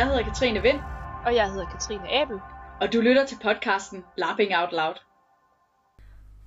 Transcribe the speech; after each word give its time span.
Jeg 0.00 0.08
hedder 0.08 0.24
Katrine 0.24 0.62
Vind, 0.62 0.80
Og 1.26 1.34
jeg 1.34 1.50
hedder 1.50 1.70
Katrine 1.70 2.12
Abel. 2.12 2.40
og 2.80 2.92
du 2.92 3.00
lytter 3.00 3.26
til 3.26 3.38
podcasten 3.42 4.04
Lapping 4.16 4.56
Out 4.56 4.72
Loud. 4.72 4.94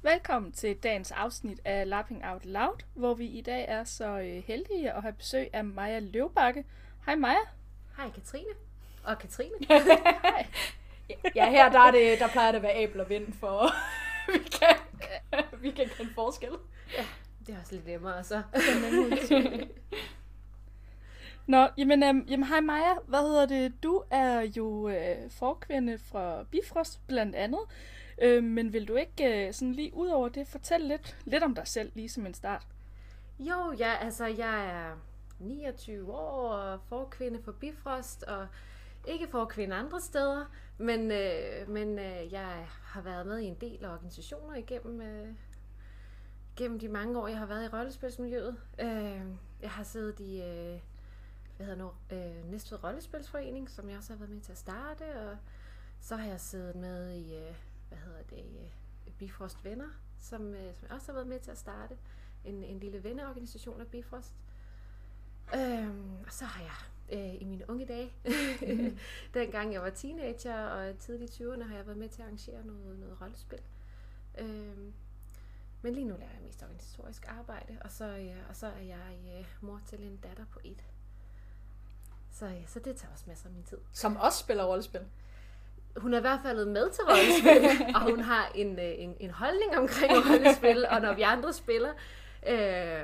Velkommen 0.01 0.51
til 0.51 0.75
dagens 0.83 1.11
afsnit 1.11 1.59
af 1.65 1.89
Lapping 1.89 2.25
Out 2.25 2.45
Loud, 2.45 2.83
hvor 2.93 3.13
vi 3.13 3.25
i 3.25 3.41
dag 3.41 3.65
er 3.67 3.83
så 3.83 4.19
øh, 4.19 4.43
heldige 4.47 4.91
at 4.91 5.01
have 5.01 5.13
besøg 5.13 5.49
af 5.53 5.65
Maja 5.65 5.99
Løvbakke. 5.99 6.65
Hej 7.05 7.15
Maja. 7.15 7.43
Hej 7.97 8.09
Katrine. 8.09 8.53
Og 9.03 9.17
Katrine. 9.19 9.55
Ja, 11.35 11.49
her 11.49 11.69
der, 11.69 11.79
er 11.79 11.91
det, 11.91 12.19
der 12.19 12.27
plejer 12.27 12.51
det 12.51 12.57
at 12.57 12.63
være 12.63 12.75
æbel 12.75 13.01
og 13.01 13.09
vind, 13.09 13.33
for 13.39 13.69
vi 14.33 14.37
kan, 14.37 14.75
vi 15.61 15.71
kan 15.71 15.89
kende 15.97 16.11
forskel. 16.15 16.51
Det 17.47 17.55
er 17.55 17.59
også 17.59 17.75
lidt 17.75 17.87
nemmere, 17.87 18.23
så. 18.23 18.41
Nå, 21.47 21.67
jamen, 21.77 22.03
øhm, 22.03 22.25
jamen 22.29 22.47
hej 22.47 22.61
Maja. 22.61 22.93
Hvad 23.07 23.19
hedder 23.19 23.45
det? 23.45 23.83
Du 23.83 24.03
er 24.09 24.41
jo 24.41 24.89
øh, 24.89 25.29
forkvinde 25.29 25.97
fra 25.97 26.43
Bifrost 26.43 27.07
blandt 27.07 27.35
andet. 27.35 27.59
Øh, 28.21 28.43
men 28.43 28.73
vil 28.73 28.87
du 28.87 28.95
ikke 28.95 29.47
øh, 29.47 29.53
sådan 29.53 29.73
lige 29.73 29.93
ud 29.93 30.07
over 30.07 30.29
det 30.29 30.47
fortælle 30.47 30.87
lidt, 30.87 31.17
lidt 31.25 31.43
om 31.43 31.55
dig 31.55 31.67
selv, 31.67 31.91
lige 31.95 32.09
som 32.09 32.25
en 32.25 32.33
start? 32.33 32.67
Jo, 33.39 33.73
ja, 33.79 33.93
altså 34.01 34.25
jeg 34.25 34.65
er 34.65 34.99
29 35.39 36.13
år 36.13 36.49
og 36.49 36.79
forkvinde 36.87 37.41
for 37.43 37.51
Bifrost, 37.51 38.23
og 38.23 38.47
ikke 39.07 39.27
forkvinde 39.27 39.75
andre 39.75 40.01
steder, 40.01 40.45
men, 40.77 41.11
øh, 41.11 41.69
men 41.69 41.99
øh, 41.99 42.33
jeg 42.33 42.67
har 42.83 43.01
været 43.01 43.27
med 43.27 43.39
i 43.39 43.45
en 43.45 43.57
del 43.61 43.85
organisationer 43.85 44.55
igennem, 44.55 45.01
øh, 45.01 45.27
gennem 46.55 46.79
de 46.79 46.87
mange 46.87 47.19
år, 47.19 47.27
jeg 47.27 47.37
har 47.37 47.45
været 47.45 47.65
i 47.65 47.67
rollespilsmiljøet. 47.67 48.55
Øh, 48.81 49.21
jeg 49.61 49.69
har 49.69 49.83
siddet 49.83 50.19
i 50.19 50.41
øh, 50.41 50.79
hvad 51.57 51.65
hedder 51.65 51.83
nu, 51.83 52.17
øh, 52.17 52.51
Næstved 52.51 52.83
Rollespilsforening, 52.83 53.69
som 53.69 53.89
jeg 53.89 53.97
også 53.97 54.13
har 54.13 54.17
været 54.17 54.31
med 54.31 54.41
til 54.41 54.51
at 54.51 54.57
starte, 54.57 55.29
og 55.29 55.37
så 55.99 56.15
har 56.15 56.27
jeg 56.27 56.39
siddet 56.39 56.75
med 56.75 57.11
i, 57.13 57.35
øh, 57.35 57.55
hvad 57.87 57.97
hedder 57.97 58.23
det, 58.29 58.45
øh, 59.07 59.13
Bifrost 59.17 59.65
Venner, 59.65 59.89
som, 60.19 60.53
øh, 60.53 60.75
som 60.75 60.87
jeg 60.87 60.91
også 60.91 61.07
har 61.07 61.13
været 61.13 61.27
med 61.27 61.39
til 61.39 61.51
at 61.51 61.57
starte. 61.57 61.97
En, 62.45 62.63
en 62.63 62.79
lille 62.79 63.03
venneorganisation 63.03 63.81
af 63.81 63.87
Bifrost. 63.87 64.33
Øhm, 65.55 66.15
og 66.25 66.31
så 66.31 66.45
har 66.45 66.63
jeg 66.63 67.17
øh, 67.19 67.41
i 67.41 67.43
mine 67.43 67.69
unge 67.69 67.85
dage, 67.85 68.13
dengang 69.33 69.73
jeg 69.73 69.81
var 69.81 69.89
teenager 69.89 70.65
og 70.65 70.99
tidlig 70.99 71.29
i 71.29 71.43
20'erne, 71.43 71.63
har 71.63 71.75
jeg 71.75 71.85
været 71.85 71.97
med 71.97 72.09
til 72.09 72.21
at 72.21 72.25
arrangere 72.25 72.65
noget, 72.65 72.99
noget 72.99 73.21
rollespil. 73.21 73.61
Øhm, 74.37 74.93
men 75.81 75.93
lige 75.93 76.05
nu 76.05 76.15
laver 76.15 76.31
jeg 76.31 76.41
mest 76.43 76.63
organisatorisk 76.63 77.25
arbejde, 77.27 77.77
og 77.81 77.91
så, 77.91 78.05
ja, 78.05 78.37
og 78.49 78.55
så 78.55 78.67
er 78.67 78.81
jeg 78.81 79.19
øh, 79.39 79.45
mor 79.61 79.81
til 79.85 80.03
en 80.03 80.17
datter 80.17 80.45
på 80.45 80.59
et. 80.63 80.83
Så, 82.33 82.45
ja, 82.45 82.51
så 82.67 82.79
det 82.79 82.95
tager 82.95 83.11
også 83.13 83.23
masser 83.27 83.45
af 83.47 83.51
min 83.53 83.63
tid. 83.63 83.77
Som 83.93 84.17
også 84.17 84.37
spiller 84.39 84.63
rollespil. 84.65 85.01
Hun 85.97 86.13
er 86.13 86.17
i 86.17 86.21
hvert 86.21 86.39
fald 86.43 86.65
med 86.65 86.89
til 86.91 87.03
rollespil, 87.03 87.85
og 87.95 88.01
hun 88.01 88.19
har 88.19 88.51
en, 88.55 88.79
øh, 88.79 88.91
en, 88.97 89.15
en 89.19 89.29
holdning 89.29 89.77
omkring 89.77 90.11
rollespil, 90.29 90.85
og 90.89 91.01
når 91.01 91.13
vi 91.13 91.21
andre 91.21 91.53
spiller. 91.53 91.89
Øh, 92.47 93.03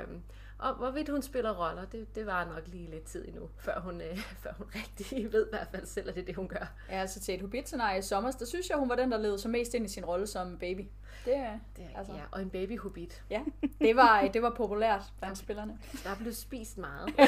og 0.58 0.74
hvorvidt 0.74 1.08
hun 1.08 1.22
spiller 1.22 1.52
roller, 1.68 1.84
det, 1.84 2.14
det 2.14 2.26
var 2.26 2.44
nok 2.44 2.62
lige 2.66 2.90
lidt 2.90 3.04
tid 3.04 3.28
endnu, 3.28 3.48
før 3.58 3.80
hun, 3.80 4.00
øh, 4.00 4.18
før 4.42 4.50
hun 4.58 4.66
rigtig 4.74 5.32
ved 5.32 5.46
i 5.46 5.50
hvert 5.50 5.68
fald 5.70 5.86
selv, 5.86 6.08
at 6.08 6.14
det 6.14 6.20
er 6.20 6.24
det, 6.26 6.36
hun 6.36 6.48
gør. 6.48 6.72
Ja, 6.88 6.94
altså 7.00 7.20
til 7.20 7.34
et 7.34 7.40
hobbit 7.40 7.72
i 7.72 8.02
sommer, 8.02 8.30
der 8.30 8.44
synes 8.46 8.68
jeg, 8.68 8.78
hun 8.78 8.88
var 8.88 8.96
den, 8.96 9.12
der 9.12 9.18
levede 9.18 9.38
sig 9.38 9.50
mest 9.50 9.74
ind 9.74 9.84
i 9.84 9.88
sin 9.88 10.04
rolle 10.04 10.26
som 10.26 10.58
baby. 10.58 10.88
Det, 11.24 11.36
er- 11.36 11.58
Det 11.76 11.84
er, 11.94 11.98
altså. 11.98 12.12
ja, 12.12 12.20
og 12.30 12.42
en 12.42 12.50
baby 12.50 12.78
hobbit. 12.78 13.22
ja, 13.30 13.40
det 13.80 13.96
var, 13.96 14.22
det 14.28 14.42
var 14.42 14.50
populært 14.50 15.02
blandt 15.18 15.38
spillerne 15.38 15.78
Der 16.04 16.14
blev 16.20 16.32
spist 16.32 16.78
meget. 16.78 17.08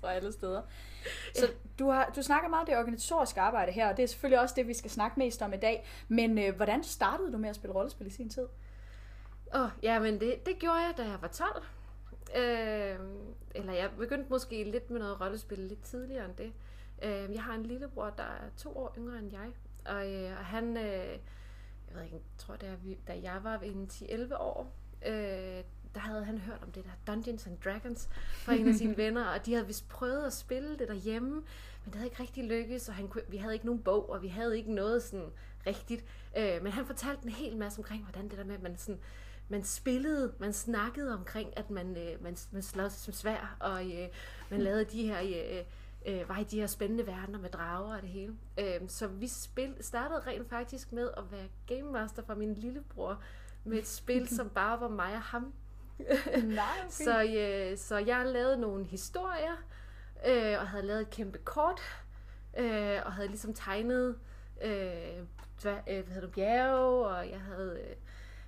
fra 0.00 0.12
alle 0.12 0.32
steder. 0.32 0.62
Så 1.34 1.46
du, 1.78 1.90
har, 1.90 2.12
du 2.16 2.22
snakker 2.22 2.48
meget 2.48 2.60
om 2.60 2.66
det 2.66 2.78
organisatoriske 2.78 3.40
arbejde 3.40 3.72
her, 3.72 3.88
og 3.88 3.96
det 3.96 4.02
er 4.02 4.06
selvfølgelig 4.06 4.40
også 4.40 4.54
det, 4.54 4.68
vi 4.68 4.74
skal 4.74 4.90
snakke 4.90 5.18
mest 5.18 5.42
om 5.42 5.52
i 5.52 5.56
dag. 5.56 5.86
Men 6.08 6.38
øh, 6.38 6.56
hvordan 6.56 6.84
startede 6.84 7.32
du 7.32 7.38
med 7.38 7.48
at 7.48 7.56
spille 7.56 7.74
rollespil 7.74 8.06
i 8.06 8.10
sin 8.10 8.28
tid? 8.28 8.46
Åh, 9.54 9.60
oh, 9.60 9.70
ja, 9.82 9.98
men 9.98 10.20
det, 10.20 10.46
det 10.46 10.58
gjorde 10.58 10.78
jeg, 10.78 10.94
da 10.96 11.02
jeg 11.02 11.22
var 11.22 11.28
12. 11.28 11.64
Øh, 12.36 12.98
eller 13.54 13.72
jeg 13.72 13.90
begyndte 13.98 14.30
måske 14.30 14.64
lidt 14.64 14.90
med 14.90 15.00
noget 15.00 15.20
rollespil 15.20 15.58
lidt 15.58 15.82
tidligere 15.82 16.24
end 16.24 16.34
det. 16.34 16.52
Øh, 17.02 17.34
jeg 17.34 17.42
har 17.42 17.54
en 17.54 17.66
lillebror, 17.66 18.10
der 18.10 18.22
er 18.22 18.48
to 18.56 18.76
år 18.76 18.94
yngre 18.98 19.18
end 19.18 19.32
jeg. 19.32 19.52
Og, 19.86 20.12
øh, 20.12 20.38
og 20.38 20.44
han, 20.44 20.76
øh, 20.76 21.18
jeg 21.88 21.94
ved 21.94 22.02
ikke, 22.02 22.16
jeg 22.16 22.22
tror 22.38 22.56
det 22.56 22.68
er, 22.68 22.76
da 23.06 23.20
jeg 23.22 23.40
var 23.42 23.58
en 23.58 23.90
10-11 23.92 24.36
år, 24.36 24.72
øh, 25.06 25.64
der 25.94 26.00
havde 26.00 26.24
han 26.24 26.38
hørt 26.38 26.62
om 26.62 26.70
det 26.72 26.84
der 26.84 27.12
Dungeons 27.12 27.46
and 27.46 27.58
Dragons 27.64 28.08
fra 28.12 28.52
en 28.52 28.68
af 28.68 28.74
sine 28.74 28.96
venner, 29.04 29.24
og 29.24 29.46
de 29.46 29.52
havde 29.52 29.66
vist 29.66 29.88
prøvet 29.88 30.26
at 30.26 30.32
spille 30.32 30.78
det 30.78 30.88
derhjemme, 30.88 31.30
men 31.30 31.86
det 31.86 31.94
havde 31.94 32.06
ikke 32.06 32.22
rigtig 32.22 32.44
lykkes, 32.44 32.88
og 32.88 32.94
han 32.94 33.08
kunne, 33.08 33.22
vi 33.28 33.36
havde 33.36 33.54
ikke 33.54 33.66
nogen 33.66 33.82
bog, 33.82 34.10
og 34.10 34.22
vi 34.22 34.28
havde 34.28 34.58
ikke 34.58 34.74
noget 34.74 35.02
sådan 35.02 35.30
rigtigt. 35.66 36.04
Øh, 36.38 36.62
men 36.62 36.72
han 36.72 36.86
fortalte 36.86 37.24
en 37.24 37.30
hel 37.30 37.56
masse 37.56 37.78
omkring, 37.78 38.02
hvordan 38.02 38.28
det 38.28 38.38
der 38.38 38.44
med, 38.44 38.54
at 38.54 38.62
man 38.62 38.76
sådan, 38.76 39.00
man 39.48 39.64
spillede, 39.64 40.32
man 40.38 40.52
snakkede 40.52 41.14
omkring, 41.14 41.58
at 41.58 41.70
man, 41.70 41.96
øh, 41.96 42.22
man, 42.22 42.36
man 42.50 42.62
slås 42.62 42.92
som 42.92 43.14
svær, 43.14 43.56
og 43.60 43.86
øh, 43.86 44.08
man 44.50 44.60
lavede 44.60 44.84
de 44.84 45.06
her, 45.06 45.20
øh, 45.20 45.64
øh, 46.06 46.28
var 46.28 46.38
i 46.38 46.44
de 46.44 46.60
her 46.60 46.66
spændende 46.66 47.06
verdener 47.06 47.38
med 47.38 47.50
drager 47.50 47.96
og 47.96 48.02
det 48.02 48.10
hele. 48.10 48.36
Øh, 48.58 48.80
så 48.88 49.06
vi 49.06 49.26
spil, 49.26 49.74
startede 49.80 50.20
rent 50.20 50.48
faktisk 50.48 50.92
med 50.92 51.10
at 51.16 51.32
være 51.32 51.48
game 51.66 51.92
master 51.92 52.22
for 52.22 52.34
min 52.34 52.54
lillebror, 52.54 53.22
med 53.64 53.78
et 53.78 53.86
spil, 53.86 54.28
som 54.36 54.48
bare 54.48 54.80
var 54.80 54.88
mig 54.88 55.14
og 55.14 55.22
ham. 55.22 55.52
Nej, 56.44 56.64
Så, 56.88 57.22
øh, 57.22 57.78
så 57.78 57.96
jeg 57.98 58.26
lavede 58.26 58.56
nogle 58.56 58.84
historier, 58.84 59.56
øh, 60.26 60.60
og 60.60 60.68
havde 60.68 60.86
lavet 60.86 61.00
et 61.00 61.10
kæmpe 61.10 61.38
kort, 61.38 61.80
øh, 62.58 62.98
og 63.04 63.12
havde 63.12 63.28
ligesom 63.28 63.54
tegnet 63.54 64.16
øh, 64.62 64.72
hvad, 65.62 65.76
øh, 65.88 66.04
hvad 66.04 66.14
hedder 66.14 66.20
det, 66.20 66.32
bjerge, 66.34 67.06
og 67.06 67.30
jeg 67.30 67.40
havde 67.40 67.78
øh, 67.80 67.96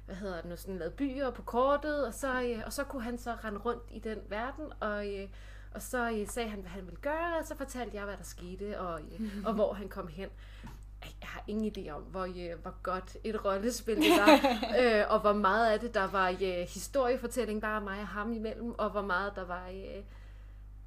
hvad 0.07 0.17
hedder 0.17 0.37
det 0.41 0.51
nu, 0.51 0.57
sådan 0.57 0.79
lavet 0.79 0.95
byer 0.95 1.31
på 1.31 1.43
kortet, 1.43 2.07
og 2.07 2.15
så, 2.15 2.43
øh, 2.43 2.63
og 2.67 2.73
så 2.73 2.85
kunne 2.85 3.03
han 3.03 3.19
så 3.19 3.33
rende 3.45 3.61
rundt 3.61 3.83
i 3.91 3.99
den 3.99 4.19
verden, 4.29 4.65
og, 4.81 5.15
øh, 5.15 5.29
og 5.75 5.83
så 5.83 6.11
øh, 6.11 6.29
sagde 6.29 6.49
han, 6.49 6.61
hvad 6.61 6.71
han 6.71 6.87
ville 6.87 7.01
gøre, 7.01 7.39
og 7.41 7.47
så 7.47 7.57
fortalte 7.57 7.97
jeg, 7.97 8.05
hvad 8.05 8.17
der 8.17 8.25
skete, 8.25 8.81
og, 8.81 9.01
øh, 9.01 9.21
og 9.47 9.55
hvor 9.55 9.73
han 9.73 9.89
kom 9.89 10.09
hen. 10.09 10.29
Jeg 11.21 11.29
har 11.29 11.45
ingen 11.47 11.73
idé 11.77 11.91
om, 11.91 12.03
hvor, 12.03 12.25
øh, 12.25 12.63
hvor 12.63 12.75
godt 12.83 13.17
et 13.25 13.45
rollespil 13.45 13.97
det 13.97 14.11
var, 14.11 14.59
øh, 14.81 15.05
og 15.09 15.21
hvor 15.21 15.33
meget 15.33 15.73
af 15.73 15.81
det, 15.81 15.95
der 15.95 16.07
var 16.07 16.29
øh, 16.29 16.67
historiefortælling, 16.69 17.61
bare 17.61 17.81
mig 17.81 18.01
og 18.01 18.09
ham 18.09 18.33
imellem, 18.33 18.75
og 18.79 18.91
hvor 18.91 19.03
meget 19.03 19.33
der 19.37 19.45
var, 19.45 19.69
øh, 19.69 20.03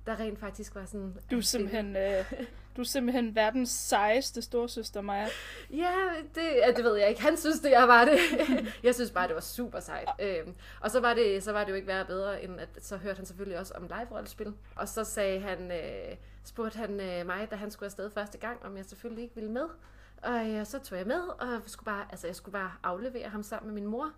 der 0.05 0.19
rent 0.19 0.39
faktisk 0.39 0.75
var 0.75 0.85
sådan... 0.85 1.17
Du 1.31 1.37
er 1.37 1.41
simpelthen, 1.41 1.95
øh, 1.95 2.33
du 2.75 2.81
er 2.81 2.85
simpelthen 2.85 3.35
verdens 3.35 3.69
sejeste 3.69 4.41
storsøster, 4.41 5.01
Maja. 5.01 5.27
Ja, 5.69 5.93
det, 6.35 6.41
ja, 6.41 6.71
det 6.71 6.83
ved 6.83 6.95
jeg 6.95 7.09
ikke. 7.09 7.21
Han 7.21 7.37
synes 7.37 7.59
det, 7.59 7.71
jeg 7.71 7.87
var 7.87 8.05
det. 8.05 8.19
jeg 8.83 8.95
synes 8.95 9.11
bare, 9.11 9.27
det 9.27 9.35
var 9.35 9.41
super 9.41 9.79
sejt. 9.79 10.09
Øhm, 10.19 10.55
og 10.81 10.91
så 10.91 10.99
var, 10.99 11.13
det, 11.13 11.43
så 11.43 11.51
var 11.51 11.63
det 11.63 11.69
jo 11.69 11.75
ikke 11.75 11.87
værre 11.87 12.05
bedre, 12.05 12.43
end 12.43 12.59
at 12.59 12.69
så 12.81 12.97
hørte 12.97 13.17
han 13.17 13.25
selvfølgelig 13.25 13.59
også 13.59 13.73
om 13.73 13.83
live-rollespil. 13.83 14.53
Og 14.75 14.87
så 14.87 15.03
sagde 15.03 15.39
han, 15.39 15.71
øh, 15.71 16.15
spurgte 16.43 16.77
han 16.77 16.99
øh, 16.99 17.25
mig, 17.25 17.47
da 17.51 17.55
han 17.55 17.71
skulle 17.71 17.87
afsted 17.87 18.09
første 18.09 18.37
gang, 18.37 18.65
om 18.65 18.77
jeg 18.77 18.85
selvfølgelig 18.85 19.23
ikke 19.23 19.35
ville 19.35 19.51
med. 19.51 19.65
Og 20.25 20.49
øh, 20.51 20.65
så 20.65 20.79
tog 20.79 20.97
jeg 20.97 21.07
med, 21.07 21.21
og 21.21 21.61
skulle, 21.65 21.85
bare, 21.85 22.05
altså, 22.11 22.27
jeg 22.27 22.35
skulle 22.35 22.53
bare 22.53 22.71
aflevere 22.83 23.29
ham 23.29 23.43
sammen 23.43 23.73
med 23.73 23.81
min 23.81 23.89
mor. 23.91 24.11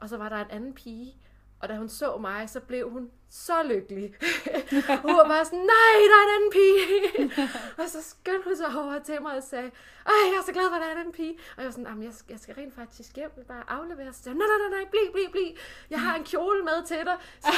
Og 0.00 0.08
så 0.08 0.16
var 0.16 0.28
der 0.28 0.36
en 0.36 0.50
anden 0.50 0.74
pige, 0.74 1.16
og 1.60 1.68
da 1.68 1.76
hun 1.76 1.88
så 1.88 2.16
mig, 2.16 2.50
så 2.50 2.60
blev 2.60 2.90
hun 2.90 3.10
så 3.28 3.62
lykkelig. 3.62 4.14
hun 5.04 5.14
var 5.20 5.28
bare 5.28 5.44
sådan, 5.44 5.58
nej, 5.58 5.96
der 6.10 6.16
er 6.20 6.24
en 6.26 6.34
anden 6.36 6.50
pige. 6.52 7.48
og 7.82 7.88
så 7.88 8.02
skyndte 8.02 8.44
hun 8.44 8.56
sig 8.56 8.66
over 8.82 8.98
til 8.98 9.22
mig 9.22 9.36
og 9.36 9.42
sagde, 9.42 9.70
ej, 10.06 10.12
jeg 10.32 10.38
er 10.40 10.44
så 10.46 10.52
glad 10.52 10.68
for, 10.70 10.74
at 10.76 10.80
der 10.82 10.88
er 10.88 10.92
en 10.92 10.98
anden 10.98 11.12
pige. 11.12 11.34
Og 11.56 11.62
jeg 11.62 11.64
var 11.64 11.70
sådan, 11.72 12.02
jeg, 12.02 12.12
skal- 12.14 12.32
jeg 12.32 12.40
skal 12.40 12.54
rent 12.54 12.74
faktisk 12.74 13.16
hjem, 13.16 13.30
jeg 13.30 13.36
vil 13.36 13.44
bare 13.48 13.64
aflevere. 13.68 14.12
Så 14.12 14.22
sagde, 14.22 14.38
nej, 14.38 14.46
nej, 14.46 14.68
nej, 14.68 14.78
nej, 14.80 14.90
bliv, 14.90 15.12
bliv, 15.12 15.30
bliv. 15.32 15.56
Jeg 15.90 16.00
har 16.00 16.16
en 16.16 16.24
kjole 16.24 16.62
med 16.64 16.86
til 16.86 16.96
dig. 16.96 17.16
Så, 17.46 17.52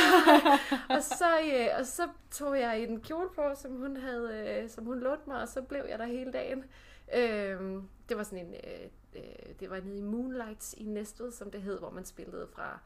og, 0.89 1.03
så, 1.03 1.29
øh, 1.55 1.69
og 1.79 1.87
så 1.87 2.09
tog 2.31 2.61
jeg 2.61 2.79
en 2.81 3.01
kjole 3.01 3.29
på, 3.35 3.43
som 3.63 3.71
hun, 3.77 3.97
havde, 3.97 4.29
øh, 4.63 4.71
som 4.71 4.85
hun 4.85 5.01
lånte 5.01 5.25
mig, 5.31 5.41
og 5.43 5.49
så 5.49 5.63
blev 5.63 5.83
jeg 5.89 5.99
der 5.99 6.07
hele 6.07 6.33
dagen. 6.33 6.65
Øh, 7.15 7.83
det 8.09 8.17
var 8.17 8.23
sådan 8.23 8.47
en, 8.47 8.55
øh, 8.55 8.89
øh, 9.17 9.55
det 9.61 9.71
var 9.71 9.81
nede 9.81 9.99
i 9.99 10.03
Moonlights 10.03 10.75
i 10.79 10.85
Næstved, 10.85 11.33
som 11.33 11.51
det 11.51 11.63
hed, 11.63 11.79
hvor 11.79 11.91
man 11.91 12.05
spillede 12.05 12.49
fra 12.53 12.79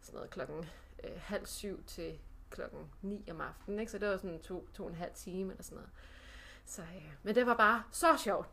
sådan 0.00 0.16
noget 0.16 0.30
klokken 0.30 0.64
øh, 1.04 1.10
halv 1.16 1.46
syv 1.46 1.84
til 1.84 2.18
klokken 2.50 2.90
9 3.02 3.28
om 3.30 3.40
aftenen, 3.40 3.80
ikke? 3.80 3.92
så 3.92 3.98
det 3.98 4.08
var 4.08 4.16
sådan 4.16 4.40
to, 4.40 4.68
to 4.74 4.84
og 4.84 4.90
en 4.90 4.96
halv 4.96 5.12
time 5.14 5.52
eller 5.52 5.62
sådan 5.62 5.76
noget. 5.76 5.90
Så, 6.64 6.82
øh, 6.82 7.12
men 7.22 7.34
det 7.34 7.46
var 7.46 7.56
bare 7.56 7.82
så 7.90 8.06
sjovt. 8.24 8.48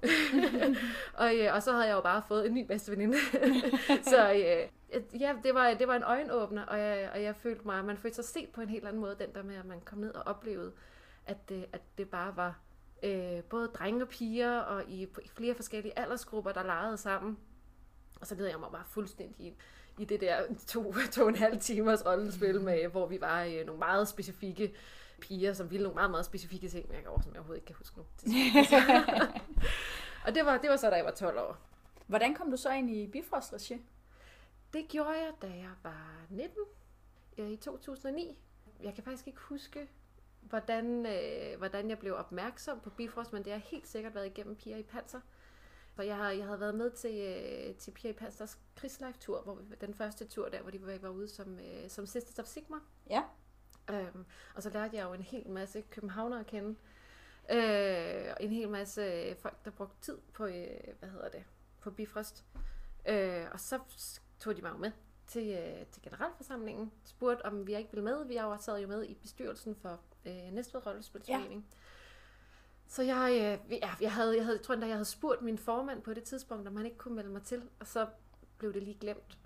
og, 1.21 1.38
øh, 1.38 1.54
og 1.54 1.63
så 1.63 1.71
havde 1.71 1.88
jeg 1.88 1.94
jo 1.94 2.01
bare 2.01 2.24
fået 2.27 2.45
en 2.45 2.54
ny 2.54 2.66
bedste 2.66 2.92
veninde. 2.92 3.18
så 4.12 4.31
øh, 4.33 5.00
ja, 5.21 5.36
det 5.44 5.54
var, 5.54 5.74
det 5.74 5.88
var 5.88 5.95
en 5.95 6.04
øjenåbner, 6.04 6.66
og 6.66 6.80
jeg, 6.80 7.10
og 7.13 7.24
jeg 7.24 7.36
følte 7.36 7.66
mig, 7.66 7.86
man 7.86 7.98
følte 7.98 8.16
sig 8.16 8.25
set 8.25 8.50
på 8.50 8.62
en 8.62 8.69
helt 8.69 8.88
anden 8.88 9.01
måde, 9.01 9.16
den 9.19 9.33
der 9.36 9.44
med, 9.44 9.56
at 9.56 9.66
man 9.66 9.81
kom 9.81 10.00
ned 10.00 10.13
og 10.13 10.24
oplevede, 10.27 10.71
at 11.25 11.50
det, 11.50 11.66
at 11.74 11.81
det 11.98 12.10
bare 12.10 12.36
var 12.36 12.60
øh, 13.04 13.44
både 13.44 13.68
drenge 13.68 14.04
og 14.04 14.10
piger, 14.10 14.60
og 14.60 14.84
i, 14.88 15.04
i 15.04 15.30
flere 15.36 15.56
forskellige 15.56 16.00
aldersgrupper, 16.00 16.51
der 16.51 16.63
legede 16.63 16.98
sammen. 16.98 17.38
Og 18.22 18.28
så 18.28 18.36
led 18.36 18.48
jeg 18.48 18.60
mig 18.60 18.69
bare 18.72 18.86
fuldstændig 18.88 19.46
ind 19.46 19.56
i 20.00 20.06
det 20.06 20.22
der 20.22 20.42
to, 20.68 20.94
to 21.12 21.22
og 21.22 21.30
en 21.30 21.36
halv 21.36 21.60
timers 21.60 22.06
rollespil, 22.06 22.62
med, 22.62 22.88
hvor 22.88 23.07
vi 23.07 23.22
var 23.22 23.42
i 23.42 23.63
nogle 23.63 23.80
meget 23.80 24.07
specifikke 24.07 24.74
piger, 25.22 25.54
som 25.54 25.72
ville 25.72 25.84
nogle 25.84 25.96
meget, 25.96 26.12
meget 26.12 26.25
specifikke 26.25 26.69
ting, 26.69 26.88
men 26.88 26.96
jeg 26.96 27.04
kan 27.04 27.12
også, 27.12 27.24
som 27.24 27.34
jeg 27.34 27.40
overhovedet 27.40 27.57
ikke 27.57 27.68
kan 27.68 27.75
huske 27.75 27.98
nu. 27.98 28.04
og 30.25 30.36
det 30.36 30.45
var, 30.45 30.57
det 30.57 30.69
var 30.69 30.75
så, 30.75 30.90
da 30.90 30.95
jeg 30.95 31.06
var 31.06 31.12
12 31.12 31.40
år. 31.40 31.57
Hvordan 32.07 32.34
kom 32.34 32.52
du 32.52 32.57
så 32.57 32.72
ind 32.72 32.90
i 32.90 33.07
Bifrost 33.07 33.54
regi? 33.54 33.81
Det 34.74 34.88
gjorde 34.88 35.10
jeg, 35.10 35.31
da 35.42 35.48
jeg 35.48 35.72
var 35.84 36.25
19 36.30 36.57
øh, 37.38 37.50
i 37.50 37.56
2009. 37.56 38.38
Jeg 38.84 38.94
kan 38.94 39.04
faktisk 39.04 39.28
ikke 39.28 39.40
huske, 39.40 39.88
hvordan, 40.41 41.06
øh, 41.06 41.57
hvordan 41.57 41.89
jeg 41.89 42.00
blev 42.00 42.15
opmærksom 42.15 42.80
på 42.80 42.89
Bifrost, 42.89 43.33
men 43.33 43.45
det 43.45 43.51
har 43.51 43.59
helt 43.59 43.88
sikkert 43.88 44.15
været 44.15 44.25
igennem 44.25 44.56
Piger 44.56 44.77
i 44.77 44.83
Panser. 44.83 45.21
For 45.95 46.03
jeg, 46.03 46.15
har, 46.15 46.30
jeg 46.30 46.45
havde 46.45 46.59
været 46.59 46.75
med 46.75 46.91
til, 46.91 47.15
øh, 47.15 47.75
til 47.75 47.91
Piger 47.91 48.13
i 48.13 48.18
Pansers 48.18 48.59
krigslife-tur, 48.75 49.41
hvor 49.41 49.56
vi, 49.56 49.75
den 49.81 49.94
første 49.94 50.25
tur 50.25 50.50
der, 50.50 50.62
hvor 50.62 50.71
de 50.71 50.86
var, 50.86 50.97
var 51.01 51.09
ude 51.09 51.27
som, 51.27 51.59
øh, 51.59 51.89
som 51.89 52.06
Sisters 52.06 52.39
of 52.39 52.45
Sigma. 52.45 52.77
Ja. 53.09 53.24
Øhm, 53.89 54.25
og 54.56 54.63
så 54.63 54.69
lærte 54.69 54.97
jeg 54.97 55.03
jo 55.03 55.13
en 55.13 55.21
hel 55.21 55.50
masse 55.50 55.81
københavnere 55.81 56.39
at 56.39 56.47
kende. 56.47 56.75
Øh, 57.51 58.33
og 58.38 58.44
en 58.44 58.51
hel 58.51 58.69
masse 58.69 59.35
folk, 59.35 59.65
der 59.65 59.71
brugte 59.71 59.95
tid 60.01 60.18
på, 60.33 60.45
øh, 60.45 60.68
hvad 61.00 61.09
hedder 61.09 61.30
det, 61.30 61.44
på 61.80 61.92
Bifrost. 61.92 62.45
Øh, 63.09 63.45
og 63.51 63.59
så 63.59 63.80
tog 64.39 64.57
de 64.57 64.62
mig 64.62 64.71
jo 64.71 64.77
med 64.77 64.92
til, 65.27 65.50
øh, 65.50 65.85
til 65.85 66.01
generalforsamlingen, 66.01 66.92
spurgte 67.03 67.45
om 67.45 67.68
vi 67.68 67.75
ikke 67.75 67.92
ville 67.92 68.03
med. 68.03 68.25
Vi 68.25 68.39
sad 68.59 68.80
jo 68.81 68.88
med 68.88 69.06
i 69.06 69.13
bestyrelsen 69.13 69.75
for 69.75 70.00
øh, 70.25 70.51
Næstved 70.51 70.86
Rollespilsforening. 70.86 71.66
Ja. 71.71 71.77
Så 72.88 73.04
jeg, 73.04 73.31
øh, 73.31 73.71
ja, 73.71 73.89
jeg, 74.01 74.13
havde, 74.13 74.36
jeg, 74.36 74.45
havde, 74.45 74.57
jeg 74.57 74.66
tror 74.66 74.74
endda, 74.74 74.88
jeg 74.88 74.95
havde 74.95 75.06
spurgt 75.06 75.42
min 75.42 75.57
formand 75.57 76.01
på 76.01 76.13
det 76.13 76.24
tidspunkt, 76.24 76.68
om 76.68 76.75
han 76.75 76.86
ikke 76.86 76.98
kunne 76.98 77.16
melde 77.16 77.30
mig 77.30 77.44
til, 77.44 77.69
og 77.80 77.88
så 77.88 78.07
blev 78.57 78.74
det 78.74 78.83
lige 78.83 78.98
glemt. 79.00 79.38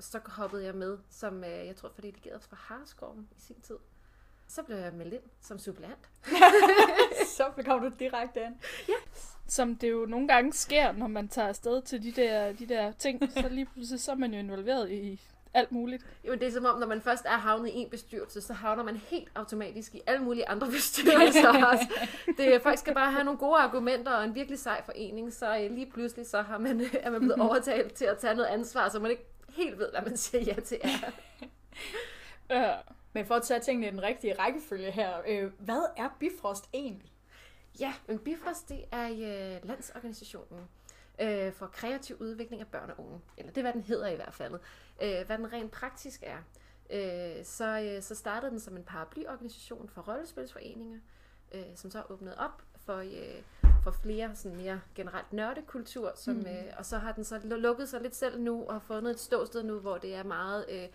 Så 0.00 0.20
hoppede 0.26 0.64
jeg 0.64 0.74
med, 0.74 0.98
som 1.10 1.44
øh, 1.44 1.66
jeg 1.66 1.76
tror, 1.76 1.90
for 1.94 2.02
delegeret 2.02 2.42
fra 2.42 2.56
Harskoven 2.56 3.28
i 3.36 3.40
sin 3.40 3.60
tid. 3.60 3.76
Så 4.48 4.62
blev 4.62 4.76
jeg 4.76 4.92
meldt 4.92 5.14
ind 5.14 5.22
som 5.40 5.58
suppleant. 5.58 6.10
så 7.36 7.52
kom 7.64 7.80
du 7.80 7.90
direkte 7.98 8.40
ind. 8.40 8.54
Ja. 8.88 8.94
Som 9.46 9.76
det 9.76 9.90
jo 9.90 10.06
nogle 10.06 10.28
gange 10.28 10.52
sker, 10.52 10.92
når 10.92 11.06
man 11.06 11.28
tager 11.28 11.48
afsted 11.48 11.82
til 11.82 12.02
de 12.02 12.12
der, 12.12 12.52
de 12.52 12.66
der 12.66 12.92
ting, 12.92 13.32
så 13.32 13.48
lige 13.48 13.66
pludselig 13.66 14.00
så 14.00 14.10
er 14.10 14.16
man 14.16 14.32
jo 14.32 14.38
involveret 14.38 14.90
i 14.90 15.20
alt 15.54 15.72
muligt. 15.72 16.06
Jo, 16.28 16.32
det 16.32 16.42
er 16.42 16.50
som 16.50 16.64
om, 16.64 16.78
når 16.78 16.86
man 16.86 17.00
først 17.00 17.24
er 17.24 17.36
havnet 17.36 17.68
i 17.68 17.72
en 17.72 17.90
bestyrelse, 17.90 18.40
så 18.40 18.52
havner 18.52 18.82
man 18.82 18.96
helt 18.96 19.28
automatisk 19.34 19.94
i 19.94 20.00
alle 20.06 20.22
mulige 20.24 20.48
andre 20.48 20.66
bestyrelser 20.66 21.64
også. 21.72 21.86
Det, 22.36 22.62
folk 22.62 22.78
skal 22.78 22.94
bare 22.94 23.12
have 23.12 23.24
nogle 23.24 23.38
gode 23.38 23.56
argumenter 23.56 24.12
og 24.12 24.24
en 24.24 24.34
virkelig 24.34 24.58
sej 24.58 24.84
forening, 24.84 25.32
så 25.32 25.58
øh, 25.58 25.70
lige 25.70 25.90
pludselig 25.90 26.26
så 26.26 26.42
har 26.42 26.58
man, 26.58 26.80
er 26.92 27.10
man 27.10 27.20
blevet 27.20 27.40
overtalt 27.48 27.94
til 27.94 28.04
at 28.04 28.18
tage 28.18 28.34
noget 28.34 28.48
ansvar, 28.48 28.88
så 28.88 28.98
man 28.98 29.10
ikke 29.10 29.26
helt 29.48 29.78
ved, 29.78 29.90
hvad 29.90 30.02
man 30.02 30.16
siger 30.16 30.44
ja 30.44 30.60
til 30.60 30.78
er. 30.84 31.10
ja. 32.50 32.74
Men 33.12 33.26
for 33.26 33.34
at 33.34 33.42
tage 33.42 33.60
tingene 33.60 33.86
i 33.86 33.90
den 33.90 34.02
rigtige 34.02 34.34
rækkefølge 34.38 34.90
her, 34.90 35.10
øh, 35.28 35.50
hvad 35.58 35.82
er 35.96 36.08
Bifrost 36.18 36.68
egentlig? 36.74 37.12
Ja, 37.80 37.94
men 38.06 38.18
Bifrost 38.18 38.68
det 38.68 38.84
er 38.92 39.08
øh, 39.08 39.68
landsorganisationen 39.68 40.60
øh, 41.20 41.52
for 41.52 41.66
kreativ 41.66 42.16
udvikling 42.20 42.60
af 42.60 42.66
børn 42.66 42.90
og 42.90 43.04
unge. 43.06 43.20
Eller 43.36 43.52
det 43.52 43.58
er, 43.58 43.62
hvad 43.62 43.72
den 43.72 43.82
hedder 43.82 44.08
i 44.08 44.14
hvert 44.16 44.34
fald. 44.34 44.54
Øh, 45.02 45.26
hvad 45.26 45.38
den 45.38 45.52
rent 45.52 45.70
praktisk 45.72 46.22
er. 46.26 46.38
Øh, 46.90 47.44
så, 47.44 47.80
øh, 47.80 48.02
så 48.02 48.14
startede 48.14 48.50
den 48.50 48.60
som 48.60 48.76
en 48.76 48.84
paraplyorganisation 48.84 49.88
for 49.88 50.02
rollespilsforeninger, 50.02 50.98
øh, 51.54 51.62
som 51.74 51.90
så 51.90 52.02
åbnede 52.08 52.38
op 52.38 52.62
for, 52.76 52.96
øh, 52.96 53.42
for 53.82 53.90
flere 53.90 54.36
sådan 54.36 54.56
mere 54.56 54.80
generelt 54.94 55.32
nørdekultur, 55.32 56.12
som, 56.14 56.34
mm. 56.34 56.46
øh, 56.46 56.72
og 56.78 56.86
så 56.86 56.98
har 56.98 57.12
den 57.12 57.24
så 57.24 57.40
lukket 57.44 57.88
sig 57.88 58.00
lidt 58.00 58.14
selv 58.14 58.40
nu 58.40 58.64
og 58.64 58.82
fundet 58.82 59.10
et 59.10 59.20
ståsted 59.20 59.62
nu, 59.62 59.78
hvor 59.78 59.98
det 59.98 60.14
er 60.14 60.22
meget 60.22 60.66
øh, 60.68 60.88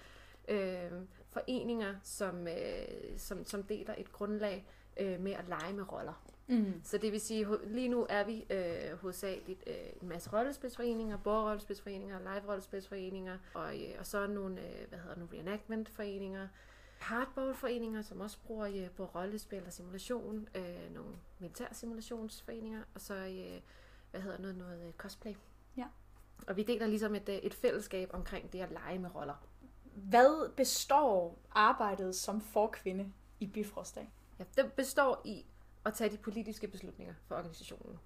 øh, 0.48 0.92
foreninger, 1.30 1.96
som, 2.04 2.48
øh, 2.48 3.18
som, 3.18 3.46
som 3.46 3.64
deler 3.64 3.94
et 3.98 4.12
grundlag 4.12 4.66
øh, 5.00 5.20
med 5.20 5.32
at 5.32 5.48
lege 5.48 5.74
med 5.74 5.92
roller. 5.92 6.24
Mm. 6.48 6.82
Så 6.84 6.98
det 6.98 7.12
vil 7.12 7.22
sige, 7.22 7.48
lige 7.64 7.88
nu 7.88 8.06
er 8.10 8.24
vi 8.24 8.46
øh, 8.50 8.98
hovedsageligt 9.02 9.64
øh, 9.68 10.02
en 10.02 10.08
masse 10.08 10.30
rollespilsforeninger, 10.34 11.18
bordrollespilsforeninger, 11.18 12.20
live-rollespilsforeninger, 12.20 13.38
og, 13.54 13.80
øh, 13.80 13.96
og 14.00 14.06
så 14.06 14.28
nogle, 14.28 14.62
øh, 14.62 14.90
hvad 14.90 15.00
hedder 15.00 15.16
nogle 15.16 15.34
reenactment-foreninger, 15.34 16.48
hardball-foreninger, 17.00 18.02
som 18.02 18.20
også 18.20 18.38
bruger 18.48 18.68
øh, 18.68 18.90
på 18.90 19.06
rollespil 19.06 19.64
og 19.66 19.74
simulation, 19.74 20.48
øh, 20.56 20.94
nogle 20.94 21.16
militærsimulationsforeninger, 21.40 22.84
og 22.96 23.02
så, 23.02 23.14
øh, 23.14 23.62
hvad 24.12 24.22
hedder 24.22 24.38
noget, 24.38 24.58
noget 24.58 24.88
øh, 24.88 24.94
cosplay. 24.94 25.34
Ja. 25.78 25.86
Og 26.48 26.58
vi 26.58 26.64
deler 26.64 26.88
ligesom 26.88 27.16
et, 27.16 27.30
øh, 27.30 27.36
et 27.36 27.54
fællesskab 27.54 28.10
omkring 28.14 28.54
det 28.54 28.60
at 28.60 28.72
lege 28.72 29.00
med 29.00 29.16
roller. 29.16 29.46
Hvad 29.96 30.50
består 30.56 31.40
arbejdet 31.52 32.16
som 32.16 32.42
forkvinde 32.42 33.12
i 33.40 33.48
Bifrost 33.48 33.98
af? 33.98 34.12
Ja, 34.40 34.44
det 34.58 34.74
består 34.74 35.22
i 35.26 35.46
at 35.86 35.94
tage 35.94 36.10
de 36.10 36.18
politiske 36.18 36.68
beslutninger 36.68 37.14
for 37.28 37.36
organisationen. 37.36 38.00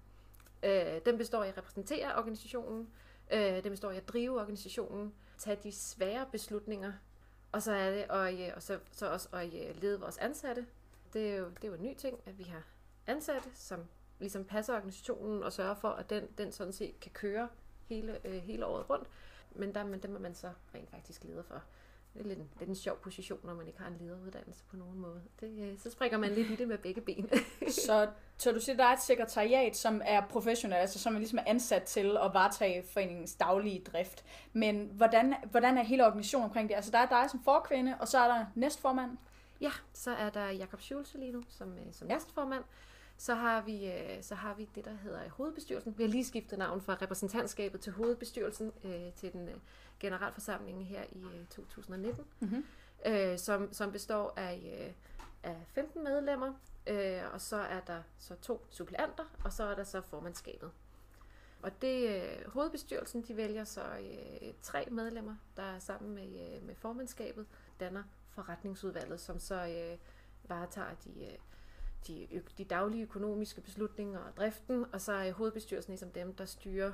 Øh, 0.62 1.00
den 1.06 1.18
består 1.18 1.44
i 1.44 1.48
at 1.48 1.58
repræsentere 1.58 2.18
organisationen, 2.18 2.90
øh, 3.32 3.64
den 3.64 3.70
består 3.70 3.90
i 3.90 3.96
at 3.96 4.08
drive 4.08 4.40
organisationen, 4.40 5.14
tage 5.38 5.58
de 5.62 5.72
svære 5.72 6.26
beslutninger, 6.32 6.92
og 7.52 7.62
så 7.62 7.72
er 7.72 7.90
det 7.90 8.08
og, 8.08 8.34
øh, 8.34 8.52
og 8.56 8.62
så, 8.62 8.78
så 8.92 9.12
også 9.12 9.28
at 9.32 9.46
øh, 9.46 9.82
lede 9.82 10.00
vores 10.00 10.18
ansatte. 10.18 10.66
Det 11.12 11.30
er, 11.30 11.36
jo, 11.36 11.48
det 11.48 11.64
er 11.64 11.68
jo 11.68 11.74
en 11.74 11.82
ny 11.82 11.94
ting, 11.94 12.18
at 12.26 12.38
vi 12.38 12.42
har 12.42 12.62
ansatte, 13.06 13.48
som 13.54 13.84
ligesom 14.18 14.44
passer 14.44 14.74
organisationen 14.74 15.42
og 15.42 15.52
sørger 15.52 15.74
for, 15.74 15.88
at 15.88 16.10
den, 16.10 16.28
den 16.38 16.52
sådan 16.52 16.72
set 16.72 17.00
kan 17.00 17.10
køre 17.10 17.48
hele, 17.86 18.26
øh, 18.26 18.42
hele 18.42 18.66
året 18.66 18.90
rundt. 18.90 19.08
Men 19.50 19.74
der, 19.74 19.84
men 19.84 20.02
dem 20.02 20.14
er 20.14 20.18
man 20.18 20.34
så 20.34 20.52
rent 20.74 20.90
faktisk 20.90 21.24
leder 21.24 21.42
for. 21.42 21.62
Det 22.14 22.20
er 22.20 22.24
lidt 22.24 22.38
en, 22.38 22.48
lidt 22.58 22.68
en 22.68 22.76
sjov 22.76 22.96
position, 22.96 23.38
når 23.44 23.54
man 23.54 23.66
ikke 23.66 23.78
har 23.78 23.88
en 23.88 23.96
lederuddannelse 24.00 24.64
på 24.70 24.76
nogen 24.76 24.98
måde. 24.98 25.22
Det, 25.40 25.70
øh, 25.70 25.78
så 25.78 25.90
springer 25.90 26.18
man 26.18 26.32
lidt 26.32 26.50
i 26.50 26.56
det 26.56 26.68
med 26.68 26.78
begge 26.78 27.00
ben. 27.00 27.30
så, 27.86 28.08
så 28.36 28.52
du 28.52 28.60
siger, 28.60 28.76
der 28.76 28.84
er 28.84 28.92
et 28.92 29.02
sekretariat, 29.02 29.76
som 29.76 30.02
er 30.04 30.26
professionelt, 30.30 30.80
altså 30.80 30.98
som 30.98 31.14
er 31.14 31.18
ligesom 31.18 31.38
ansat 31.46 31.82
til 31.82 32.16
at 32.16 32.30
varetage 32.34 32.84
foreningens 32.92 33.34
daglige 33.34 33.82
drift. 33.92 34.24
Men 34.52 34.90
hvordan, 34.92 35.34
hvordan 35.50 35.78
er 35.78 35.82
hele 35.82 36.06
organisationen 36.06 36.44
omkring 36.44 36.68
det? 36.68 36.74
Altså 36.74 36.90
der 36.90 36.98
er 36.98 37.08
dig 37.08 37.30
som 37.30 37.42
forkvinde, 37.44 37.96
og 38.00 38.08
så 38.08 38.18
er 38.18 38.28
der 38.28 38.44
næstformand? 38.54 39.16
Ja, 39.60 39.70
så 39.92 40.10
er 40.10 40.30
der 40.30 40.50
Jakob 40.50 40.80
Schulze 40.80 41.18
lige 41.18 41.32
nu 41.32 41.42
som, 41.48 41.72
øh, 41.72 41.92
som 41.92 42.08
ja. 42.08 42.14
næstformand. 42.14 42.64
Så 43.16 43.34
har, 43.34 43.62
vi, 43.62 43.86
øh, 43.86 44.22
så 44.22 44.34
har 44.34 44.54
vi 44.54 44.68
det, 44.74 44.84
der 44.84 44.94
hedder 45.02 45.28
hovedbestyrelsen. 45.28 45.94
Vi 45.98 46.02
har 46.02 46.10
lige 46.10 46.24
skiftet 46.24 46.58
navn 46.58 46.80
fra 46.80 46.96
repræsentantskabet 47.02 47.80
til 47.80 47.92
hovedbestyrelsen 47.92 48.72
øh, 48.84 49.12
til 49.16 49.32
den 49.32 49.48
øh, 50.04 50.10
generalforsamling 50.10 50.86
her 50.86 51.02
i 51.12 51.24
øh, 51.24 51.46
2019, 51.46 52.24
mm-hmm. 52.40 52.64
øh, 53.06 53.38
som, 53.38 53.72
som 53.72 53.92
består 53.92 54.32
af, 54.36 54.84
øh, 54.86 54.92
af 55.52 55.56
15 55.66 56.04
medlemmer, 56.04 56.52
øh, 56.86 57.20
og 57.32 57.40
så 57.40 57.56
er 57.56 57.80
der 57.80 58.02
så 58.18 58.34
to 58.42 58.66
suppleanter, 58.70 59.24
og 59.44 59.52
så 59.52 59.64
er 59.64 59.74
der 59.74 59.84
så 59.84 60.00
formandskabet. 60.00 60.70
Og 61.62 61.82
det 61.82 62.08
øh, 62.08 62.50
hovedbestyrelsen, 62.50 63.22
de 63.22 63.36
vælger 63.36 63.64
så 63.64 63.80
øh, 63.80 64.52
tre 64.62 64.86
medlemmer, 64.90 65.36
der 65.56 65.62
er 65.62 65.78
sammen 65.78 66.14
med, 66.14 66.56
øh, 66.56 66.66
med 66.66 66.74
formandskabet, 66.74 67.46
danner 67.80 68.02
forretningsudvalget, 68.30 69.20
som 69.20 69.38
så 69.38 69.54
øh, 69.54 69.98
varetager 70.48 70.94
de, 71.04 71.24
øh, 71.24 71.38
de, 72.06 72.42
de 72.58 72.64
daglige 72.64 73.02
økonomiske 73.02 73.60
beslutninger 73.60 74.18
og 74.18 74.36
driften, 74.36 74.84
og 74.92 75.00
så 75.00 75.12
er 75.12 75.32
hovedbestyrelsen 75.32 75.90
ligesom 75.92 76.10
dem, 76.10 76.34
der 76.34 76.44
styrer 76.44 76.92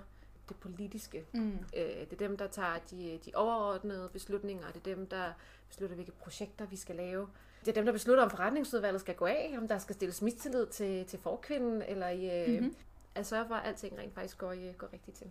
det 0.54 0.60
politiske. 0.60 1.24
Mm. 1.32 1.58
Øh, 1.76 1.84
det 1.84 2.12
er 2.12 2.16
dem, 2.16 2.36
der 2.36 2.46
tager 2.46 2.78
de, 2.90 3.18
de 3.26 3.30
overordnede 3.34 4.10
beslutninger, 4.12 4.66
og 4.66 4.74
det 4.74 4.80
er 4.80 4.94
dem, 4.94 5.06
der 5.06 5.32
beslutter, 5.68 5.94
hvilke 5.94 6.12
projekter 6.12 6.66
vi 6.66 6.76
skal 6.76 6.96
lave. 6.96 7.28
Det 7.60 7.68
er 7.68 7.72
dem, 7.72 7.84
der 7.84 7.92
beslutter, 7.92 8.24
om 8.24 8.30
forretningsudvalget 8.30 9.00
skal 9.00 9.14
gå 9.14 9.26
af, 9.26 9.54
om 9.58 9.68
der 9.68 9.78
skal 9.78 9.94
stilles 9.94 10.22
mistillid 10.22 10.66
til, 10.66 11.06
til 11.06 11.18
forkvinden, 11.18 11.82
eller 11.82 12.08
i, 12.08 12.44
øh, 12.44 12.52
mm-hmm. 12.52 12.76
at 13.14 13.26
sørge 13.26 13.48
for, 13.48 13.54
at 13.54 13.68
alting 13.68 13.98
rent 13.98 14.14
faktisk 14.14 14.38
går, 14.38 14.76
går 14.76 14.92
rigtigt 14.92 15.16
til. 15.16 15.30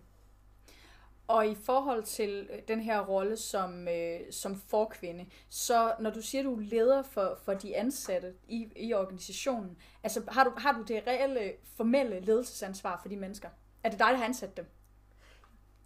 Og 1.30 1.46
i 1.46 1.54
forhold 1.54 2.02
til 2.02 2.48
øh, 2.52 2.58
den 2.68 2.80
her 2.80 3.00
rolle 3.00 3.36
som, 3.36 3.88
øh, 3.88 4.20
som 4.30 4.56
forkvinde, 4.56 5.26
så 5.48 5.94
når 6.00 6.10
du 6.10 6.22
siger, 6.22 6.42
at 6.42 6.44
du 6.44 6.54
er 6.56 6.60
leder 6.60 7.02
for, 7.02 7.38
for 7.44 7.54
de 7.54 7.76
ansatte 7.76 8.34
i, 8.48 8.68
i 8.76 8.94
organisationen, 8.94 9.76
altså 10.02 10.22
har 10.28 10.44
du, 10.44 10.52
har 10.56 10.72
du 10.72 10.82
det 10.82 11.02
reelle 11.06 11.52
formelle 11.76 12.20
ledelsesansvar 12.20 12.98
for 13.02 13.08
de 13.08 13.16
mennesker? 13.16 13.48
Er 13.82 13.90
det 13.90 13.98
dig, 13.98 14.08
der 14.08 14.16
har 14.16 14.24
ansat 14.24 14.56
dem? 14.56 14.66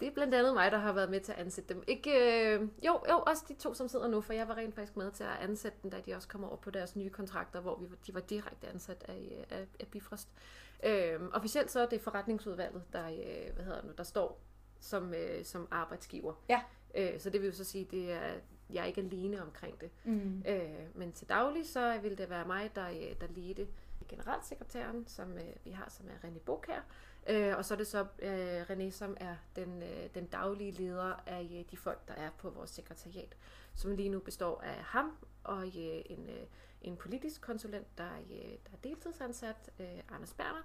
Det 0.00 0.08
er 0.08 0.12
blandt 0.12 0.34
andet 0.34 0.54
mig, 0.54 0.72
der 0.72 0.78
har 0.78 0.92
været 0.92 1.10
med 1.10 1.20
til 1.20 1.32
at 1.32 1.38
ansætte 1.38 1.74
dem. 1.74 1.82
Ikke, 1.86 2.10
øh, 2.10 2.60
jo, 2.86 3.00
jo, 3.10 3.18
også 3.26 3.44
de 3.48 3.54
to, 3.54 3.74
som 3.74 3.88
sidder 3.88 4.08
nu, 4.08 4.20
for 4.20 4.32
jeg 4.32 4.48
var 4.48 4.56
rent 4.56 4.74
faktisk 4.74 4.96
med 4.96 5.10
til 5.10 5.24
at 5.24 5.36
ansætte 5.40 5.78
dem, 5.82 5.90
da 5.90 6.00
de 6.06 6.14
også 6.14 6.28
kommer 6.28 6.48
over 6.48 6.56
på 6.56 6.70
deres 6.70 6.96
nye 6.96 7.10
kontrakter, 7.10 7.60
hvor 7.60 7.76
vi, 7.76 7.86
de 8.06 8.14
var 8.14 8.20
direkte 8.20 8.68
ansat 8.68 9.04
af, 9.08 9.46
af, 9.50 9.66
af 9.80 9.86
Bifrost. 9.86 10.28
Øh, 10.84 11.20
officielt 11.32 11.70
så 11.70 11.80
er 11.80 11.86
det 11.86 12.00
forretningsudvalget, 12.00 12.82
der, 12.92 13.06
øh, 13.06 13.54
hvad 13.54 13.64
hedder 13.64 13.80
det, 13.80 13.98
der 13.98 14.04
står 14.04 14.40
som, 14.80 15.14
øh, 15.14 15.44
som 15.44 15.68
arbejdsgiver. 15.70 16.34
Ja. 16.48 16.60
Øh, 16.94 17.20
så 17.20 17.30
det 17.30 17.40
vil 17.40 17.46
jo 17.46 17.54
så 17.54 17.64
sige, 17.64 17.84
det 17.90 18.12
er, 18.12 18.34
jeg 18.70 18.82
er 18.82 18.84
ikke 18.84 19.00
alene 19.00 19.42
omkring 19.42 19.80
det. 19.80 19.90
Mm. 20.04 20.42
Øh, 20.48 20.86
men 20.94 21.12
til 21.12 21.28
daglig, 21.28 21.66
så 21.66 21.98
vil 22.02 22.18
det 22.18 22.30
være 22.30 22.46
mig, 22.46 22.70
der, 22.74 22.88
øh, 22.88 23.20
der 23.20 23.26
ledte 23.36 23.66
generalsekretæren, 24.08 25.06
som 25.06 25.32
øh, 25.32 25.54
vi 25.64 25.70
har, 25.70 25.86
som 25.90 26.06
er 26.08 26.28
René 26.28 26.38
Bokær. 26.38 26.80
Øh, 27.26 27.56
og 27.56 27.64
så 27.64 27.74
er 27.74 27.78
det 27.78 27.86
så 27.86 28.06
øh, 28.18 28.62
René, 28.62 28.90
som 28.90 29.16
er 29.20 29.36
den, 29.56 29.82
øh, 29.82 30.08
den 30.14 30.26
daglige 30.26 30.70
leder 30.70 31.14
af 31.26 31.48
øh, 31.58 31.70
de 31.70 31.76
folk, 31.76 32.08
der 32.08 32.14
er 32.14 32.30
på 32.38 32.50
vores 32.50 32.70
sekretariat, 32.70 33.36
som 33.74 33.96
lige 33.96 34.08
nu 34.08 34.18
består 34.18 34.60
af 34.60 34.82
ham 34.82 35.16
og 35.44 35.66
øh, 35.66 36.02
en, 36.06 36.28
øh, 36.28 36.46
en 36.82 36.96
politisk 36.96 37.40
konsulent, 37.40 37.98
der, 37.98 38.10
øh, 38.30 38.50
der 38.50 38.72
er 38.72 38.76
deltidsansat, 38.84 39.70
øh, 39.78 40.00
Anders 40.10 40.34
Berner. 40.34 40.62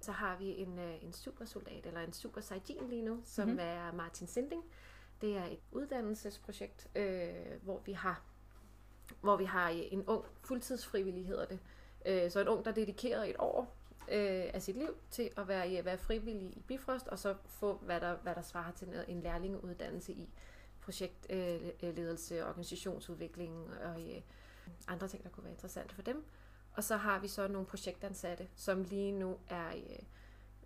Så 0.00 0.12
har 0.12 0.36
vi 0.36 0.44
en, 0.44 0.78
øh, 0.78 1.04
en 1.04 1.12
supersoldat, 1.12 1.86
eller 1.86 2.00
en 2.00 2.12
super 2.12 2.40
sajin 2.40 2.88
lige 2.88 3.02
nu, 3.02 3.20
som 3.24 3.48
mm-hmm. 3.48 3.60
er 3.62 3.92
Martin 3.92 4.26
Sinding. 4.26 4.64
Det 5.20 5.36
er 5.36 5.44
et 5.44 5.60
uddannelsesprojekt, 5.72 6.88
øh, 6.96 7.62
hvor 7.62 7.80
vi 7.86 7.92
har 7.92 8.22
hvor 9.20 9.36
vi 9.36 9.44
har 9.44 9.68
en 9.68 10.04
ung 10.06 10.24
fuldtidsfrivillig, 10.42 11.26
hedder 11.26 11.44
det. 11.44 11.58
Øh, 12.06 12.30
så 12.30 12.40
en 12.40 12.48
ung, 12.48 12.64
der 12.64 12.72
dedikerer 12.72 13.24
et 13.24 13.36
år 13.38 13.76
øh, 14.08 14.50
af 14.54 14.62
sit 14.62 14.76
liv 14.76 14.96
til 15.10 15.30
at 15.36 15.48
være, 15.48 15.84
være 15.84 15.98
frivillig 15.98 16.56
i 16.56 16.62
Bifrost, 16.66 17.08
og 17.08 17.18
så 17.18 17.34
få, 17.46 17.76
hvad 17.76 18.00
der, 18.00 18.16
hvad 18.16 18.34
der 18.34 18.42
svarer 18.42 18.72
til 18.72 19.04
en 19.08 19.20
lærlingeuddannelse 19.20 20.12
i 20.12 20.28
projektledelse, 20.80 22.34
øh, 22.34 22.48
organisationsudvikling 22.48 23.68
og 23.84 24.00
øh, 24.00 24.20
andre 24.88 25.08
ting, 25.08 25.24
der 25.24 25.30
kunne 25.30 25.44
være 25.44 25.52
interessante 25.52 25.94
for 25.94 26.02
dem. 26.02 26.24
Og 26.72 26.84
så 26.84 26.96
har 26.96 27.18
vi 27.18 27.28
så 27.28 27.48
nogle 27.48 27.66
projektansatte, 27.66 28.48
som 28.54 28.82
lige 28.82 29.12
nu 29.12 29.38
er, 29.48 29.68
øh, 29.68 29.98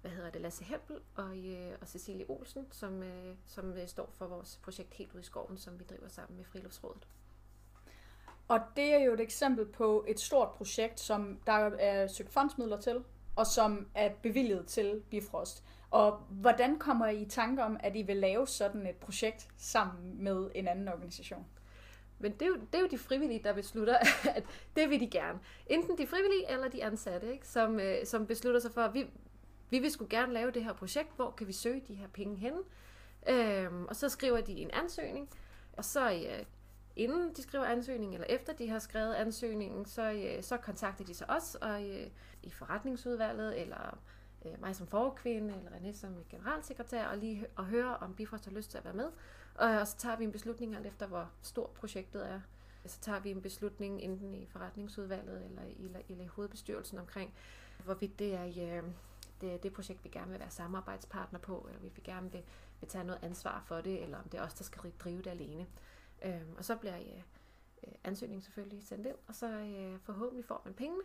hvad 0.00 0.10
hedder 0.10 0.30
det, 0.30 0.40
Lasse 0.40 0.64
Hempel 0.64 0.96
og, 1.14 1.36
øh, 1.36 1.72
og 1.80 1.88
Cecilie 1.88 2.30
Olsen, 2.30 2.66
som, 2.70 3.02
øh, 3.02 3.34
som 3.46 3.72
øh, 3.72 3.88
står 3.88 4.10
for 4.12 4.26
vores 4.26 4.60
projekt 4.62 4.94
Helt 4.94 5.14
ud 5.14 5.20
i 5.20 5.24
skoven, 5.24 5.58
som 5.58 5.78
vi 5.78 5.84
driver 5.84 6.08
sammen 6.08 6.36
med 6.36 6.44
Friluftsrådet. 6.44 7.06
Og 8.48 8.60
det 8.76 8.94
er 8.94 8.98
jo 8.98 9.14
et 9.14 9.20
eksempel 9.20 9.66
på 9.66 10.04
et 10.08 10.20
stort 10.20 10.50
projekt, 10.50 11.00
som 11.00 11.40
der 11.46 11.52
er 11.78 12.06
søgt 12.06 12.32
fondsmidler 12.32 12.80
til, 12.80 13.04
og 13.38 13.46
som 13.46 13.86
er 13.94 14.10
bevilget 14.22 14.66
til 14.66 15.02
Bifrost. 15.10 15.64
Og 15.90 16.16
hvordan 16.28 16.78
kommer 16.78 17.06
I 17.06 17.22
i 17.22 17.28
tanke 17.28 17.64
om, 17.64 17.76
at 17.80 17.96
I 17.96 18.02
vil 18.02 18.16
lave 18.16 18.46
sådan 18.46 18.86
et 18.86 18.96
projekt 18.96 19.48
sammen 19.56 20.24
med 20.24 20.50
en 20.54 20.68
anden 20.68 20.88
organisation? 20.88 21.46
Men 22.18 22.32
det 22.32 22.42
er, 22.42 22.46
jo, 22.46 22.54
det 22.54 22.74
er 22.74 22.80
jo 22.80 22.86
de 22.86 22.98
frivillige, 22.98 23.40
der 23.44 23.52
beslutter, 23.52 23.96
at 24.36 24.44
det 24.76 24.90
vil 24.90 25.00
de 25.00 25.10
gerne. 25.10 25.38
Enten 25.66 25.98
de 25.98 26.06
frivillige 26.06 26.50
eller 26.50 26.68
de 26.68 26.84
ansatte, 26.84 27.32
ikke? 27.32 27.48
Som, 27.48 27.80
øh, 27.80 28.06
som 28.06 28.26
beslutter 28.26 28.60
sig 28.60 28.72
for, 28.72 28.80
at 28.80 28.94
vi, 28.94 29.06
vi 29.70 29.78
vil 29.78 29.90
skulle 29.90 30.10
gerne 30.10 30.32
lave 30.32 30.50
det 30.50 30.64
her 30.64 30.72
projekt, 30.72 31.16
hvor 31.16 31.30
kan 31.30 31.46
vi 31.46 31.52
søge 31.52 31.82
de 31.88 31.94
her 31.94 32.08
penge 32.08 32.36
hen? 32.36 32.54
Øhm, 33.28 33.84
og 33.84 33.96
så 33.96 34.08
skriver 34.08 34.40
de 34.40 34.52
en 34.52 34.70
ansøgning, 34.70 35.30
og 35.72 35.84
så 35.84 36.12
øh, 36.12 36.44
inden 36.98 37.32
de 37.36 37.42
skriver 37.42 37.64
ansøgningen, 37.64 38.14
eller 38.14 38.26
efter 38.34 38.52
de 38.52 38.68
har 38.68 38.78
skrevet 38.78 39.14
ansøgningen, 39.14 39.86
så, 39.86 40.12
øh, 40.12 40.42
så 40.42 40.56
kontakter 40.56 41.04
de 41.04 41.14
så 41.14 41.24
os 41.28 41.54
og, 41.54 41.88
øh, 41.88 42.06
i 42.42 42.50
forretningsudvalget, 42.50 43.60
eller 43.60 43.98
øh, 44.46 44.60
mig 44.60 44.76
som 44.76 44.86
forkvinde, 44.86 45.54
eller 45.56 45.70
René 45.70 45.96
som 45.96 46.14
generalsekretær, 46.30 47.06
og 47.06 47.18
lige 47.18 47.46
og 47.56 47.66
høre, 47.66 47.96
om 47.96 48.14
Bifrost 48.14 48.44
har 48.44 48.52
lyst 48.52 48.70
til 48.70 48.78
at 48.78 48.84
være 48.84 48.94
med. 48.94 49.10
Og, 49.54 49.80
og 49.80 49.88
så 49.88 49.96
tager 49.96 50.16
vi 50.16 50.24
en 50.24 50.32
beslutning 50.32 50.76
alt 50.76 50.86
efter, 50.86 51.06
hvor 51.06 51.30
stort 51.42 51.70
projektet 51.70 52.28
er. 52.28 52.40
Så 52.86 53.00
tager 53.00 53.20
vi 53.20 53.30
en 53.30 53.42
beslutning 53.42 54.00
enten 54.00 54.34
i 54.34 54.46
forretningsudvalget 54.46 55.44
eller 55.44 55.62
i, 55.62 55.84
eller, 55.84 56.00
eller 56.08 56.24
i 56.24 56.26
hovedbestyrelsen 56.26 56.98
omkring, 56.98 57.34
hvorvidt 57.84 58.18
det 58.18 58.34
er 58.34 58.44
øh, 58.44 58.82
det, 59.40 59.62
det 59.62 59.72
projekt, 59.72 60.04
vi 60.04 60.08
gerne 60.08 60.30
vil 60.30 60.40
være 60.40 60.50
samarbejdspartner 60.50 61.38
på, 61.38 61.66
eller 61.68 61.80
vi 61.80 61.90
vil 61.94 62.04
gerne 62.04 62.32
vil, 62.32 62.42
vil 62.80 62.88
tage 62.88 63.04
noget 63.04 63.20
ansvar 63.22 63.62
for 63.66 63.80
det, 63.80 64.02
eller 64.02 64.18
om 64.18 64.28
det 64.28 64.40
er 64.40 64.44
os, 64.44 64.54
der 64.54 64.64
skal 64.64 64.92
drive 64.98 65.18
det 65.18 65.30
alene. 65.30 65.66
Øhm, 66.22 66.56
og 66.56 66.64
så 66.64 66.76
bliver 66.76 66.96
øh, 66.96 67.22
øh, 67.86 67.92
ansøgningen 68.04 68.42
selvfølgelig 68.42 68.82
sendt 68.82 69.06
ind, 69.06 69.16
og 69.26 69.34
så 69.34 69.46
øh, 69.46 69.98
forhåbentlig 70.00 70.44
får 70.44 70.62
man 70.64 70.74
pengene. 70.74 71.02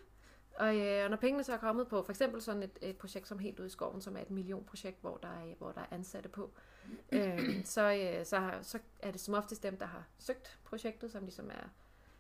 Og, 0.55 0.77
øh, 0.77 1.03
og 1.03 1.09
når 1.09 1.17
pengene 1.17 1.43
så 1.43 1.53
er 1.53 1.57
kommet 1.57 1.87
på 1.87 2.03
for 2.03 2.11
eksempel 2.11 2.41
sådan 2.41 2.63
et, 2.63 2.79
et 2.81 2.97
projekt 2.97 3.27
som 3.27 3.39
Helt 3.39 3.59
ud 3.59 3.65
i 3.65 3.69
skoven, 3.69 4.01
som 4.01 4.17
er 4.17 4.21
et 4.21 4.31
millionprojekt, 4.31 5.01
hvor 5.01 5.17
der 5.17 5.27
er, 5.27 5.55
hvor 5.57 5.71
der 5.71 5.81
er 5.81 5.85
ansatte 5.91 6.29
på, 6.29 6.51
øh, 7.11 7.65
så, 7.65 7.93
øh, 7.93 8.25
så, 8.25 8.39
har, 8.39 8.61
så 8.61 8.79
er 8.99 9.11
det 9.11 9.21
som 9.21 9.33
oftest 9.33 9.63
dem, 9.63 9.77
der 9.77 9.85
har 9.85 10.07
søgt 10.19 10.59
projektet, 10.63 11.11
som 11.11 11.23
ligesom 11.23 11.49
er 11.49 11.69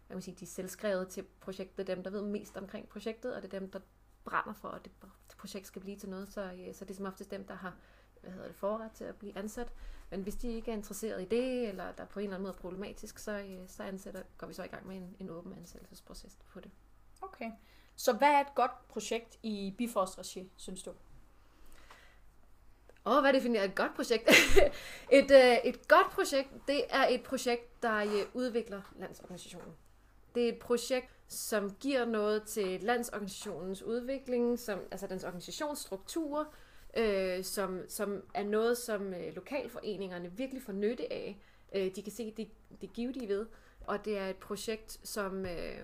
jeg 0.09 0.15
man 0.15 0.21
sige, 0.21 0.35
de 0.39 0.45
er 0.45 0.49
selvskrevet 0.49 1.07
til 1.07 1.23
projektet, 1.39 1.87
dem 1.87 2.03
der 2.03 2.09
ved 2.09 2.21
mest 2.21 2.57
omkring 2.57 2.89
projektet, 2.89 3.35
og 3.35 3.41
det 3.41 3.53
er 3.53 3.59
dem, 3.59 3.71
der 3.71 3.79
brænder 4.23 4.53
for, 4.53 4.67
at 4.67 4.85
det, 4.85 4.91
det 5.01 5.37
projekt 5.37 5.67
skal 5.67 5.81
blive 5.81 5.97
til 5.97 6.09
noget, 6.09 6.29
så, 6.29 6.41
øh, 6.41 6.73
så 6.73 6.85
det 6.85 6.91
er 6.91 6.95
som 6.95 7.05
oftest 7.05 7.31
dem, 7.31 7.47
der 7.47 7.53
har 7.53 7.75
hvad 8.21 8.31
hedder 8.31 8.47
det, 8.47 8.55
forret 8.55 8.91
til 8.91 9.03
at 9.03 9.15
blive 9.15 9.37
ansat. 9.37 9.73
Men 10.13 10.21
hvis 10.21 10.35
de 10.35 10.47
ikke 10.47 10.71
er 10.71 10.75
interesseret 10.75 11.21
i 11.21 11.25
det, 11.25 11.69
eller 11.69 11.91
der 11.91 12.05
på 12.05 12.19
en 12.19 12.23
eller 12.23 12.35
anden 12.35 12.43
måde 12.43 12.53
er 12.53 12.61
problematisk, 12.61 13.19
så, 13.19 13.31
øh, 13.31 13.59
så 13.67 13.83
ansætter, 13.83 14.21
går 14.37 14.47
vi 14.47 14.53
så 14.53 14.63
i 14.63 14.67
gang 14.67 14.87
med 14.87 14.95
en, 14.95 15.15
en 15.19 15.29
åben 15.29 15.53
ansættelsesproces 15.53 16.37
på 16.53 16.59
det. 16.59 16.71
Okay. 17.21 17.51
Så 17.95 18.13
hvad 18.13 18.27
er 18.27 18.39
et 18.39 18.55
godt 18.55 18.87
projekt 18.87 19.37
i 19.43 19.73
Bifrost 19.77 20.19
Regi, 20.19 20.51
synes 20.57 20.83
du? 20.83 20.89
Åh, 23.05 23.15
oh, 23.15 23.21
hvad 23.21 23.33
definerer 23.33 23.63
et 23.63 23.75
godt 23.75 23.95
projekt? 23.95 24.29
et, 25.19 25.31
øh, 25.31 25.57
et 25.63 25.87
godt 25.87 26.09
projekt, 26.11 26.49
det 26.67 26.83
er 26.89 27.07
et 27.09 27.23
projekt, 27.23 27.83
der 27.83 27.95
øh, 27.97 28.25
udvikler 28.33 28.81
landsorganisationen. 28.95 29.73
Det 30.35 30.43
er 30.43 30.49
et 30.49 30.59
projekt, 30.59 31.11
som 31.27 31.75
giver 31.79 32.05
noget 32.05 32.43
til 32.43 32.83
landsorganisationens 32.83 33.81
udvikling, 33.81 34.59
som, 34.59 34.79
altså 34.91 35.07
dens 35.07 35.23
organisationsstruktur, 35.23 36.53
øh, 36.97 37.43
som, 37.43 37.81
som 37.87 38.23
er 38.33 38.43
noget, 38.43 38.77
som 38.77 39.13
øh, 39.13 39.35
lokalforeningerne 39.35 40.31
virkelig 40.31 40.63
får 40.63 40.73
nytte 40.73 41.13
af. 41.13 41.37
Øh, 41.75 41.95
de 41.95 42.03
kan 42.03 42.11
se 42.11 42.33
det, 42.37 42.47
det 42.81 42.93
giver 42.93 43.13
de 43.13 43.27
ved. 43.27 43.45
Og 43.87 44.05
det 44.05 44.17
er 44.17 44.27
et 44.27 44.35
projekt, 44.35 44.99
som, 45.03 45.45
øh, 45.45 45.83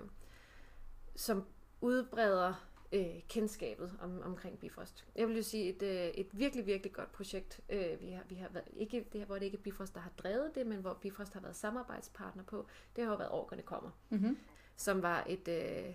som 1.15 1.45
udbreder 1.81 2.69
øh, 2.91 3.21
kendskabet 3.27 3.91
om, 4.01 4.21
omkring 4.21 4.59
Bifrost. 4.59 5.05
Jeg 5.15 5.27
vil 5.27 5.35
jo 5.35 5.43
sige 5.43 5.69
et, 5.69 5.81
øh, 5.81 6.07
et 6.07 6.27
virkelig, 6.31 6.65
virkelig 6.65 6.93
godt 6.93 7.11
projekt. 7.11 7.61
Øh, 7.69 8.01
vi 8.01 8.09
har, 8.09 8.23
vi 8.29 8.35
har 8.35 8.49
været, 8.49 8.67
ikke, 8.77 9.05
det 9.13 9.19
her, 9.21 9.25
hvor 9.25 9.35
det 9.35 9.45
ikke 9.45 9.57
er 9.57 9.61
Bifrost, 9.61 9.93
der 9.93 9.99
har 9.99 10.11
drevet 10.17 10.55
det, 10.55 10.67
men 10.67 10.79
hvor 10.79 10.93
Bifrost 10.93 11.33
har 11.33 11.41
været 11.41 11.55
samarbejdspartner 11.55 12.43
på. 12.43 12.67
Det 12.95 13.03
har 13.03 13.11
jo 13.11 13.17
været 13.17 13.31
Orkerne 13.31 13.61
Kommer, 13.61 13.89
mm-hmm. 14.09 14.37
som 14.75 15.01
var 15.01 15.25
et, 15.29 15.47
øh, 15.47 15.93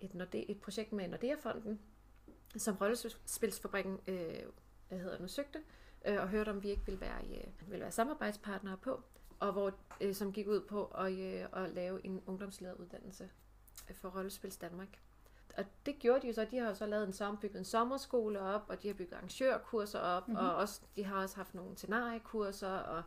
et, 0.00 0.14
Norde, 0.14 0.50
et 0.50 0.60
projekt 0.60 0.92
med 0.92 1.08
Nordea-fonden, 1.08 1.80
som 2.56 2.76
Rollespilsfabrikken 2.76 4.00
øh, 4.06 4.42
hvad 4.88 4.98
hedder 4.98 5.18
det, 5.18 5.30
søgte, 5.30 5.58
øh, 6.04 6.20
og 6.20 6.28
hørte, 6.28 6.50
om 6.50 6.62
vi 6.62 6.70
ikke 6.70 6.86
ville 6.86 7.00
være, 7.00 7.20
øh, 7.24 7.70
ville 7.70 7.82
være 7.82 7.92
samarbejdspartnere 7.92 8.76
på, 8.76 9.02
og 9.40 9.52
hvor, 9.52 9.74
øh, 10.00 10.14
som 10.14 10.32
gik 10.32 10.48
ud 10.48 10.60
på 10.60 10.84
at, 10.84 11.12
øh, 11.12 11.64
at 11.64 11.70
lave 11.70 12.06
en 12.06 12.22
ungdomslederuddannelse 12.26 13.30
for 13.94 14.08
Rollespils 14.08 14.56
Danmark. 14.56 15.00
Og 15.56 15.64
det 15.86 15.98
gjorde 15.98 16.22
de 16.22 16.26
jo 16.26 16.32
så. 16.32 16.46
De 16.50 16.58
har 16.58 16.68
jo 16.68 16.74
så 16.74 16.86
lavet 16.86 17.06
en 17.06 17.12
sammenbygget 17.12 17.58
en 17.58 17.64
sommerskole 17.64 18.40
op, 18.40 18.64
og 18.68 18.82
de 18.82 18.88
har 18.88 18.94
bygget 18.94 19.14
arrangørkurser 19.14 19.98
op, 19.98 20.28
mm-hmm. 20.28 20.46
og 20.46 20.54
også, 20.54 20.80
de 20.96 21.04
har 21.04 21.22
også 21.22 21.36
haft 21.36 21.54
nogle 21.54 21.76
scenariekurser, 21.76 22.72
og 22.72 23.02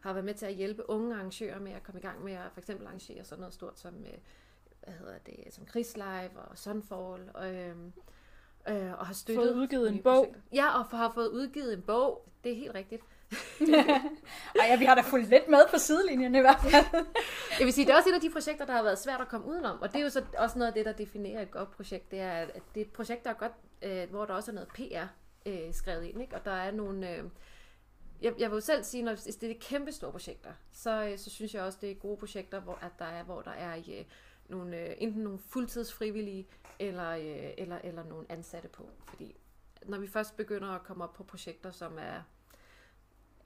har 0.00 0.12
været 0.12 0.24
med 0.24 0.34
til 0.34 0.46
at 0.46 0.54
hjælpe 0.54 0.90
unge 0.90 1.14
arrangører 1.14 1.60
med 1.60 1.72
at 1.72 1.82
komme 1.82 1.98
i 1.98 2.02
gang 2.02 2.24
med 2.24 2.32
at 2.32 2.52
for 2.52 2.60
eksempel 2.60 2.86
arrangere 2.86 3.24
sådan 3.24 3.40
noget 3.40 3.54
stort 3.54 3.80
som, 3.80 3.94
øh, 3.94 4.18
hvad 4.84 4.94
hedder 4.94 5.18
det, 5.18 5.54
som 5.54 5.68
Chris 5.68 5.96
Live 5.96 6.38
og 6.38 6.58
Sunfall. 6.58 7.30
Og, 7.34 7.54
øh, 7.54 7.76
øh, 8.68 8.92
og 8.98 9.06
har 9.06 9.14
støttet... 9.14 9.44
Fået 9.44 9.54
udgivet 9.54 9.88
en 9.88 10.02
bog. 10.02 10.24
Projekter. 10.24 10.40
Ja, 10.52 10.78
og 10.78 10.84
har 10.84 11.12
fået 11.14 11.28
udgivet 11.28 11.72
en 11.72 11.82
bog. 11.82 12.28
Det 12.44 12.52
er 12.52 12.56
helt 12.56 12.74
rigtigt. 12.74 13.02
Ej, 14.60 14.66
ja, 14.66 14.76
vi 14.76 14.84
har 14.84 14.94
da 14.94 15.00
fulgt 15.00 15.28
lidt 15.28 15.48
med 15.48 15.58
på 15.70 15.78
sidelinjen 15.78 16.34
i 16.34 16.40
hvert 16.40 16.60
fald. 16.60 17.06
Jeg 17.58 17.66
vil 17.66 17.72
sige, 17.72 17.86
det 17.86 17.92
er 17.92 17.96
også 17.96 18.08
et 18.08 18.14
af 18.14 18.20
de 18.20 18.30
projekter, 18.30 18.66
der 18.66 18.72
har 18.72 18.82
været 18.82 18.98
svært 18.98 19.20
at 19.20 19.28
komme 19.28 19.46
udenom. 19.46 19.82
Og 19.82 19.92
det 19.92 19.98
er 19.98 20.02
jo 20.02 20.10
så 20.10 20.22
også 20.38 20.58
noget 20.58 20.68
af 20.68 20.74
det, 20.74 20.86
der 20.86 20.92
definerer 20.92 21.42
et 21.42 21.50
godt 21.50 21.70
projekt. 21.70 22.10
Det 22.10 22.20
er, 22.20 22.32
at 22.32 22.62
det 22.74 22.80
er 22.80 22.84
et 22.84 22.92
projekt, 22.92 23.24
der 23.24 23.30
er 23.30 23.34
godt, 23.34 23.52
øh, 23.82 24.10
hvor 24.10 24.24
der 24.24 24.34
også 24.34 24.50
er 24.50 24.54
noget 24.54 24.68
PR 24.68 25.06
øh, 25.46 25.72
skrevet 25.74 26.04
ind. 26.04 26.20
Ikke? 26.20 26.36
Og 26.36 26.44
der 26.44 26.50
er 26.50 26.70
nogle... 26.70 27.10
Øh, 27.16 27.24
jeg, 28.22 28.32
jeg 28.38 28.50
vil 28.50 28.56
jo 28.56 28.60
selv 28.60 28.84
sige, 28.84 29.02
når 29.02 29.14
det 29.14 29.50
er 29.50 29.54
kæmpe 29.60 29.92
store 29.92 30.10
projekter, 30.10 30.50
så, 30.72 31.04
øh, 31.04 31.18
så 31.18 31.30
synes 31.30 31.54
jeg 31.54 31.62
også, 31.62 31.78
det 31.80 31.90
er 31.90 31.94
gode 31.94 32.16
projekter, 32.16 32.60
hvor, 32.60 32.78
at 32.82 32.92
der 32.98 33.04
er, 33.04 33.22
hvor 33.22 33.40
der 33.40 33.50
er 33.50 33.76
øh, 33.76 34.04
nogle, 34.50 34.76
øh, 34.76 34.94
enten 34.98 35.22
nogle 35.22 35.38
fuldtidsfrivillige, 35.38 36.46
eller, 36.78 37.10
øh, 37.10 37.50
eller, 37.58 37.78
eller 37.84 38.04
nogle 38.04 38.26
ansatte 38.28 38.68
på. 38.68 38.88
Fordi 39.04 39.36
når 39.86 39.98
vi 39.98 40.06
først 40.06 40.36
begynder 40.36 40.68
at 40.68 40.82
komme 40.82 41.04
op 41.04 41.12
på 41.12 41.24
projekter, 41.24 41.70
som 41.70 41.98
er, 41.98 42.22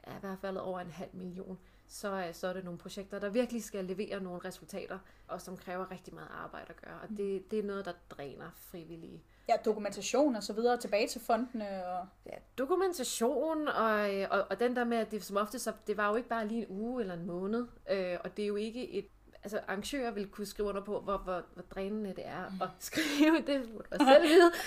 er 0.02 0.16
i 0.16 0.20
hvert 0.20 0.38
fald 0.38 0.56
over 0.56 0.80
en 0.80 0.90
halv 0.90 1.11
million, 1.12 1.58
så, 1.87 2.30
så 2.32 2.46
er 2.46 2.52
det 2.52 2.64
nogle 2.64 2.78
projekter, 2.78 3.18
der 3.18 3.28
virkelig 3.28 3.64
skal 3.64 3.84
levere 3.84 4.20
nogle 4.20 4.40
resultater, 4.44 4.99
og 5.28 5.40
som 5.40 5.56
kræver 5.56 5.90
rigtig 5.90 6.14
meget 6.14 6.30
arbejde 6.30 6.66
at 6.68 6.76
gøre. 6.76 7.00
Og 7.02 7.08
det, 7.08 7.50
det 7.50 7.58
er 7.58 7.62
noget, 7.62 7.84
der 7.84 7.92
dræner 8.11 8.50
frivillige. 8.54 9.23
Ja, 9.49 9.54
dokumentation 9.64 10.37
og 10.37 10.42
så 10.42 10.52
videre 10.52 10.76
tilbage 10.76 11.08
til 11.08 11.20
fondene. 11.20 11.87
Og... 11.87 12.06
Ja, 12.26 12.37
dokumentation 12.58 13.68
og, 13.68 14.11
og, 14.30 14.46
og 14.50 14.61
den 14.61 14.76
der 14.76 14.84
med, 14.84 14.96
at 14.96 15.11
det 15.11 15.25
som 15.25 15.37
ofte 15.37 15.58
så, 15.58 15.73
det 15.87 15.96
var 15.96 16.08
jo 16.08 16.16
ikke 16.16 16.28
bare 16.28 16.49
lige 16.49 16.62
en 16.62 16.66
uge 16.68 17.00
eller 17.00 17.14
en 17.14 17.26
måned, 17.26 17.66
øh, 17.90 18.16
og 18.25 18.37
det 18.37 18.42
er 18.42 18.46
jo 18.46 18.56
ikke 18.56 18.90
et 18.90 19.06
altså 19.44 19.60
arrangører 19.68 20.10
vil 20.10 20.28
kunne 20.28 20.46
skrive 20.46 20.68
under 20.68 20.80
på, 20.80 21.00
hvor, 21.00 21.18
hvor, 21.18 21.42
hvor 21.54 21.62
drænende 21.62 22.10
det 22.10 22.26
er 22.26 22.48
mm. 22.48 22.62
at 22.62 22.68
skrive 22.88 23.42
det, 23.46 23.72
må 23.74 23.80
du 23.80 24.04
selv 24.04 24.22
vide. 24.22 24.52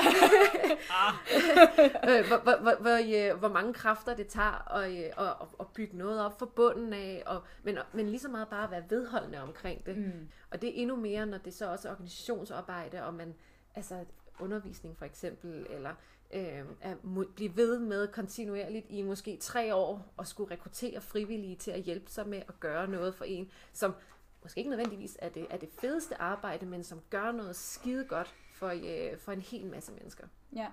Øh, 2.09 2.27
hvor, 2.27 2.37
hvor, 2.37 2.57
hvor, 2.61 2.75
hvor, 2.81 3.35
hvor 3.35 3.47
mange 3.47 3.73
kræfter 3.73 4.15
det 4.15 4.27
tager 4.27 4.75
at, 4.75 4.91
at, 4.91 5.11
at, 5.17 5.47
at 5.59 5.67
bygge 5.73 5.97
noget 5.97 6.21
op 6.25 6.39
for 6.39 6.45
bunden 6.45 6.93
af, 6.93 7.23
og, 7.25 7.43
men, 7.63 7.77
men 7.93 8.09
lige 8.09 8.19
så 8.19 8.29
meget 8.29 8.47
bare 8.47 8.63
at 8.63 8.71
være 8.71 8.83
vedholdende 8.89 9.41
omkring 9.41 9.85
det. 9.85 9.97
Mm. 9.97 10.27
Og 10.51 10.61
det 10.61 10.69
er 10.69 10.81
endnu 10.81 10.95
mere, 10.95 11.25
når 11.25 11.37
det 11.37 11.53
så 11.53 11.71
også 11.71 11.87
er 11.87 11.91
organisationsarbejde, 11.91 13.03
og 13.03 13.13
man, 13.13 13.35
altså, 13.75 14.05
undervisning 14.39 14.97
for 14.97 15.05
eksempel, 15.05 15.67
eller 15.69 15.93
øh, 16.33 16.63
at 16.81 16.97
blive 17.35 17.57
ved 17.57 17.79
med 17.79 18.07
kontinuerligt 18.07 18.85
i 18.89 19.01
måske 19.01 19.37
tre 19.41 19.75
år 19.75 20.13
og 20.17 20.27
skulle 20.27 20.51
rekruttere 20.51 21.01
frivillige 21.01 21.55
til 21.55 21.71
at 21.71 21.81
hjælpe 21.81 22.11
sig 22.11 22.27
med 22.27 22.41
at 22.47 22.59
gøre 22.59 22.87
noget 22.87 23.15
for 23.15 23.25
en, 23.25 23.49
som 23.73 23.93
måske 24.43 24.57
ikke 24.57 24.69
nødvendigvis 24.69 25.17
er 25.19 25.29
det, 25.29 25.47
er 25.49 25.57
det 25.57 25.69
fedeste 25.81 26.21
arbejde, 26.21 26.65
men 26.65 26.83
som 26.83 27.01
gør 27.09 27.31
noget 27.31 27.55
skide 27.55 28.05
godt 28.05 28.35
for, 28.53 28.67
øh, 28.67 29.19
for 29.19 29.31
en 29.31 29.41
hel 29.41 29.65
masse 29.65 29.91
mennesker. 29.91 30.27
Ja. 30.55 30.67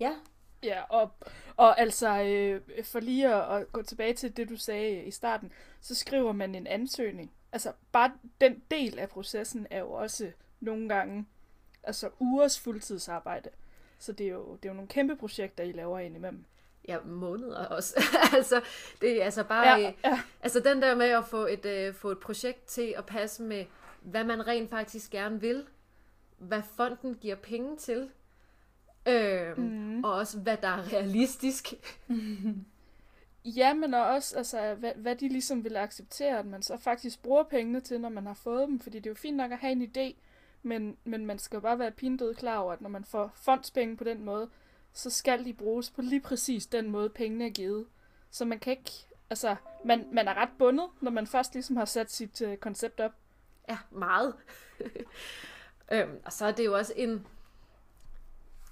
Ja, 0.00 0.16
Ja, 0.64 0.82
og, 0.82 1.10
og 1.56 1.80
altså, 1.80 2.22
øh, 2.22 2.84
for 2.84 3.00
lige 3.00 3.34
at, 3.34 3.56
at 3.56 3.72
gå 3.72 3.82
tilbage 3.82 4.14
til 4.14 4.36
det, 4.36 4.48
du 4.48 4.56
sagde 4.56 5.04
i 5.04 5.10
starten, 5.10 5.52
så 5.80 5.94
skriver 5.94 6.32
man 6.32 6.54
en 6.54 6.66
ansøgning. 6.66 7.32
Altså, 7.52 7.72
bare 7.92 8.12
den 8.40 8.62
del 8.70 8.98
af 8.98 9.08
processen 9.08 9.66
er 9.70 9.78
jo 9.78 9.92
også 9.92 10.32
nogle 10.60 10.88
gange 10.88 11.26
altså 11.82 12.10
ugers 12.20 12.60
fuldtidsarbejde. 12.60 13.50
Så 13.98 14.12
det 14.12 14.26
er 14.26 14.30
jo, 14.30 14.56
det 14.56 14.64
er 14.64 14.68
jo 14.68 14.74
nogle 14.74 14.88
kæmpe 14.88 15.16
projekter, 15.16 15.64
I 15.64 15.72
laver 15.72 15.98
indimellem. 15.98 16.44
Ja, 16.88 16.98
måneder 17.04 17.66
også. 17.66 18.02
altså, 18.36 18.60
det 19.00 19.20
er 19.20 19.24
altså 19.24 19.44
bare... 19.44 19.66
Ja, 19.66 19.92
ja. 20.04 20.20
Altså 20.42 20.60
den 20.60 20.82
der 20.82 20.94
med 20.94 21.06
at 21.06 21.24
få 21.24 21.46
et, 21.46 21.66
øh, 21.66 21.94
få 21.94 22.10
et 22.10 22.18
projekt 22.18 22.64
til 22.66 22.94
at 22.96 23.06
passe 23.06 23.42
med, 23.42 23.64
hvad 24.00 24.24
man 24.24 24.46
rent 24.46 24.70
faktisk 24.70 25.10
gerne 25.10 25.40
vil, 25.40 25.64
hvad 26.38 26.62
fonden 26.76 27.14
giver 27.14 27.36
penge 27.36 27.76
til, 27.76 28.10
øh, 29.06 29.58
mm. 29.58 30.04
og 30.04 30.12
også 30.12 30.38
hvad 30.38 30.56
der 30.56 30.68
er 30.68 30.92
realistisk. 30.92 31.72
Ja, 33.44 33.74
men 33.74 33.94
også, 33.94 34.36
altså, 34.36 34.74
hvad, 34.74 34.92
hvad 34.96 35.16
de 35.16 35.28
ligesom 35.28 35.64
vil 35.64 35.76
acceptere, 35.76 36.38
at 36.38 36.46
man 36.46 36.62
så 36.62 36.76
faktisk 36.76 37.22
bruger 37.22 37.42
pengene 37.42 37.80
til, 37.80 38.00
når 38.00 38.08
man 38.08 38.26
har 38.26 38.34
fået 38.34 38.68
dem. 38.68 38.80
Fordi 38.80 38.98
det 38.98 39.06
er 39.06 39.10
jo 39.10 39.14
fint 39.14 39.36
nok 39.36 39.52
at 39.52 39.58
have 39.58 39.72
en 39.72 39.82
idé, 39.82 40.14
men, 40.62 40.96
men 41.04 41.26
man 41.26 41.38
skal 41.38 41.56
jo 41.56 41.60
bare 41.60 41.78
være 41.78 41.90
pindød 41.90 42.34
klar 42.34 42.58
over, 42.58 42.72
at 42.72 42.80
når 42.80 42.88
man 42.88 43.04
får 43.04 43.32
fondspenge 43.34 43.96
på 43.96 44.04
den 44.04 44.24
måde, 44.24 44.48
så 44.94 45.10
skal 45.10 45.44
de 45.44 45.52
bruges 45.52 45.90
på 45.90 46.02
lige 46.02 46.20
præcis 46.20 46.66
den 46.66 46.90
måde, 46.90 47.10
pengene 47.10 47.46
er 47.46 47.50
givet. 47.50 47.86
Så 48.30 48.44
man 48.44 48.58
kan 48.58 48.70
ikke, 48.70 48.90
altså, 49.30 49.56
man, 49.84 50.08
man 50.12 50.28
er 50.28 50.34
ret 50.34 50.48
bundet, 50.58 50.86
når 51.00 51.10
man 51.10 51.26
først 51.26 51.52
ligesom 51.54 51.76
har 51.76 51.84
sat 51.84 52.12
sit 52.12 52.42
øh, 52.42 52.56
koncept 52.56 53.00
op. 53.00 53.12
Ja, 53.68 53.78
meget. 53.90 54.34
øhm, 55.92 56.20
og 56.24 56.32
så 56.32 56.46
er 56.46 56.52
det 56.52 56.64
jo 56.64 56.76
også 56.76 56.92
en... 56.96 57.26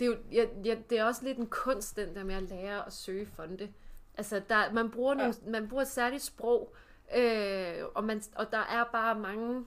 Det 0.01 0.07
er, 0.07 0.11
jo, 0.11 0.17
ja, 0.33 0.47
ja, 0.65 0.77
det 0.91 0.99
er 0.99 1.05
også 1.05 1.25
lidt 1.25 1.39
en 1.39 1.47
kunst, 1.47 1.97
den 1.97 2.15
der 2.15 2.25
med 2.25 2.35
at 2.35 2.43
lære 2.43 2.87
at 2.87 2.93
søge 2.93 3.27
fonde. 3.27 3.73
Altså, 4.15 4.43
der, 4.49 4.73
man, 4.73 4.91
bruger 4.91 5.15
nogle, 5.15 5.35
man 5.47 5.69
bruger 5.69 5.83
et 5.83 5.89
særligt 5.89 6.23
sprog, 6.23 6.75
øh, 7.17 7.85
og, 7.95 8.05
man, 8.05 8.23
og 8.35 8.53
der 8.53 8.59
er 8.59 8.85
bare 8.93 9.19
mange... 9.19 9.65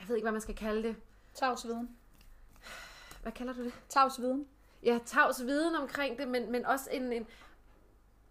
Jeg 0.00 0.08
ved 0.08 0.16
ikke, 0.16 0.24
hvad 0.24 0.32
man 0.32 0.40
skal 0.40 0.54
kalde 0.54 0.82
det. 0.82 0.96
tavsviden. 1.34 1.96
Hvad 3.22 3.32
kalder 3.32 3.52
du 3.52 3.64
det? 3.64 3.72
Tavsviden. 3.88 4.46
Ja, 4.86 4.98
tavs 5.06 5.46
viden 5.46 5.74
omkring 5.74 6.18
det, 6.18 6.28
men, 6.28 6.52
men 6.52 6.66
også 6.66 6.90
en, 6.92 7.12
en 7.12 7.26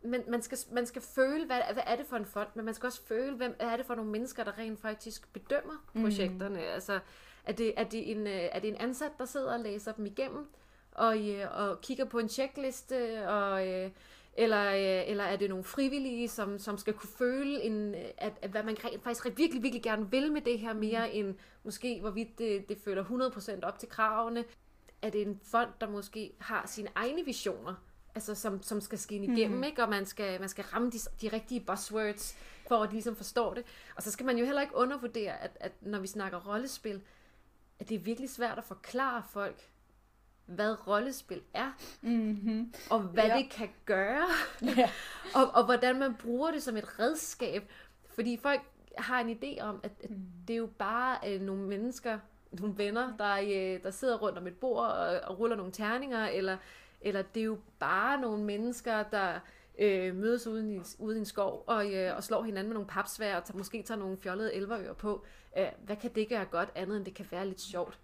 men 0.05 0.21
man 0.27 0.41
skal, 0.41 0.57
man 0.71 0.85
skal 0.85 1.01
føle, 1.01 1.45
hvad, 1.45 1.61
hvad 1.73 1.83
er 1.85 1.95
det 1.95 2.05
for 2.05 2.15
en 2.17 2.25
fond, 2.25 2.47
men 2.55 2.65
man 2.65 2.73
skal 2.73 2.87
også 2.87 3.01
føle, 3.07 3.35
hvem 3.35 3.55
er 3.59 3.77
det 3.77 3.85
for 3.85 3.95
nogle 3.95 4.11
mennesker, 4.11 4.43
der 4.43 4.57
rent 4.57 4.79
faktisk 4.79 5.33
bedømmer 5.33 5.85
projekterne. 6.01 6.59
Mm. 6.59 6.73
Altså, 6.73 6.99
er 7.45 7.53
det, 7.53 7.73
er, 7.77 7.83
det 7.83 8.11
en, 8.11 8.27
øh, 8.27 8.33
er 8.33 8.59
det 8.59 8.67
en 8.67 8.75
ansat, 8.75 9.11
der 9.17 9.25
sidder 9.25 9.53
og 9.53 9.59
læser 9.59 9.91
dem 9.91 10.05
igennem, 10.05 10.47
og, 10.91 11.29
øh, 11.29 11.59
og 11.59 11.81
kigger 11.81 12.05
på 12.05 12.19
en 12.19 12.29
checkliste, 12.29 13.27
og, 13.29 13.67
øh, 13.67 13.91
eller, 14.37 14.69
eller 14.69 15.23
er 15.23 15.35
det 15.35 15.49
nogle 15.49 15.63
frivillige, 15.63 16.27
som, 16.27 16.59
som 16.59 16.77
skal 16.77 16.93
kunne 16.93 17.09
føle, 17.17 17.61
en, 17.61 17.95
at, 18.17 18.33
at 18.41 18.49
hvad 18.49 18.63
man 18.63 18.77
rent 18.83 19.03
faktisk 19.03 19.37
virkelig, 19.37 19.63
virkelig 19.63 19.83
gerne 19.83 20.11
vil 20.11 20.31
med 20.31 20.41
det 20.41 20.59
her, 20.59 20.73
mere 20.73 21.07
mm. 21.07 21.11
end 21.13 21.35
måske 21.63 21.99
hvorvidt 22.01 22.39
det, 22.39 22.69
det 22.69 22.77
føler 22.77 23.03
100% 23.03 23.59
op 23.63 23.79
til 23.79 23.89
kravene. 23.89 24.43
Er 25.01 25.09
det 25.09 25.21
en 25.21 25.39
fond, 25.43 25.69
der 25.81 25.87
måske 25.89 26.31
har 26.39 26.67
sine 26.67 26.89
egne 26.95 27.25
visioner, 27.25 27.75
altså 28.15 28.35
som, 28.35 28.63
som 28.63 28.81
skal 28.81 28.99
skinne 28.99 29.25
igennem, 29.37 29.57
mm. 29.57 29.63
ikke? 29.63 29.83
og 29.83 29.89
man 29.89 30.05
skal, 30.05 30.39
man 30.39 30.49
skal 30.49 30.63
ramme 30.65 30.91
de, 30.91 30.97
de 31.21 31.27
rigtige 31.35 31.59
buzzwords, 31.61 32.35
for 32.67 32.75
at 32.83 32.89
de 32.89 32.93
ligesom 32.93 33.15
forstår 33.15 33.53
det. 33.53 33.63
Og 33.95 34.03
så 34.03 34.11
skal 34.11 34.25
man 34.25 34.37
jo 34.37 34.45
heller 34.45 34.61
ikke 34.61 34.75
undervurdere, 34.75 35.41
at, 35.43 35.57
at 35.59 35.71
når 35.81 35.99
vi 35.99 36.07
snakker 36.07 36.39
rollespil, 36.51 37.01
at 37.79 37.89
det 37.89 37.95
er 37.95 37.99
virkelig 37.99 38.29
svært 38.29 38.57
at 38.57 38.63
forklare 38.63 39.23
folk, 39.29 39.69
hvad 40.45 40.87
rollespil 40.87 41.41
er, 41.53 41.71
Mm-hmm. 42.01 42.73
og 42.89 42.99
hvad 43.01 43.25
Ja. 43.25 43.37
det 43.37 43.49
kan 43.49 43.69
gøre, 43.85 44.27
Ja. 44.61 44.89
og, 45.35 45.51
og 45.53 45.65
hvordan 45.65 45.99
man 45.99 46.15
bruger 46.15 46.51
det 46.51 46.63
som 46.63 46.77
et 46.77 46.99
redskab. 46.99 47.71
Fordi 48.15 48.37
folk 48.37 48.61
har 48.97 49.19
en 49.19 49.29
idé 49.37 49.61
om, 49.61 49.79
at, 49.83 49.91
at 50.03 50.09
det 50.47 50.53
er 50.53 50.57
jo 50.57 50.69
bare 50.77 51.17
øh, 51.27 51.41
nogle 51.41 51.63
mennesker, 51.63 52.19
nogle 52.61 52.77
venner, 52.77 53.17
der, 53.17 53.35
øh, 53.35 53.83
der 53.83 53.91
sidder 53.91 54.17
rundt 54.17 54.37
om 54.37 54.47
et 54.47 54.55
bord 54.55 54.85
og, 54.85 55.19
og 55.23 55.39
ruller 55.39 55.55
nogle 55.55 55.71
terninger, 55.71 56.25
eller, 56.27 56.57
eller 57.01 57.21
det 57.21 57.39
er 57.39 57.45
jo 57.45 57.57
bare 57.79 58.21
nogle 58.21 58.43
mennesker, 58.43 59.03
der 59.03 59.39
øh, 59.79 60.15
mødes 60.15 60.47
ude 60.47 60.75
i, 60.75 60.81
ude 60.99 61.15
i 61.15 61.19
en 61.19 61.25
skov 61.25 61.63
og, 61.67 61.93
øh, 61.93 62.15
og 62.15 62.23
slår 62.23 62.43
hinanden 62.43 62.67
med 62.67 62.73
nogle 62.73 62.87
papsvær 62.87 63.37
og 63.37 63.43
tager, 63.43 63.57
måske 63.57 63.83
tager 63.83 63.99
nogle 63.99 64.17
fjollede 64.17 64.53
elverøer 64.53 64.93
på. 64.93 65.25
Øh, 65.57 65.67
hvad 65.85 65.95
kan 65.95 66.11
det 66.15 66.29
gøre 66.29 66.45
godt 66.45 66.69
andet, 66.75 66.97
end 66.97 67.05
det 67.05 67.13
kan 67.13 67.27
være 67.31 67.47
lidt 67.47 67.61
sjovt? 67.61 67.99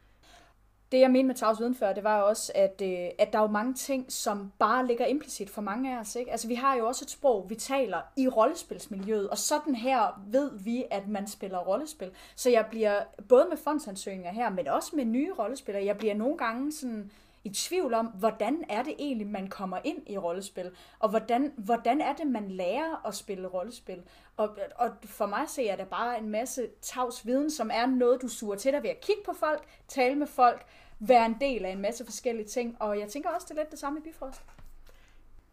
Det 0.91 0.99
jeg 0.99 1.11
mente 1.11 1.27
med 1.27 1.35
tavsviden 1.35 1.75
før, 1.75 1.93
det 1.93 2.03
var 2.03 2.21
også, 2.21 2.51
at, 2.55 2.81
øh, 2.83 3.09
at 3.17 3.33
der 3.33 3.39
er 3.39 3.43
jo 3.43 3.47
mange 3.47 3.73
ting, 3.73 4.05
som 4.11 4.51
bare 4.59 4.87
ligger 4.87 5.05
implicit 5.05 5.49
for 5.49 5.61
mange 5.61 5.95
af 5.95 5.99
os. 5.99 6.15
Ikke? 6.15 6.31
Altså 6.31 6.47
vi 6.47 6.55
har 6.55 6.75
jo 6.75 6.87
også 6.87 7.05
et 7.05 7.09
sprog, 7.09 7.49
vi 7.49 7.55
taler 7.55 8.01
i 8.17 8.27
rollespilsmiljøet, 8.27 9.29
og 9.29 9.37
sådan 9.37 9.75
her 9.75 10.21
ved 10.27 10.51
vi, 10.59 10.85
at 10.91 11.07
man 11.07 11.27
spiller 11.27 11.57
rollespil. 11.57 12.11
Så 12.35 12.49
jeg 12.49 12.65
bliver, 12.69 12.99
både 13.29 13.45
med 13.49 13.57
fondsansøgninger 13.57 14.31
her, 14.31 14.49
men 14.49 14.67
også 14.67 14.95
med 14.95 15.05
nye 15.05 15.33
rollespillere, 15.39 15.85
jeg 15.85 15.97
bliver 15.97 16.13
nogle 16.13 16.37
gange 16.37 16.71
sådan 16.71 17.11
i 17.43 17.49
tvivl 17.49 17.93
om, 17.93 18.05
hvordan 18.05 18.63
er 18.69 18.83
det 18.83 18.95
egentlig, 18.99 19.27
man 19.27 19.47
kommer 19.47 19.79
ind 19.83 20.09
i 20.09 20.17
rollespil, 20.17 20.71
og 20.99 21.09
hvordan, 21.09 21.53
hvordan 21.57 22.01
er 22.01 22.13
det, 22.13 22.27
man 22.27 22.51
lærer 22.51 23.07
at 23.07 23.15
spille 23.15 23.47
rollespil. 23.47 24.03
Og, 24.37 24.57
og 24.75 24.91
for 25.03 25.25
mig 25.25 25.49
ser 25.49 25.65
jeg 25.65 25.77
det 25.77 25.87
bare 25.87 26.17
en 26.17 26.29
masse 26.29 26.67
tavs 26.81 27.25
viden, 27.25 27.51
som 27.51 27.69
er 27.73 27.85
noget, 27.85 28.21
du 28.21 28.27
suger 28.27 28.55
til 28.55 28.73
dig 28.73 28.83
ved 28.83 28.89
at 28.89 29.01
kigge 29.01 29.21
på 29.25 29.33
folk, 29.33 29.67
tale 29.87 30.15
med 30.15 30.27
folk, 30.27 30.65
være 30.99 31.25
en 31.25 31.37
del 31.41 31.65
af 31.65 31.69
en 31.69 31.81
masse 31.81 32.05
forskellige 32.05 32.47
ting. 32.47 32.77
Og 32.79 32.99
jeg 32.99 33.09
tænker 33.09 33.29
også, 33.29 33.47
det 33.49 33.57
er 33.57 33.61
lidt 33.61 33.71
det 33.71 33.79
samme 33.79 33.99
i 33.99 34.03
Bifrost. 34.03 34.41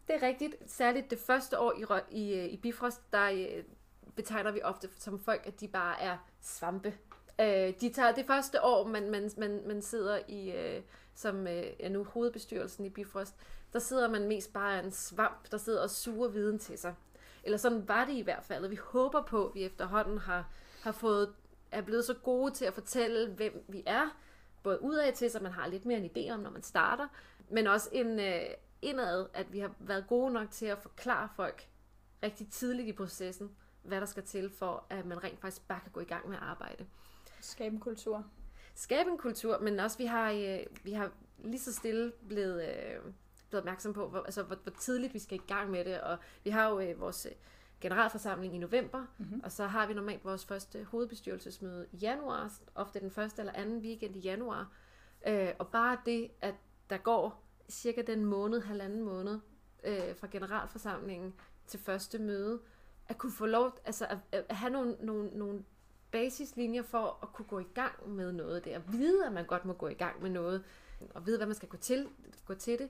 Det 0.08 0.16
er 0.16 0.22
rigtigt. 0.22 0.56
Særligt 0.66 1.10
det 1.10 1.18
første 1.18 1.60
år 1.60 1.72
i, 1.72 2.16
i, 2.18 2.34
øh, 2.34 2.44
i 2.44 2.56
Bifrost, 2.56 3.12
der 3.12 3.30
øh, 3.30 3.64
betegner 4.16 4.50
vi 4.50 4.62
ofte 4.62 4.88
som 4.98 5.18
folk, 5.18 5.46
at 5.46 5.60
de 5.60 5.68
bare 5.68 6.00
er 6.00 6.16
svampe. 6.42 6.94
Øh, 7.40 7.72
de 7.80 7.92
tager 7.92 8.12
det 8.12 8.26
første 8.26 8.64
år, 8.64 8.86
man, 8.86 9.10
man, 9.10 9.30
man, 9.36 9.62
man 9.66 9.82
sidder 9.82 10.18
i, 10.28 10.50
øh, 10.50 10.82
som 11.18 11.46
øh, 11.46 11.64
er 11.80 11.88
nu 11.88 12.04
hovedbestyrelsen 12.04 12.84
i 12.84 12.88
Bifrost, 12.88 13.34
der 13.72 13.78
sidder 13.78 14.08
man 14.08 14.28
mest 14.28 14.52
bare 14.52 14.78
af 14.78 14.84
en 14.84 14.92
svamp, 14.92 15.50
der 15.50 15.56
sidder 15.56 15.82
og 15.82 15.90
suger 15.90 16.28
viden 16.28 16.58
til 16.58 16.78
sig. 16.78 16.94
Eller 17.44 17.58
sådan 17.58 17.88
var 17.88 18.04
det 18.04 18.12
i 18.12 18.20
hvert 18.20 18.44
fald. 18.44 18.64
Og 18.64 18.70
vi 18.70 18.76
håber 18.76 19.22
på, 19.22 19.46
at 19.46 19.54
vi 19.54 19.64
efterhånden 19.64 20.18
har, 20.18 20.50
har 20.82 20.92
fået, 20.92 21.34
er 21.70 21.82
blevet 21.82 22.04
så 22.04 22.14
gode 22.14 22.54
til 22.54 22.64
at 22.64 22.74
fortælle, 22.74 23.28
hvem 23.30 23.64
vi 23.68 23.82
er. 23.86 24.16
Både 24.62 24.82
udad 24.82 25.12
til, 25.12 25.30
så 25.30 25.40
man 25.40 25.52
har 25.52 25.66
lidt 25.66 25.84
mere 25.84 25.98
en 25.98 26.10
idé 26.16 26.32
om, 26.32 26.40
når 26.40 26.50
man 26.50 26.62
starter, 26.62 27.08
men 27.50 27.66
også 27.66 27.88
en, 27.92 28.20
øh, 28.20 28.42
indad, 28.82 29.26
at 29.34 29.52
vi 29.52 29.58
har 29.58 29.70
været 29.78 30.06
gode 30.08 30.32
nok 30.32 30.50
til 30.50 30.66
at 30.66 30.78
forklare 30.78 31.28
folk 31.36 31.68
rigtig 32.22 32.50
tidligt 32.50 32.88
i 32.88 32.92
processen, 32.92 33.50
hvad 33.82 34.00
der 34.00 34.06
skal 34.06 34.22
til 34.22 34.50
for, 34.50 34.84
at 34.90 35.06
man 35.06 35.24
rent 35.24 35.40
faktisk 35.40 35.68
bare 35.68 35.80
kan 35.80 35.92
gå 35.92 36.00
i 36.00 36.04
gang 36.04 36.28
med 36.28 36.36
at 36.36 36.42
arbejde. 36.42 36.86
Skabe 37.40 37.74
en 37.74 37.80
kultur. 37.80 38.24
Skabe 38.78 39.10
en 39.10 39.18
kultur, 39.18 39.58
men 39.58 39.80
også 39.80 39.98
vi 39.98 40.04
har, 40.04 40.30
øh, 40.30 40.58
vi 40.84 40.92
har 40.92 41.10
lige 41.44 41.60
så 41.60 41.72
stille 41.72 42.12
blevet, 42.28 42.62
øh, 42.62 43.12
blevet 43.48 43.62
opmærksom 43.62 43.92
på, 43.92 44.08
hvor, 44.08 44.18
altså, 44.18 44.42
hvor, 44.42 44.56
hvor 44.62 44.72
tidligt 44.72 45.14
vi 45.14 45.18
skal 45.18 45.38
i 45.38 45.42
gang 45.46 45.70
med 45.70 45.84
det, 45.84 46.00
og 46.00 46.18
vi 46.44 46.50
har 46.50 46.68
jo 46.68 46.80
øh, 46.80 47.00
vores 47.00 47.26
øh, 47.26 47.32
generalforsamling 47.80 48.54
i 48.54 48.58
november, 48.58 49.06
mm-hmm. 49.18 49.40
og 49.44 49.52
så 49.52 49.66
har 49.66 49.86
vi 49.86 49.94
normalt 49.94 50.24
vores 50.24 50.46
første 50.46 50.84
hovedbestyrelsesmøde 50.84 51.86
i 51.92 51.96
januar, 51.96 52.52
ofte 52.74 53.00
den 53.00 53.10
første 53.10 53.42
eller 53.42 53.52
anden 53.52 53.78
weekend 53.78 54.16
i 54.16 54.20
januar, 54.20 54.72
øh, 55.26 55.50
og 55.58 55.68
bare 55.68 55.98
det, 56.06 56.30
at 56.40 56.54
der 56.90 56.96
går 56.96 57.44
cirka 57.68 58.02
den 58.02 58.24
måned, 58.24 58.60
halvanden 58.60 59.02
måned 59.02 59.38
øh, 59.84 60.16
fra 60.16 60.28
generalforsamlingen 60.30 61.34
til 61.66 61.80
første 61.80 62.18
møde, 62.18 62.60
at 63.06 63.18
kunne 63.18 63.32
få 63.32 63.46
lov, 63.46 63.78
altså 63.84 64.06
at, 64.06 64.44
at 64.48 64.56
have 64.56 64.70
nogle, 64.70 64.96
nogle, 65.00 65.28
nogle 65.28 65.64
basislinjer 66.10 66.82
for 66.82 67.18
at 67.22 67.32
kunne 67.32 67.46
gå 67.46 67.58
i 67.58 67.66
gang 67.74 68.08
med 68.10 68.32
noget 68.32 68.64
der. 68.64 68.78
Vide, 68.78 69.26
at 69.26 69.32
man 69.32 69.46
godt 69.46 69.64
må 69.64 69.72
gå 69.72 69.88
i 69.88 69.94
gang 69.94 70.22
med 70.22 70.30
noget, 70.30 70.64
og 71.14 71.26
vide, 71.26 71.36
hvad 71.36 71.46
man 71.46 71.56
skal 71.56 71.68
gå 71.68 71.76
til, 71.76 72.08
gå 72.46 72.54
til 72.54 72.78
det. 72.78 72.88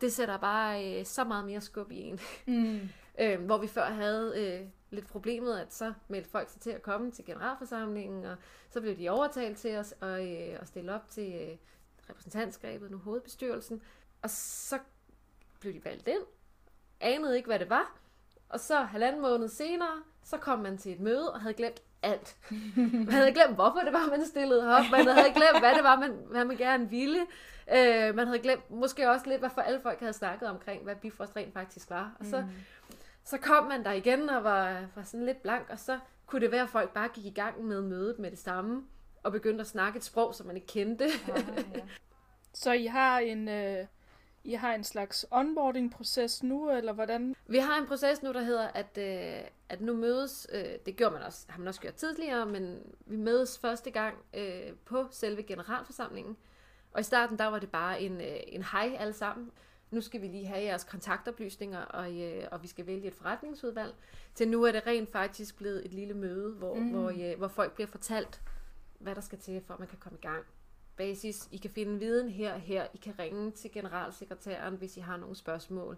Det 0.00 0.12
sætter 0.12 0.38
bare 0.38 0.98
øh, 1.00 1.06
så 1.06 1.24
meget 1.24 1.44
mere 1.44 1.60
skub 1.60 1.90
i 1.90 2.00
en. 2.00 2.20
Mm. 2.46 2.80
Øh, 3.20 3.44
hvor 3.44 3.58
vi 3.58 3.66
før 3.66 3.84
havde 3.84 4.32
øh, 4.36 4.66
lidt 4.90 5.06
problemet, 5.06 5.58
at 5.58 5.74
så 5.74 5.92
meldte 6.08 6.30
folk 6.30 6.50
sig 6.50 6.60
til 6.60 6.70
at 6.70 6.82
komme 6.82 7.10
til 7.10 7.24
generalforsamlingen, 7.24 8.24
og 8.24 8.36
så 8.70 8.80
blev 8.80 8.98
de 8.98 9.08
overtalt 9.08 9.58
til 9.58 9.76
os 9.76 9.94
og, 10.00 10.26
øh, 10.26 10.60
at 10.60 10.68
stille 10.68 10.94
op 10.94 11.08
til 11.08 11.32
øh, 11.32 11.56
repræsentantskabet, 12.10 12.90
nu 12.90 12.98
hovedbestyrelsen. 12.98 13.82
Og 14.22 14.30
så 14.30 14.78
blev 15.60 15.74
de 15.74 15.84
valgt 15.84 16.08
ind, 16.08 16.22
anede 17.00 17.36
ikke, 17.36 17.46
hvad 17.46 17.58
det 17.58 17.70
var, 17.70 17.98
og 18.48 18.60
så 18.60 18.82
halvanden 18.82 19.22
måned 19.22 19.48
senere, 19.48 20.02
Så 20.22 20.36
kom 20.36 20.58
man 20.58 20.78
til 20.78 20.92
et 20.92 21.00
møde 21.00 21.32
og 21.32 21.40
havde 21.40 21.54
glemt 21.54 21.82
alt. 22.02 22.36
Man 22.76 23.08
havde 23.08 23.32
glemt, 23.32 23.54
hvorfor 23.54 23.80
det 23.80 23.92
var, 23.92 24.06
man 24.10 24.26
stillede 24.26 24.76
op. 24.76 24.84
Man 24.90 25.06
havde 25.06 25.32
glemt, 25.34 25.58
hvad 25.60 25.74
det 25.74 25.84
var, 25.84 25.98
man, 26.00 26.12
hvad 26.30 26.44
man 26.44 26.56
gerne 26.56 26.90
ville. 26.90 27.20
Øh, 27.76 28.14
man 28.14 28.26
havde 28.26 28.38
glemt 28.38 28.70
måske 28.70 29.10
også 29.10 29.26
lidt, 29.28 29.38
hvad 29.38 29.50
for 29.50 29.60
alle 29.60 29.80
folk 29.80 30.00
havde 30.00 30.12
snakket 30.12 30.48
omkring, 30.48 30.84
hvad 30.84 30.96
Bifrost 30.96 31.36
rent 31.36 31.54
faktisk 31.54 31.90
var. 31.90 32.16
Og 32.20 32.26
så, 32.26 32.40
mm. 32.40 32.46
så 33.24 33.38
kom 33.38 33.64
man 33.64 33.84
der 33.84 33.92
igen 33.92 34.30
og 34.30 34.44
var, 34.44 34.84
var 34.94 35.02
sådan 35.02 35.26
lidt 35.26 35.42
blank, 35.42 35.66
og 35.70 35.78
så 35.78 35.98
kunne 36.26 36.40
det 36.40 36.52
være, 36.52 36.62
at 36.62 36.68
folk 36.68 36.94
bare 36.94 37.08
gik 37.08 37.24
i 37.24 37.30
gang 37.30 37.64
med 37.64 37.82
mødet 37.82 38.18
med 38.18 38.30
det 38.30 38.38
samme, 38.38 38.82
og 39.22 39.32
begyndte 39.32 39.60
at 39.60 39.66
snakke 39.66 39.96
et 39.96 40.04
sprog, 40.04 40.34
som 40.34 40.46
man 40.46 40.56
ikke 40.56 40.68
kendte. 40.68 41.04
Ah, 41.04 41.42
ja. 41.74 41.80
Så 42.54 42.72
I 42.72 42.86
har 42.86 43.18
en, 43.18 43.48
øh, 43.48 43.86
I 44.48 44.54
har 44.54 44.74
en 44.74 44.84
slags 44.84 45.26
onboarding-proces 45.30 46.42
nu, 46.42 46.70
eller 46.70 46.92
hvordan? 46.92 47.34
Vi 47.46 47.58
har 47.58 47.78
en 47.78 47.86
proces 47.86 48.22
nu, 48.22 48.32
der 48.32 48.42
hedder, 48.42 48.68
at, 48.68 48.98
øh, 48.98 49.44
at 49.68 49.80
nu 49.80 49.96
mødes, 49.96 50.46
øh, 50.52 50.64
det 50.86 50.96
gjorde 50.96 51.14
man 51.14 51.22
også, 51.22 51.46
har 51.48 51.58
man 51.58 51.68
også 51.68 51.80
gjort 51.80 51.94
tidligere, 51.94 52.46
men 52.46 52.78
vi 53.06 53.16
mødes 53.16 53.58
første 53.58 53.90
gang 53.90 54.16
øh, 54.34 54.72
på 54.84 55.06
selve 55.10 55.42
generalforsamlingen. 55.42 56.36
Og 56.92 57.00
i 57.00 57.02
starten, 57.02 57.38
der 57.38 57.44
var 57.44 57.58
det 57.58 57.70
bare 57.70 58.00
en, 58.00 58.20
øh, 58.20 58.36
en 58.46 58.62
hej 58.62 58.96
alle 58.98 59.12
sammen. 59.12 59.50
Nu 59.90 60.00
skal 60.00 60.22
vi 60.22 60.26
lige 60.26 60.46
have 60.46 60.62
jeres 60.62 60.84
kontaktoplysninger, 60.84 61.80
og, 61.80 62.20
øh, 62.20 62.44
og 62.50 62.62
vi 62.62 62.68
skal 62.68 62.86
vælge 62.86 63.06
et 63.06 63.14
forretningsudvalg. 63.14 63.94
Til 64.34 64.48
nu 64.48 64.62
er 64.62 64.72
det 64.72 64.86
rent 64.86 65.12
faktisk 65.12 65.56
blevet 65.56 65.84
et 65.84 65.92
lille 65.92 66.14
møde, 66.14 66.52
hvor, 66.52 66.74
mm. 66.74 66.90
hvor, 66.90 67.08
øh, 67.08 67.38
hvor 67.38 67.48
folk 67.48 67.72
bliver 67.72 67.88
fortalt, 67.88 68.42
hvad 68.98 69.14
der 69.14 69.20
skal 69.20 69.38
til, 69.38 69.62
for 69.66 69.74
at 69.74 69.80
man 69.80 69.88
kan 69.88 69.98
komme 69.98 70.18
i 70.18 70.26
gang 70.26 70.44
basis. 70.98 71.48
I 71.52 71.56
kan 71.56 71.70
finde 71.70 71.98
viden 71.98 72.28
her 72.28 72.54
og 72.54 72.60
her. 72.60 72.86
I 72.94 72.96
kan 72.96 73.18
ringe 73.18 73.50
til 73.50 73.72
generalsekretæren, 73.72 74.74
hvis 74.74 74.96
I 74.96 75.00
har 75.00 75.16
nogle 75.16 75.36
spørgsmål. 75.36 75.96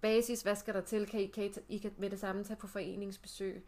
Basis, 0.00 0.42
hvad 0.42 0.56
skal 0.56 0.74
der 0.74 0.80
til? 0.80 1.06
Kan 1.06 1.20
I, 1.20 1.26
kan 1.26 1.44
I, 1.44 1.52
I 1.68 1.78
kan 1.78 1.92
med 1.98 2.10
det 2.10 2.20
samme 2.20 2.44
tage 2.44 2.56
på 2.56 2.66
foreningsbesøg. 2.66 3.64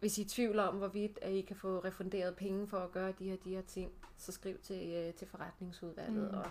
Hvis 0.00 0.18
I 0.18 0.20
er 0.20 0.24
i 0.24 0.28
tvivl 0.28 0.58
om, 0.58 0.74
hvorvidt 0.76 1.18
at 1.22 1.32
I 1.32 1.40
kan 1.40 1.56
få 1.56 1.78
refunderet 1.78 2.36
penge 2.36 2.68
for 2.68 2.78
at 2.78 2.92
gøre 2.92 3.12
de 3.18 3.28
her, 3.28 3.36
de 3.36 3.50
her 3.50 3.62
ting, 3.62 3.92
så 4.16 4.32
skriv 4.32 4.58
til, 4.58 4.92
øh, 4.92 5.14
til 5.14 5.28
forretningsudvalget. 5.28 6.30
Mm. 6.32 6.38
Og, 6.38 6.50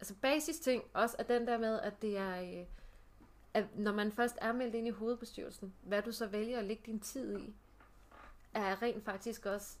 altså 0.00 0.14
basis 0.22 0.58
ting, 0.58 0.82
også 0.92 1.16
er 1.18 1.22
den 1.22 1.46
der 1.46 1.58
med, 1.58 1.80
at 1.80 2.02
det 2.02 2.16
er, 2.16 2.42
øh, 2.42 2.66
at 3.54 3.64
når 3.78 3.92
man 3.92 4.12
først 4.12 4.36
er 4.40 4.52
meldt 4.52 4.74
ind 4.74 4.86
i 4.86 4.90
hovedbestyrelsen, 4.90 5.74
hvad 5.82 6.02
du 6.02 6.12
så 6.12 6.26
vælger 6.26 6.58
at 6.58 6.64
lægge 6.64 6.82
din 6.86 7.00
tid 7.00 7.38
i, 7.38 7.54
er 8.54 8.82
rent 8.82 9.04
faktisk 9.04 9.46
også 9.46 9.76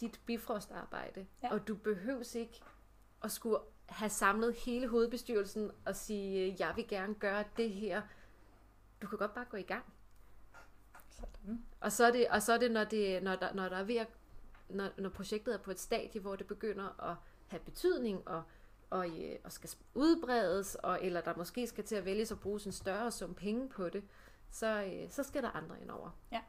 dit 0.00 0.20
bifrostarbejde. 0.26 1.26
Ja. 1.42 1.52
Og 1.52 1.68
du 1.68 1.74
behøves 1.74 2.34
ikke 2.34 2.60
at 3.24 3.32
skulle 3.32 3.58
have 3.86 4.10
samlet 4.10 4.54
hele 4.54 4.88
hovedbestyrelsen 4.88 5.70
og 5.84 5.96
sige, 5.96 6.56
jeg 6.58 6.72
vil 6.76 6.88
gerne 6.88 7.14
gøre 7.14 7.44
det 7.56 7.70
her. 7.70 8.02
Du 9.02 9.06
kan 9.06 9.18
godt 9.18 9.34
bare 9.34 9.44
gå 9.50 9.56
i 9.56 9.62
gang. 9.62 9.84
Sådan. 11.10 11.64
Og 11.80 11.92
så 11.92 12.04
er 12.04 12.10
det, 12.10 12.28
og 12.28 12.42
så 12.42 12.52
er 12.52 12.58
det, 12.58 12.70
når, 12.70 12.84
det 12.84 13.22
når, 13.22 13.36
der, 13.36 13.54
når 13.54 13.68
der 13.68 13.76
er 13.76 13.84
ved 13.84 13.96
at, 13.96 14.08
når, 14.68 14.88
når 14.98 15.08
projektet 15.08 15.54
er 15.54 15.58
på 15.58 15.70
et 15.70 15.80
stadie, 15.80 16.20
hvor 16.20 16.36
det 16.36 16.46
begynder 16.46 17.10
at 17.10 17.16
have 17.46 17.60
betydning 17.60 18.28
og, 18.28 18.42
og, 18.90 19.08
øh, 19.08 19.36
og 19.44 19.52
skal 19.52 19.70
udbredes, 19.94 20.74
og, 20.74 20.98
eller 21.02 21.20
der 21.20 21.36
måske 21.36 21.66
skal 21.66 21.84
til 21.84 21.96
at 21.96 22.04
vælges 22.04 22.32
at 22.32 22.40
bruge 22.40 22.60
en 22.66 22.72
større 22.72 23.10
sum 23.10 23.34
penge 23.34 23.68
på 23.68 23.88
det, 23.88 24.04
så, 24.50 24.84
øh, 24.84 25.10
så 25.10 25.22
skal 25.22 25.42
der 25.42 25.50
andre 25.50 25.80
ind 25.80 25.90
over. 25.90 26.10
Ja. 26.32 26.40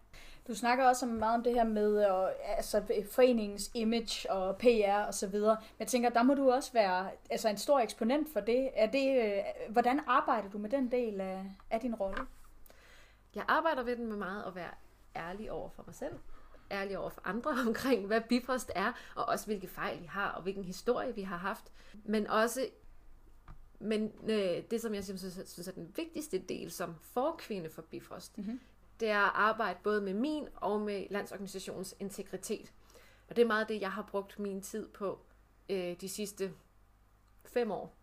Du 0.48 0.56
snakker 0.56 0.86
også 0.86 1.06
meget 1.06 1.36
om 1.36 1.44
det 1.44 1.54
her 1.54 1.64
med 1.64 2.06
og, 2.06 2.32
altså, 2.58 3.04
foreningens 3.12 3.72
image 3.74 4.32
og 4.32 4.58
PR 4.58 5.06
og 5.08 5.14
så 5.14 5.28
videre. 5.28 5.56
Men 5.56 5.80
jeg 5.80 5.88
tænker, 5.88 6.10
der 6.10 6.24
må 6.24 6.34
du 6.34 6.52
også 6.52 6.74
være 6.74 7.10
altså, 7.30 7.50
en 7.50 7.58
stor 7.58 7.80
eksponent 7.80 8.34
for 8.34 8.40
det. 8.40 8.70
Er 8.74 8.92
det 8.92 9.24
øh, 9.24 9.44
hvordan 9.70 10.00
arbejder 10.08 10.50
du 10.50 10.58
med 10.58 10.70
den 10.70 10.92
del 10.92 11.22
af, 11.22 11.46
af 11.70 11.80
din 11.80 11.96
rolle? 11.96 12.22
Jeg 13.36 13.46
arbejder 13.48 13.84
ved 13.84 13.96
den 13.96 14.08
med 14.08 14.18
meget 14.18 14.44
at 14.44 14.56
være 14.56 14.72
ærlig 15.16 15.52
over 15.52 15.70
for 15.70 15.84
mig 15.86 15.96
selv. 15.96 16.14
Ærlig 16.72 16.98
over 16.98 17.10
for 17.10 17.22
andre 17.26 17.52
omkring, 17.68 18.08
hvad 18.08 18.22
Bifrost 18.22 18.72
er, 18.76 18.94
og 19.16 19.26
også 19.26 19.46
hvilke 19.46 19.68
fejl 19.68 20.02
vi 20.02 20.06
har, 20.06 20.32
og 20.32 20.44
hvilken 20.44 20.64
historie 20.64 21.16
vi 21.16 21.22
har 21.22 21.38
haft. 21.38 21.72
Men 22.04 22.28
også 22.28 22.68
men 23.80 24.12
øh, 24.30 24.64
det, 24.72 24.82
som 24.82 24.94
jeg 24.94 25.04
synes, 25.04 25.22
synes 25.46 25.68
er 25.68 25.72
den 25.72 25.94
vigtigste 25.96 26.40
del 26.40 26.72
som 26.72 26.96
forkvinde 27.02 27.70
for 27.70 27.82
Bifrost, 27.82 28.38
mm-hmm 28.38 28.60
det 29.00 29.10
er 29.10 29.20
at 29.20 29.32
arbejde 29.36 29.80
både 29.84 30.02
med 30.02 30.14
min 30.14 30.48
og 30.56 30.82
med 30.82 31.06
landsorganisationens 31.10 31.96
integritet. 32.00 32.74
Og 33.30 33.36
det 33.36 33.42
er 33.42 33.48
meget 33.48 33.70
det, 33.70 33.82
jeg 33.82 33.92
har 33.92 34.02
brugt 34.02 34.40
min 34.40 34.62
tid 34.62 34.88
på 34.88 35.20
øh, 35.70 35.96
de 36.02 36.10
sidste 36.10 36.54
fem 37.46 37.72
år. 37.72 37.96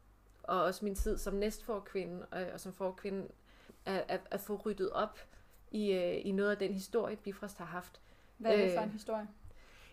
Og 0.42 0.62
også 0.62 0.84
min 0.84 0.94
tid 0.94 1.18
som 1.18 1.34
næstforkvinde 1.34 2.26
og, 2.30 2.46
og 2.52 2.60
som 2.60 2.72
forkvinde 2.72 3.28
at, 3.84 4.04
at, 4.08 4.20
at 4.30 4.40
få 4.40 4.56
ryddet 4.56 4.90
op 4.90 5.18
i, 5.70 5.92
øh, 5.92 6.26
i 6.26 6.32
noget 6.32 6.50
af 6.50 6.56
den 6.56 6.72
historie, 6.72 7.16
Bifrost 7.16 7.58
har 7.58 7.64
haft. 7.64 8.00
Hvad 8.38 8.52
er 8.52 8.56
det 8.56 8.74
for 8.74 8.80
en 8.80 8.88
øh, 8.88 8.92
historie? 8.92 9.28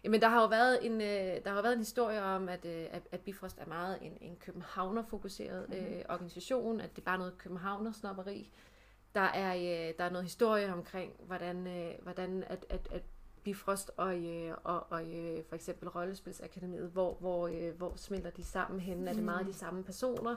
Jamen, 0.03 0.21
der 0.21 0.27
har 0.27 0.41
jo 0.41 0.47
været 0.47 0.85
en, 0.85 1.01
øh, 1.01 1.43
der 1.43 1.49
har 1.53 1.61
været 1.61 1.73
en 1.73 1.79
historie 1.79 2.21
om, 2.23 2.49
at, 2.49 2.65
øh, 2.65 2.85
at, 2.91 3.01
at 3.11 3.19
Bifrost 3.19 3.59
er 3.59 3.65
meget 3.65 3.97
en, 4.01 4.17
en 4.21 4.35
københavner-fokuseret 4.35 5.69
mm-hmm. 5.69 5.85
øh, 5.85 6.01
organisation, 6.09 6.81
at 6.81 6.89
det 6.95 7.01
er 7.01 7.05
bare 7.05 7.17
noget 7.17 7.37
københavner-snopperi. 7.37 8.51
Der 9.15 9.21
er, 9.21 9.55
øh, 9.55 9.93
der 9.97 10.03
er 10.03 10.09
noget 10.09 10.25
historie 10.25 10.73
omkring, 10.73 11.13
hvordan, 11.25 11.67
øh, 11.67 11.93
hvordan 12.01 12.43
at, 12.47 12.65
at, 12.69 12.87
at 12.91 13.01
Bifrost 13.43 13.91
og, 13.97 14.17
øh, 14.17 14.53
og, 14.63 14.91
og 14.91 15.03
øh, 15.03 15.43
for 15.49 15.55
eksempel 15.55 15.89
Rollespilsakademiet, 15.89 16.89
hvor, 16.89 17.13
hvor, 17.19 17.47
øh, 17.47 17.77
hvor 17.77 17.93
smelter 17.95 18.29
de 18.29 18.43
sammen 18.43 18.79
hen? 18.79 19.07
Er 19.07 19.13
det 19.13 19.23
meget 19.23 19.47
de 19.47 19.53
samme 19.53 19.83
personer? 19.83 20.35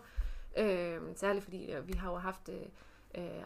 Øh, 0.57 1.01
særligt 1.15 1.45
fordi 1.45 1.73
øh, 1.73 1.89
vi 1.89 1.93
har 1.93 2.11
jo 2.11 2.17
haft 2.17 2.49
øh, 2.49 2.65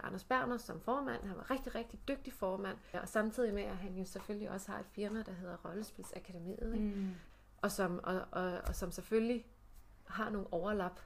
Anders 0.03 0.25
Berner 0.25 0.57
som 0.57 0.81
formand. 0.81 1.23
Han 1.25 1.37
var 1.37 1.51
rigtig, 1.51 1.75
rigtig 1.75 1.99
dygtig 2.09 2.33
formand. 2.33 2.77
Og 2.93 3.09
samtidig 3.09 3.55
med, 3.55 3.63
at 3.63 3.77
han 3.77 3.95
jo 3.95 4.05
selvfølgelig 4.05 4.51
også 4.51 4.71
har 4.71 4.79
et 4.79 4.87
firma, 4.93 5.23
der 5.23 5.33
hedder 5.33 5.57
Rollespilsakademiet. 5.65 6.75
Ikke? 6.75 6.87
Mm. 6.87 7.11
Og, 7.63 7.71
som, 7.71 8.01
og, 8.03 8.25
og, 8.31 8.61
og 8.67 8.75
som 8.75 8.91
selvfølgelig 8.91 9.47
har 10.05 10.31
nogle 10.31 10.53
overlap 10.53 11.01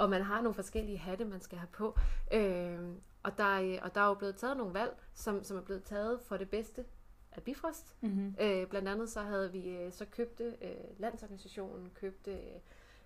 og 0.00 0.10
man 0.10 0.22
har 0.22 0.40
nogle 0.40 0.54
forskellige 0.54 0.98
hatte, 0.98 1.24
man 1.24 1.40
skal 1.40 1.58
have 1.58 1.68
på. 1.72 1.98
Øh, 2.32 2.78
og, 3.22 3.38
der, 3.38 3.80
og 3.82 3.94
der 3.94 4.00
er 4.00 4.06
jo 4.06 4.14
blevet 4.14 4.36
taget 4.36 4.56
nogle 4.56 4.74
valg, 4.74 4.96
som, 5.14 5.44
som 5.44 5.56
er 5.56 5.60
blevet 5.60 5.82
taget 5.82 6.20
for 6.20 6.36
det 6.36 6.50
bedste 6.50 6.84
af 7.32 7.42
Bifrost. 7.42 7.94
Mm-hmm. 8.00 8.34
Øh, 8.40 8.66
blandt 8.66 8.88
andet 8.88 9.10
så 9.10 9.20
havde 9.20 9.52
vi 9.52 9.68
øh, 9.68 9.92
så 9.92 10.04
købte 10.04 10.44
øh, 10.62 10.98
landsorganisationen, 10.98 11.90
købte 11.94 12.38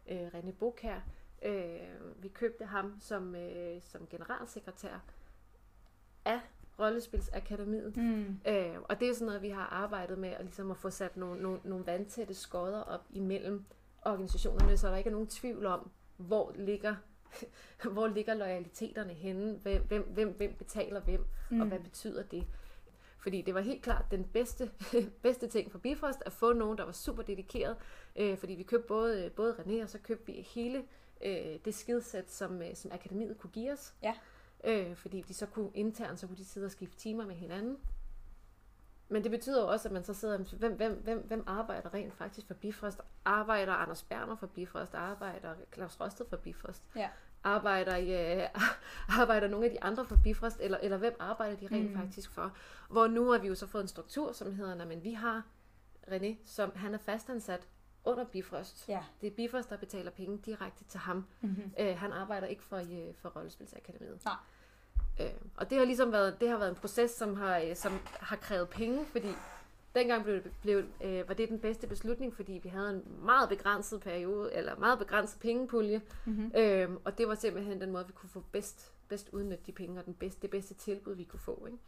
øh, 0.08 0.26
René 0.26 0.50
Bokær, 0.50 1.00
øh, 1.42 2.22
vi 2.22 2.28
købte 2.28 2.64
ham 2.64 2.96
som, 3.00 3.34
øh, 3.34 3.82
som 3.82 4.06
generalsekretær 4.10 5.04
af 6.24 6.40
Rollespilsakademiet. 6.78 7.96
Mm. 7.96 8.40
Øh, 8.48 8.76
og 8.84 9.00
det 9.00 9.08
er 9.08 9.14
sådan 9.14 9.26
noget, 9.26 9.42
vi 9.42 9.48
har 9.48 9.66
arbejdet 9.66 10.18
med, 10.18 10.28
at, 10.28 10.44
ligesom 10.44 10.70
at 10.70 10.76
få 10.76 10.90
sat 10.90 11.16
nogle, 11.16 11.42
nogle, 11.42 11.60
nogle 11.64 11.86
vandtætte 11.86 12.34
skodder 12.34 12.80
op 12.80 13.04
imellem 13.10 13.64
organisationerne, 14.02 14.76
så 14.76 14.88
der 14.88 14.96
ikke 14.96 15.08
er 15.08 15.12
nogen 15.12 15.28
tvivl 15.28 15.66
om, 15.66 15.90
hvor 16.16 16.52
ligger, 16.56 16.94
hvor 17.92 18.06
ligger 18.06 18.34
loyaliteterne 18.34 19.12
henne, 19.12 19.58
hvem, 19.62 19.82
hvem, 19.82 20.02
hvem, 20.02 20.28
hvem 20.28 20.54
betaler 20.54 21.00
hvem, 21.00 21.26
mm. 21.50 21.60
og 21.60 21.66
hvad 21.66 21.78
betyder 21.78 22.22
det. 22.22 22.46
Fordi 23.18 23.42
det 23.42 23.54
var 23.54 23.60
helt 23.60 23.82
klart 23.82 24.04
den 24.10 24.24
bedste, 24.24 24.70
bedste 25.22 25.46
ting 25.46 25.72
for 25.72 25.78
Bifrost, 25.78 26.22
at 26.26 26.32
få 26.32 26.52
nogen, 26.52 26.78
der 26.78 26.84
var 26.84 26.92
super 26.92 27.22
dedikeret. 27.22 27.76
Øh, 28.16 28.38
fordi 28.38 28.54
vi 28.54 28.62
købte 28.62 28.88
både, 28.88 29.30
både 29.36 29.52
René, 29.52 29.82
og 29.82 29.88
så 29.88 29.98
købte 29.98 30.26
vi 30.26 30.32
hele 30.32 30.84
øh, 31.24 31.58
det 31.64 31.74
skidesæt, 31.74 32.32
som, 32.32 32.62
øh, 32.62 32.74
som 32.74 32.92
akademiet 32.92 33.38
kunne 33.38 33.50
give 33.50 33.72
os. 33.72 33.94
Ja. 34.02 34.14
Øh, 34.64 34.96
fordi 34.96 35.20
de 35.28 35.34
så 35.34 35.46
kunne 35.46 35.70
internt, 35.74 36.20
så 36.20 36.26
kunne 36.26 36.36
de 36.36 36.44
sidde 36.44 36.64
og 36.64 36.70
skifte 36.70 36.96
timer 36.96 37.26
med 37.26 37.34
hinanden. 37.34 37.76
Men 39.08 39.22
det 39.22 39.30
betyder 39.30 39.62
jo 39.62 39.68
også, 39.68 39.88
at 39.88 39.92
man 39.92 40.04
så 40.04 40.14
sidder, 40.14 40.38
hvem, 40.58 40.76
hvem, 40.76 41.00
hvem, 41.04 41.18
hvem 41.26 41.44
arbejder 41.46 41.94
rent 41.94 42.14
faktisk 42.14 42.46
for 42.46 42.54
Bifrost? 42.54 43.00
Arbejder 43.24 43.72
Anders 43.72 44.02
Berner 44.02 44.36
for 44.36 44.46
Bifrost? 44.46 44.94
Arbejder 44.94 45.54
Claus 45.74 46.00
Rosted 46.00 46.26
for 46.28 46.36
Bifrost? 46.36 46.82
Ja. 46.96 47.08
Arbejder, 47.44 47.96
ja, 47.96 48.48
arbejder 49.20 49.48
nogle 49.48 49.66
af 49.66 49.72
de 49.72 49.82
andre 49.82 50.04
for 50.04 50.16
Bifrost? 50.24 50.60
Eller, 50.60 50.78
eller 50.82 50.96
hvem 50.96 51.16
arbejder 51.18 51.56
de 51.56 51.66
rent 51.66 51.90
mm. 51.90 51.96
faktisk 51.96 52.30
for? 52.30 52.56
Hvor 52.90 53.06
nu 53.06 53.30
har 53.30 53.38
vi 53.38 53.48
jo 53.48 53.54
så 53.54 53.66
fået 53.66 53.82
en 53.82 53.88
struktur, 53.88 54.32
som 54.32 54.54
hedder, 54.54 54.86
men 54.86 55.04
vi 55.04 55.12
har 55.12 55.42
René, 56.08 56.36
som 56.44 56.72
han 56.74 56.94
er 56.94 56.98
fastansat 56.98 57.68
under 58.04 58.24
Bifrost. 58.24 58.88
Ja. 58.88 59.04
Det 59.20 59.26
er 59.26 59.30
Bifrost, 59.30 59.70
der 59.70 59.76
betaler 59.76 60.10
penge 60.10 60.38
direkte 60.38 60.84
til 60.84 61.00
ham. 61.00 61.26
Mm-hmm. 61.40 61.72
Øh, 61.78 61.98
han 61.98 62.12
arbejder 62.12 62.46
ikke 62.46 62.62
for, 62.62 62.76
øh, 62.76 63.14
for 63.14 63.28
Rollespilsakademiet. 63.28 64.24
Nej. 64.24 64.34
Øh, 65.20 65.26
og 65.56 65.70
det 65.70 65.78
har 65.78 65.84
ligesom 65.84 66.12
været, 66.12 66.40
det 66.40 66.48
har 66.48 66.58
været 66.58 66.70
en 66.70 66.76
proces, 66.76 67.10
som 67.10 67.36
har, 67.36 67.58
øh, 67.58 67.76
som 67.76 67.92
har 68.04 68.36
krævet 68.36 68.68
penge, 68.68 69.06
fordi 69.12 69.28
dengang 69.94 70.24
blev, 70.24 70.42
blev, 70.62 70.84
øh, 71.04 71.28
var 71.28 71.34
det 71.34 71.48
den 71.48 71.58
bedste 71.58 71.86
beslutning, 71.86 72.34
fordi 72.34 72.60
vi 72.62 72.68
havde 72.68 72.90
en 72.90 73.02
meget 73.24 73.48
begrænset 73.48 74.00
periode, 74.00 74.54
eller 74.54 74.76
meget 74.76 74.98
begrænset 74.98 75.40
pengepulje, 75.40 76.02
mm-hmm. 76.24 76.52
øh, 76.56 76.90
og 77.04 77.18
det 77.18 77.28
var 77.28 77.34
simpelthen 77.34 77.80
den 77.80 77.92
måde, 77.92 78.06
vi 78.06 78.12
kunne 78.12 78.30
få 78.30 78.44
bedst, 78.52 78.92
bedst 79.08 79.28
udnytte 79.32 79.64
de 79.66 79.72
penge, 79.72 79.98
og 80.00 80.06
den 80.06 80.14
bedste, 80.14 80.42
det 80.42 80.50
bedste 80.50 80.74
tilbud, 80.74 81.14
vi 81.14 81.24
kunne 81.24 81.40
få. 81.40 81.66
Ikke? 81.66 81.78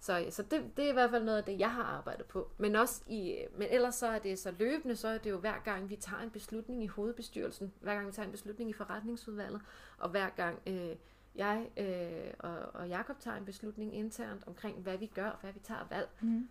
Så, 0.00 0.26
så 0.30 0.42
det, 0.42 0.76
det 0.76 0.84
er 0.84 0.88
i 0.88 0.92
hvert 0.92 1.10
fald 1.10 1.24
noget 1.24 1.38
af 1.38 1.44
det, 1.44 1.60
jeg 1.60 1.72
har 1.72 1.82
arbejdet 1.82 2.26
på. 2.26 2.50
Men, 2.58 2.76
også 2.76 3.02
i, 3.06 3.36
men 3.56 3.68
ellers 3.70 3.94
så 3.94 4.06
er 4.06 4.18
det 4.18 4.38
så 4.38 4.54
løbende, 4.58 4.96
så 4.96 5.08
er 5.08 5.18
det 5.18 5.30
jo 5.30 5.38
hver 5.38 5.58
gang, 5.64 5.90
vi 5.90 5.96
tager 5.96 6.22
en 6.22 6.30
beslutning 6.30 6.84
i 6.84 6.86
hovedbestyrelsen, 6.86 7.72
hver 7.80 7.94
gang 7.94 8.06
vi 8.06 8.12
tager 8.12 8.26
en 8.26 8.32
beslutning 8.32 8.70
i 8.70 8.72
forretningsudvalget, 8.72 9.60
og 9.98 10.08
hver 10.08 10.28
gang 10.28 10.58
øh, 10.66 10.96
jeg 11.38 11.70
øh, 11.76 12.34
og, 12.38 12.58
og 12.74 12.88
Jakob 12.88 13.18
tager 13.20 13.36
en 13.36 13.44
beslutning 13.44 13.94
internt 13.94 14.46
omkring, 14.46 14.78
hvad 14.82 14.98
vi 14.98 15.06
gør, 15.06 15.28
og 15.30 15.38
hvad 15.40 15.52
vi 15.52 15.60
tager 15.60 15.86
valg, 15.90 16.08
Mm. 16.20 16.48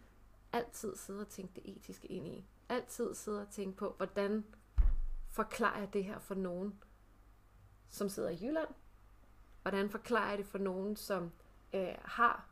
altid 0.54 0.96
sidde 0.96 1.22
og 1.22 1.28
tænke 1.30 1.52
det 1.56 1.76
etiske 1.78 2.08
ind 2.08 2.28
i. 2.28 2.46
Altid 2.70 3.14
sidde 3.14 3.42
og 3.42 3.50
tænke 3.50 3.78
på, 3.78 3.94
hvordan 3.98 4.46
forklarer 5.30 5.80
jeg 5.80 5.94
det 5.94 6.04
her 6.04 6.20
for 6.20 6.36
nogen, 6.36 6.74
som 7.90 8.10
sidder 8.10 8.30
i 8.30 8.38
Jylland? 8.42 8.68
Hvordan 9.62 9.90
forklarer 9.90 10.30
jeg 10.30 10.38
det 10.38 10.46
for 10.46 10.58
nogen, 10.58 10.96
som 10.96 11.32
øh, 11.74 11.96
har 12.04 12.46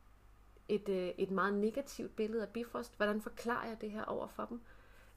et, 0.69 0.89
øh, 0.89 1.07
et 1.17 1.31
meget 1.31 1.53
negativt 1.53 2.15
billede 2.15 2.41
af 2.41 2.49
Bifrost? 2.49 2.97
Hvordan 2.97 3.21
forklarer 3.21 3.67
jeg 3.67 3.81
det 3.81 3.91
her 3.91 4.03
over 4.05 4.27
for 4.27 4.45
dem? 4.45 4.61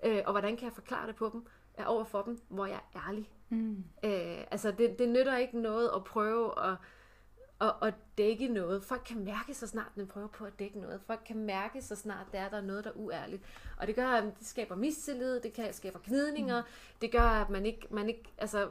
Øh, 0.04 0.22
og 0.26 0.32
hvordan 0.32 0.56
kan 0.56 0.64
jeg 0.64 0.72
forklare 0.72 1.06
det 1.06 1.16
på 1.16 1.30
dem, 1.32 1.46
øh, 1.80 1.84
over 1.88 2.04
for 2.04 2.22
dem, 2.22 2.40
hvor 2.48 2.66
jeg 2.66 2.80
er 2.94 3.08
ærlig? 3.08 3.30
Mm. 3.48 3.84
Øh, 4.04 4.44
altså, 4.50 4.70
det, 4.70 4.98
det 4.98 5.08
nytter 5.08 5.36
ikke 5.36 5.60
noget 5.60 5.90
at 5.96 6.04
prøve 6.04 6.64
at, 6.70 6.76
at, 7.60 7.74
at 7.82 7.94
dække 8.18 8.48
noget. 8.48 8.84
Folk 8.84 9.02
kan 9.06 9.24
mærke 9.24 9.54
så 9.54 9.66
snart, 9.66 9.92
den 9.94 10.06
prøver 10.06 10.28
på 10.28 10.44
at 10.44 10.58
dække 10.58 10.80
noget. 10.80 11.00
Folk 11.06 11.20
kan 11.26 11.36
mærke 11.36 11.82
så 11.82 11.96
snart, 11.96 12.26
der 12.32 12.40
er 12.40 12.48
der 12.48 12.56
er 12.56 12.62
noget, 12.62 12.84
der 12.84 12.90
er 12.90 12.94
uærligt. 12.96 13.42
Og 13.76 13.86
det 13.86 13.94
gør, 13.94 14.06
at 14.06 14.24
det 14.38 14.46
skaber 14.46 14.74
mistillid, 14.74 15.40
det 15.40 15.52
kan 15.52 15.74
skaber 15.74 15.98
gnidninger, 16.04 16.60
mm. 16.60 16.68
det 17.00 17.12
gør, 17.12 17.20
at 17.20 17.50
man 17.50 17.66
ikke, 17.66 17.86
man 17.90 18.08
ikke, 18.08 18.32
altså, 18.38 18.68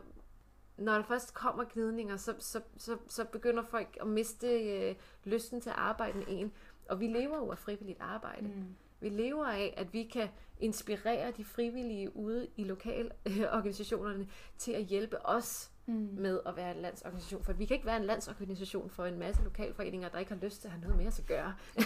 når 0.77 0.93
der 0.93 1.03
først 1.03 1.33
kommer 1.33 1.63
gnidninger, 1.73 2.17
så, 2.17 2.33
så, 2.39 2.61
så, 2.77 2.97
så 3.07 3.25
begynder 3.25 3.63
folk 3.63 3.97
at 4.01 4.07
miste 4.07 4.47
øh, 4.47 4.95
lysten 5.23 5.61
til 5.61 5.69
at 5.69 5.75
arbejde 5.75 6.17
med 6.17 6.25
en. 6.29 6.51
Og 6.89 6.99
vi 6.99 7.07
lever 7.07 7.37
jo 7.37 7.51
af 7.51 7.57
frivilligt 7.57 8.01
arbejde. 8.01 8.47
Mm. 8.47 8.75
Vi 8.99 9.09
lever 9.09 9.45
af, 9.45 9.73
at 9.77 9.93
vi 9.93 10.03
kan 10.03 10.29
inspirere 10.59 11.31
de 11.31 11.45
frivillige 11.45 12.15
ude 12.15 12.47
i 12.55 12.63
lokalorganisationerne 12.63 14.27
til 14.57 14.71
at 14.71 14.83
hjælpe 14.83 15.25
os 15.25 15.71
Mm. 15.89 16.09
med 16.17 16.39
at 16.45 16.55
være 16.55 16.75
en 16.75 16.81
landsorganisation. 16.81 17.43
For 17.43 17.53
vi 17.53 17.65
kan 17.65 17.73
ikke 17.75 17.85
være 17.85 17.97
en 17.97 18.03
landsorganisation 18.03 18.89
for 18.89 19.05
en 19.05 19.19
masse 19.19 19.43
lokalforeninger, 19.43 20.09
der 20.09 20.19
ikke 20.19 20.31
har 20.31 20.39
lyst 20.39 20.61
til 20.61 20.67
at 20.67 20.71
have 20.71 20.81
noget 20.81 20.97
med 20.97 21.07
os 21.07 21.19
at 21.19 21.25
gøre. 21.25 21.55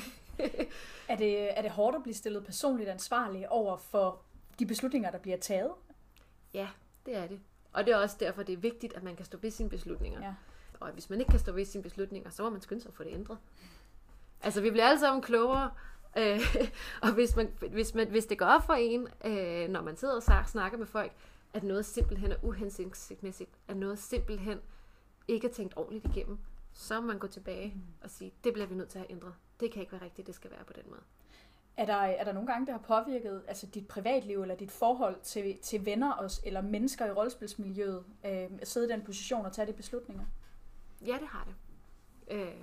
Er 1.09 1.15
det, 1.15 1.57
er 1.57 1.61
det 1.61 1.71
hårdt 1.71 1.95
at 1.95 2.03
blive 2.03 2.13
stillet 2.15 2.45
personligt 2.45 2.89
ansvarlig 2.89 3.49
over 3.51 3.77
for 3.77 4.21
de 4.59 4.65
beslutninger, 4.65 5.11
der 5.11 5.17
bliver 5.17 5.37
taget? 5.37 5.71
ja, 6.53 6.67
det 7.05 7.15
er 7.15 7.27
det. 7.27 7.39
Og 7.73 7.85
det 7.85 7.93
er 7.93 7.97
også 7.97 8.15
derfor, 8.19 8.43
det 8.43 8.53
er 8.53 8.57
vigtigt, 8.57 8.93
at 8.93 9.03
man 9.03 9.15
kan 9.15 9.25
stå 9.25 9.37
ved 9.37 9.51
sine 9.51 9.69
beslutninger. 9.69 10.21
Ja. 10.25 10.33
Og 10.79 10.91
hvis 10.91 11.09
man 11.09 11.19
ikke 11.19 11.29
kan 11.29 11.39
stå 11.39 11.51
ved 11.51 11.65
sine 11.65 11.83
beslutninger, 11.83 12.29
så 12.29 12.43
må 12.43 12.49
man 12.49 12.61
skynde 12.61 12.81
sig 12.81 12.89
at 12.89 12.95
få 12.95 13.03
det 13.03 13.13
ændret. 13.13 13.37
Altså, 14.41 14.61
vi 14.61 14.71
bliver 14.71 14.85
alle 14.85 14.99
sammen 14.99 15.21
klogere. 15.21 15.71
Øh, 16.17 16.39
og 17.03 17.13
hvis, 17.13 17.35
man, 17.35 17.53
hvis, 17.71 17.93
man, 17.95 18.07
hvis 18.07 18.25
det 18.25 18.37
går 18.39 18.45
op 18.45 18.65
for 18.65 18.73
en, 18.73 19.07
øh, 19.25 19.69
når 19.69 19.81
man 19.81 19.97
sidder 19.97 20.15
og 20.15 20.23
snak- 20.23 20.47
snakker 20.47 20.77
med 20.77 20.85
folk, 20.85 21.11
at 21.53 21.63
noget 21.63 21.85
simpelthen 21.85 22.31
er 22.31 22.35
uhensigtsmæssigt, 22.43 23.49
at 23.67 23.77
noget 23.77 23.99
simpelthen 23.99 24.59
ikke 25.27 25.47
er 25.47 25.51
tænkt 25.51 25.73
ordentligt 25.77 26.05
igennem, 26.05 26.39
så 26.73 27.01
må 27.01 27.07
man 27.07 27.19
gå 27.19 27.27
tilbage 27.27 27.75
og 28.01 28.09
sige, 28.09 28.33
det 28.43 28.53
bliver 28.53 28.67
vi 28.67 28.75
nødt 28.75 28.89
til 28.89 28.99
at 28.99 29.05
have 29.07 29.11
ændret. 29.11 29.33
Det 29.59 29.71
kan 29.71 29.81
ikke 29.81 29.91
være 29.91 30.01
rigtigt, 30.01 30.27
det 30.27 30.35
skal 30.35 30.51
være 30.51 30.63
på 30.67 30.73
den 30.73 30.83
måde. 30.89 31.01
Er 31.77 31.85
der, 31.85 31.93
er 31.93 32.23
der 32.23 32.33
nogle 32.33 32.51
gange, 32.51 32.65
der 32.65 32.71
har 32.71 32.79
påvirket 32.79 33.43
altså 33.47 33.65
dit 33.65 33.87
privatliv 33.87 34.41
eller 34.41 34.55
dit 34.55 34.71
forhold 34.71 35.21
til, 35.23 35.57
til 35.57 35.85
venner 35.85 36.11
og, 36.11 36.29
eller 36.43 36.61
mennesker 36.61 37.05
i 37.05 37.11
rollespilsmiljøet 37.11 38.03
øh, 38.25 38.49
at 38.61 38.67
sidde 38.67 38.87
i 38.87 38.91
den 38.91 39.01
position 39.01 39.45
og 39.45 39.53
tage 39.53 39.67
de 39.67 39.73
beslutninger? 39.73 40.25
Ja, 41.05 41.17
det 41.21 41.27
har 41.27 41.47
det. 41.47 41.55
Øh, 42.35 42.61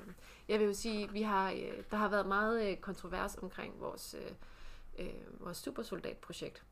jeg 0.48 0.58
vil 0.58 0.66
jo 0.66 0.74
sige, 0.74 1.12
vi 1.12 1.22
har, 1.22 1.50
øh, 1.50 1.82
der 1.90 1.96
har 1.96 2.08
været 2.08 2.26
meget 2.26 2.70
øh, 2.70 2.76
kontrovers 2.76 3.36
omkring 3.36 3.80
vores, 3.80 4.14
øh, 4.14 4.32
øh, 5.06 5.40
vores 5.40 5.56
supersoldatprojekt, 5.56 6.64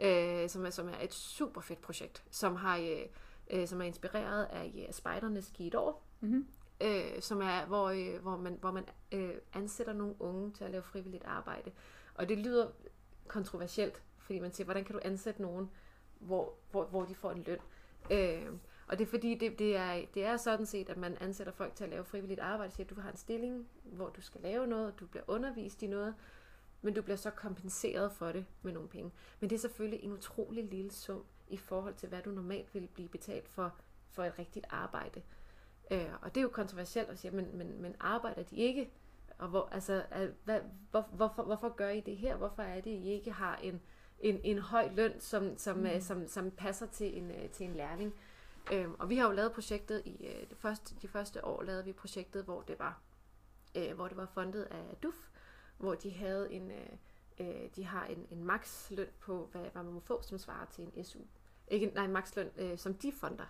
øh, 0.00 0.48
som, 0.48 0.66
er, 0.66 0.70
som 0.70 0.88
er 0.88 0.98
et 1.00 1.14
super 1.14 1.60
fedt 1.60 1.80
projekt, 1.80 2.24
som 2.30 2.56
har 2.56 2.76
øh, 2.76 3.06
øh, 3.50 3.68
som 3.68 3.80
er 3.80 3.84
inspireret 3.84 4.44
af 4.44 4.72
øh, 4.88 4.92
spejdernes 4.92 5.50
givet 5.54 5.74
år, 5.74 6.02
Mm-hmm. 6.20 6.46
øh, 6.80 7.20
som 7.20 7.42
er, 7.42 7.66
hvor, 7.66 7.88
øh, 7.88 8.22
hvor 8.22 8.36
man, 8.36 8.58
hvor 8.60 8.70
man 8.70 8.84
øh, 9.12 9.34
ansætter 9.52 9.92
nogle 9.92 10.14
unge 10.18 10.52
til 10.52 10.64
at 10.64 10.70
lave 10.70 10.82
frivilligt 10.82 11.24
arbejde. 11.24 11.70
Og 12.14 12.28
det 12.28 12.38
lyder 12.38 12.68
kontroversielt, 13.28 14.02
fordi 14.18 14.38
man 14.38 14.52
siger, 14.52 14.64
hvordan 14.64 14.84
kan 14.84 14.92
du 14.92 15.00
ansætte 15.04 15.42
nogen, 15.42 15.70
hvor, 16.18 16.54
hvor, 16.70 16.84
hvor 16.84 17.04
de 17.04 17.14
får 17.14 17.30
en 17.30 17.42
løn? 17.42 17.58
Øh, 18.10 18.52
og 18.88 18.98
det 18.98 19.04
er 19.04 19.10
fordi, 19.10 19.34
det, 19.34 19.58
det, 19.58 19.76
er, 19.76 20.02
det 20.14 20.24
er 20.24 20.36
sådan 20.36 20.66
set, 20.66 20.88
at 20.88 20.96
man 20.96 21.16
ansætter 21.20 21.52
folk 21.52 21.74
til 21.74 21.84
at 21.84 21.90
lave 21.90 22.04
frivilligt 22.04 22.40
arbejde, 22.40 22.72
siger, 22.72 22.84
at 22.84 22.90
du 22.90 23.00
har 23.00 23.10
en 23.10 23.16
stilling, 23.16 23.68
hvor 23.82 24.08
du 24.08 24.20
skal 24.20 24.40
lave 24.40 24.66
noget, 24.66 25.00
du 25.00 25.06
bliver 25.06 25.24
undervist 25.26 25.82
i 25.82 25.86
noget, 25.86 26.14
men 26.82 26.94
du 26.94 27.02
bliver 27.02 27.16
så 27.16 27.30
kompenseret 27.30 28.12
for 28.12 28.32
det 28.32 28.46
med 28.62 28.72
nogle 28.72 28.88
penge. 28.88 29.10
Men 29.40 29.50
det 29.50 29.56
er 29.56 29.60
selvfølgelig 29.60 30.04
en 30.04 30.12
utrolig 30.12 30.64
lille 30.64 30.92
sum 30.92 31.24
i 31.48 31.56
forhold 31.56 31.94
til, 31.94 32.08
hvad 32.08 32.22
du 32.22 32.30
normalt 32.30 32.74
ville 32.74 32.88
blive 32.88 33.08
betalt 33.08 33.48
for, 33.48 33.74
for 34.10 34.24
et 34.24 34.38
rigtigt 34.38 34.66
arbejde. 34.70 35.22
Øh, 35.90 36.08
og 36.22 36.34
det 36.34 36.40
er 36.40 36.42
jo 36.42 36.48
kontroversielt 36.48 37.08
at 37.08 37.18
sige, 37.18 37.30
men, 37.30 37.56
men, 37.58 37.82
men 37.82 37.94
arbejder 38.00 38.42
de 38.42 38.56
ikke? 38.56 38.90
Og 39.38 39.48
hvor, 39.48 39.68
altså, 39.72 40.02
hvad, 40.44 40.60
hvor, 40.90 41.00
hvorfor, 41.12 41.42
hvorfor 41.42 41.68
gør 41.68 41.88
I 41.88 42.00
det 42.00 42.16
her? 42.16 42.36
Hvorfor 42.36 42.62
er 42.62 42.80
det, 42.80 42.90
I 42.90 43.08
ikke 43.08 43.32
har 43.32 43.56
en, 43.56 43.80
en, 44.20 44.40
en 44.44 44.58
høj 44.58 44.88
løn, 44.92 45.20
som, 45.20 45.58
som, 45.58 45.76
mm. 45.76 46.00
som, 46.00 46.28
som 46.28 46.50
passer 46.50 46.86
til 46.86 47.18
en, 47.18 47.30
øh, 47.30 47.50
til 47.50 47.66
en 47.66 47.74
lærling? 47.74 48.14
Øhm, 48.72 48.94
og 48.98 49.08
vi 49.08 49.16
har 49.16 49.26
jo 49.26 49.32
lavet 49.32 49.52
projektet 49.52 50.02
i 50.04 50.26
øh, 50.26 50.48
det 50.48 50.56
første, 50.58 50.94
de 51.02 51.08
første 51.08 51.44
år 51.44 51.62
lavede 51.62 51.84
vi 51.84 51.92
projektet, 51.92 52.44
hvor 52.44 52.62
det 52.62 52.78
var 52.78 53.00
øh, 53.76 53.94
hvor 53.94 54.08
det 54.08 54.16
var 54.16 54.26
fundet 54.26 54.62
af 54.62 54.96
DUF, 55.02 55.28
hvor 55.78 55.94
de 55.94 56.10
havde 56.10 56.52
en 56.52 56.70
øh, 56.70 56.88
øh, 57.40 57.68
de 57.76 57.84
har 57.84 58.04
en, 58.04 58.26
en 58.30 58.44
maksløn 58.44 59.08
på 59.20 59.48
hvad, 59.52 59.60
hvad 59.60 59.82
man 59.82 59.92
må 59.92 60.00
få, 60.00 60.22
som 60.22 60.38
svarer 60.38 60.66
til 60.66 60.84
en 60.84 61.04
SU. 61.04 61.18
Ikke 61.68 61.86
nej, 61.86 62.04
en 62.04 62.12
maksløn, 62.12 62.50
øh, 62.56 62.78
som 62.78 62.94
de 62.94 63.12
fonder. 63.12 63.46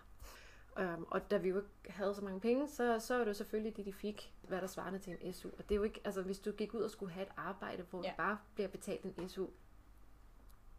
Um, 0.80 1.06
og 1.10 1.30
da 1.30 1.36
vi 1.36 1.48
jo 1.48 1.56
ikke 1.56 1.92
havde 1.92 2.14
så 2.14 2.22
mange 2.22 2.40
penge, 2.40 2.68
så, 2.68 2.98
så 3.00 3.14
var 3.14 3.24
det 3.24 3.28
jo 3.28 3.34
selvfølgelig 3.34 3.76
det, 3.76 3.84
de 3.84 3.92
fik, 3.92 4.34
hvad 4.42 4.60
der 4.60 4.66
svarede 4.66 4.98
til 4.98 5.16
en 5.20 5.32
SU. 5.32 5.48
Og 5.58 5.68
det 5.68 5.70
er 5.70 5.76
jo 5.76 5.82
ikke, 5.82 6.00
altså 6.04 6.22
hvis 6.22 6.38
du 6.38 6.52
gik 6.52 6.74
ud 6.74 6.80
og 6.80 6.90
skulle 6.90 7.12
have 7.12 7.26
et 7.26 7.32
arbejde, 7.36 7.82
hvor. 7.90 8.02
Ja. 8.04 8.10
du 8.10 8.14
bare 8.16 8.38
bliver 8.54 8.68
betalt 8.68 9.04
en 9.04 9.28
SU, 9.28 9.46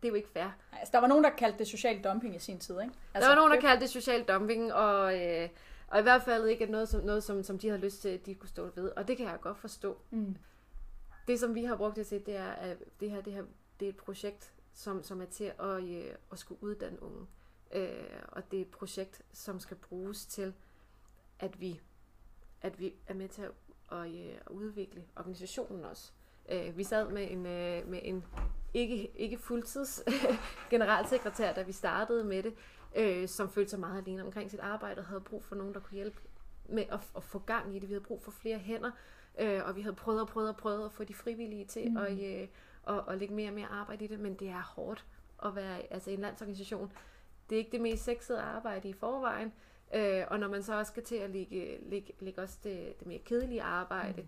det 0.02 0.08
er 0.08 0.10
jo 0.10 0.16
ikke 0.16 0.30
fair. 0.30 0.48
Altså, 0.72 0.92
der 0.92 1.00
var 1.00 1.08
nogen, 1.08 1.24
der 1.24 1.30
kaldte 1.30 1.60
det 1.60 1.68
social 1.68 2.04
dumping 2.04 2.36
i 2.36 2.40
sin 2.40 2.60
tid, 2.60 2.82
ikke? 2.82 2.94
Altså, 3.14 3.30
der 3.30 3.36
var 3.36 3.42
nogen, 3.42 3.52
der 3.52 3.62
kaldte 3.62 3.82
det 3.82 3.90
social 3.90 4.24
dumping, 4.24 4.74
og, 4.74 5.22
øh, 5.22 5.50
og 5.88 6.00
i 6.00 6.02
hvert 6.02 6.22
fald 6.22 6.48
ikke 6.48 6.66
noget, 6.66 6.90
som, 6.90 7.04
noget 7.04 7.24
som, 7.24 7.44
som 7.44 7.60
de 7.60 7.68
havde 7.68 7.82
lyst 7.82 8.02
til, 8.02 8.10
at 8.10 8.26
de 8.26 8.36
kunne 8.36 8.50
stå 8.50 8.70
ved. 8.76 8.90
Og 8.90 9.08
det 9.08 9.18
kan 9.18 9.26
jeg 9.26 9.38
godt 9.42 9.58
forstå. 9.58 9.98
Mm. 10.10 10.38
Det, 11.28 11.40
som 11.40 11.56
vi 11.56 11.64
har 11.64 11.76
brugt 11.76 11.96
det 11.96 12.08
til, 12.08 12.26
det 12.26 12.36
er, 12.36 12.50
at 12.50 12.78
det 13.00 13.12
her, 13.12 13.22
det 13.22 13.34
her 13.34 13.44
det 13.80 13.86
er 13.86 13.90
et 13.90 13.98
projekt, 13.98 14.54
som, 14.74 15.04
som 15.04 15.22
er 15.22 15.26
til 15.26 15.52
at, 15.60 15.84
øh, 15.84 16.14
at 16.32 16.40
skulle 16.40 16.64
uddanne 16.64 17.04
unge. 17.04 17.28
Øh, 17.72 18.22
og 18.28 18.52
det 18.52 18.58
er 18.58 18.62
et 18.62 18.72
projekt, 18.72 19.22
som 19.34 19.60
skal 19.60 19.78
bruges 19.78 20.26
til, 20.26 20.54
at 21.40 21.62
vi, 21.62 21.82
at 22.62 22.80
vi 22.80 22.94
er 23.08 23.14
med 23.14 23.30
til 23.30 23.42
at, 23.42 23.52
at, 23.92 24.08
øh, 24.08 24.36
at 24.46 24.52
udvikle 24.52 25.04
organisationen 25.16 25.86
også. 25.86 26.12
Øh, 26.50 26.78
vi 26.78 26.84
sad 26.84 27.10
med 27.10 27.32
en, 27.32 27.46
øh, 27.46 27.88
med 27.88 28.00
en 28.04 28.26
ikke, 28.74 29.12
ikke 29.16 29.38
fuldtids 29.38 30.04
generalsekretær, 30.72 31.54
da 31.54 31.62
vi 31.62 31.72
startede 31.72 32.24
med 32.24 32.44
det, 32.44 32.54
øh, 32.96 33.28
som 33.28 33.50
følte 33.50 33.70
sig 33.70 33.80
meget 33.80 34.02
alene 34.02 34.24
omkring 34.24 34.52
sit 34.52 34.60
arbejde 34.60 35.00
og 35.00 35.06
havde 35.06 35.22
brug 35.22 35.44
for 35.44 35.56
nogen, 35.56 35.74
der 35.74 35.80
kunne 35.80 35.96
hjælpe 35.96 36.20
med 36.70 36.84
at, 36.92 37.00
at 37.16 37.24
få 37.24 37.40
gang 37.40 37.76
i 37.76 37.80
det. 37.80 37.90
Vi 37.90 37.94
havde 37.94 38.06
brug 38.06 38.22
for 38.22 38.32
flere 38.32 38.58
hænder, 38.58 38.92
øh, 39.40 39.62
og 39.66 39.76
vi 39.76 39.82
havde 39.82 39.96
prøvet 39.96 40.22
og 40.22 40.28
prøvet 40.28 40.50
og 40.50 40.58
prøvet 40.58 40.86
at 40.86 40.92
få 40.92 41.04
de 41.04 41.14
frivillige 41.14 41.66
til 41.66 41.92
mm. 41.92 41.98
at, 41.98 42.12
øh, 42.12 42.48
at, 42.88 43.04
at 43.08 43.18
lægge 43.18 43.34
mere 43.36 43.50
og 43.50 43.54
mere 43.54 43.68
arbejde 43.68 44.06
i 44.06 44.08
det, 44.08 44.20
men 44.20 44.34
det 44.34 44.50
er 44.50 44.74
hårdt 44.76 45.06
at 45.46 45.56
være 45.56 45.94
altså 45.94 46.12
en 46.12 46.20
landsorganisation. 46.20 46.92
Det 47.50 47.56
er 47.56 47.60
ikke 47.60 47.72
det 47.72 47.82
mest 47.82 48.04
sexede 48.04 48.42
arbejde 48.42 48.90
i 48.90 48.94
forvejen, 48.94 49.54
øh, 49.96 50.24
og 50.28 50.40
når 50.40 50.48
man 50.48 50.64
så 50.64 50.80
også 50.80 50.90
skal 50.90 51.04
til 51.04 51.16
at 51.16 51.30
lægge, 51.30 51.78
lægge, 51.90 52.14
lægge 52.20 52.42
også 52.42 52.58
det, 52.64 53.00
det 53.00 53.08
mere 53.08 53.20
kedelige 53.20 53.62
arbejde, 53.62 54.22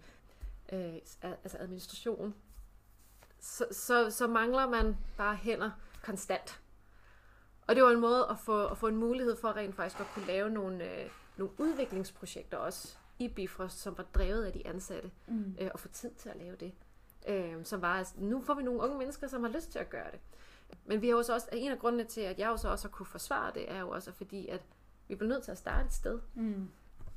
mm. 0.72 0.78
øh, 0.78 0.94
altså 1.24 1.58
administration, 1.58 2.36
så, 3.40 3.66
så, 3.72 4.10
så 4.10 4.28
mangler 4.28 4.70
man 4.70 4.98
bare 5.18 5.36
hænder 5.36 5.72
konstant. 6.04 6.60
Og 7.68 7.76
det 7.76 7.84
var 7.84 7.90
en 7.90 8.00
måde 8.00 8.28
at 8.30 8.38
få, 8.40 8.66
at 8.68 8.78
få 8.78 8.88
en 8.88 8.96
mulighed 8.96 9.36
for 9.42 9.56
rent 9.56 9.76
faktisk 9.76 10.00
at 10.00 10.08
kunne 10.14 10.26
lave 10.26 10.50
nogle, 10.50 10.84
øh, 11.04 11.10
nogle 11.38 11.54
udviklingsprojekter 11.60 12.58
også 12.58 12.98
i 13.20 13.28
Bifrost, 13.28 13.80
som 13.82 13.98
var 13.98 14.04
drevet 14.04 14.46
af 14.46 14.54
de 14.54 14.68
ansatte, 14.68 15.12
Mm. 15.28 15.56
øh, 15.60 15.70
og 15.74 15.80
få 15.80 15.88
tid 15.88 16.12
til 16.18 16.30
at 16.30 16.36
lave 16.38 16.56
det. 16.56 16.74
Øh, 17.28 17.66
som 17.66 17.82
var, 17.82 17.94
altså, 17.98 18.14
nu 18.18 18.42
får 18.42 18.54
vi 18.54 18.64
nogle 18.64 18.82
unge 18.82 18.98
mennesker, 18.98 19.28
som 19.28 19.44
har 19.44 19.50
lyst 19.50 19.72
til 19.72 19.80
at 19.80 19.90
gøre 19.90 20.12
det. 20.12 20.20
Men 20.86 21.02
vi 21.02 21.08
har 21.10 21.16
jo 21.16 21.24
så 21.24 21.34
også, 21.34 21.48
en 21.52 21.72
af 21.72 21.80
grundene 21.80 22.04
til, 22.04 22.22
at 22.22 22.40
jeg 22.40 22.48
jo 22.48 22.58
så 22.58 22.70
også 22.70 22.88
har 22.88 22.92
kunne 22.92 23.06
forsvare 23.06 23.52
det, 23.54 23.72
er 23.72 23.80
jo 23.80 23.90
også 23.90 24.12
fordi, 24.12 24.48
at 24.48 24.62
vi 25.08 25.16
bliver 25.16 25.30
nødt 25.30 25.44
til 25.44 25.52
at 25.52 25.58
starte 25.58 25.86
et 25.86 25.94
sted. 25.94 26.20
Mm. 26.36 26.70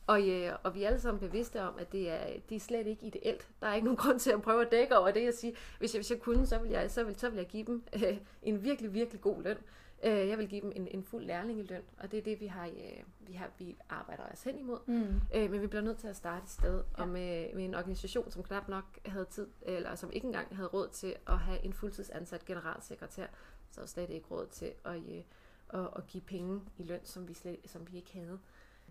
Og, 0.07 0.29
øh, 0.29 0.53
og 0.63 0.75
vi 0.75 0.83
er 0.83 0.87
alle 0.87 1.01
sammen 1.01 1.21
bevidste 1.21 1.63
om, 1.63 1.75
at 1.79 1.93
det 1.93 2.11
er, 2.11 2.27
det 2.49 2.57
er 2.57 2.61
slet 2.61 2.87
ikke 2.87 3.07
ideelt. 3.07 3.49
Der 3.61 3.67
er 3.67 3.75
ikke 3.75 3.85
nogen 3.85 3.97
grund 4.03 4.19
til 4.19 4.31
at 4.31 4.43
prøve 4.43 4.63
at 4.67 4.73
dække 4.73 4.99
over 4.99 5.11
det. 5.11 5.25
Jeg 5.25 5.35
siger, 5.35 5.55
hvis 5.79 5.95
jeg, 5.95 5.99
hvis 5.99 6.11
jeg 6.11 6.21
kunne, 6.21 6.47
så 6.47 6.59
vil 6.59 6.71
jeg, 6.71 6.91
så 6.91 7.05
vil, 7.05 7.19
så 7.19 7.31
vil 7.31 7.37
jeg 7.37 7.47
give 7.47 7.67
dem 7.67 7.83
øh, 7.95 8.17
en 8.43 8.63
virkelig, 8.63 8.95
virkelig 8.95 9.21
god 9.21 9.43
løn. 9.43 9.59
Øh, 10.05 10.29
jeg 10.29 10.39
vil 10.39 10.49
give 10.49 10.61
dem 10.61 10.73
en, 10.77 10.89
en 10.91 11.05
fuld 11.05 11.25
lærlingeløn, 11.25 11.83
og 11.99 12.11
det 12.11 12.19
er 12.19 12.23
det, 12.23 12.41
vi 12.41 12.47
har, 12.47 12.67
øh, 12.67 13.03
vi 13.21 13.33
har 13.33 13.51
vi 13.59 13.77
arbejder 13.89 14.23
os 14.33 14.43
hen 14.43 14.59
imod. 14.59 14.79
Mm. 14.87 15.21
Øh, 15.35 15.51
men 15.51 15.63
vi 15.63 15.67
bliver 15.67 15.83
nødt 15.83 15.99
til 15.99 16.09
at 16.09 16.17
starte 16.17 16.45
et 16.45 16.51
sted, 16.51 16.75
ja. 16.75 16.83
Ja. 16.99 17.03
og 17.03 17.09
med, 17.09 17.55
med 17.55 17.65
en 17.65 17.75
organisation, 17.75 18.31
som 18.31 18.43
knap 18.43 18.69
nok 18.69 18.85
havde 19.07 19.25
tid, 19.25 19.47
eller 19.63 19.95
som 19.95 20.11
ikke 20.13 20.27
engang 20.27 20.57
havde 20.57 20.69
råd 20.69 20.89
til 20.89 21.15
at 21.27 21.39
have 21.39 21.65
en 21.65 21.73
fuldtidsansat 21.73 22.45
generalsekretær, 22.45 23.27
så 23.71 23.87
slet 23.87 24.11
ikke 24.11 24.27
råd 24.31 24.47
til 24.47 24.73
at, 24.85 24.97
øh, 24.97 25.23
at, 25.69 25.89
at 25.97 26.07
give 26.07 26.23
penge 26.23 26.61
i 26.79 26.83
løn, 26.83 27.01
som 27.05 27.29
vi, 27.29 27.35
slet, 27.35 27.57
som 27.67 27.93
vi 27.93 27.97
ikke 27.97 28.13
havde. 28.13 28.39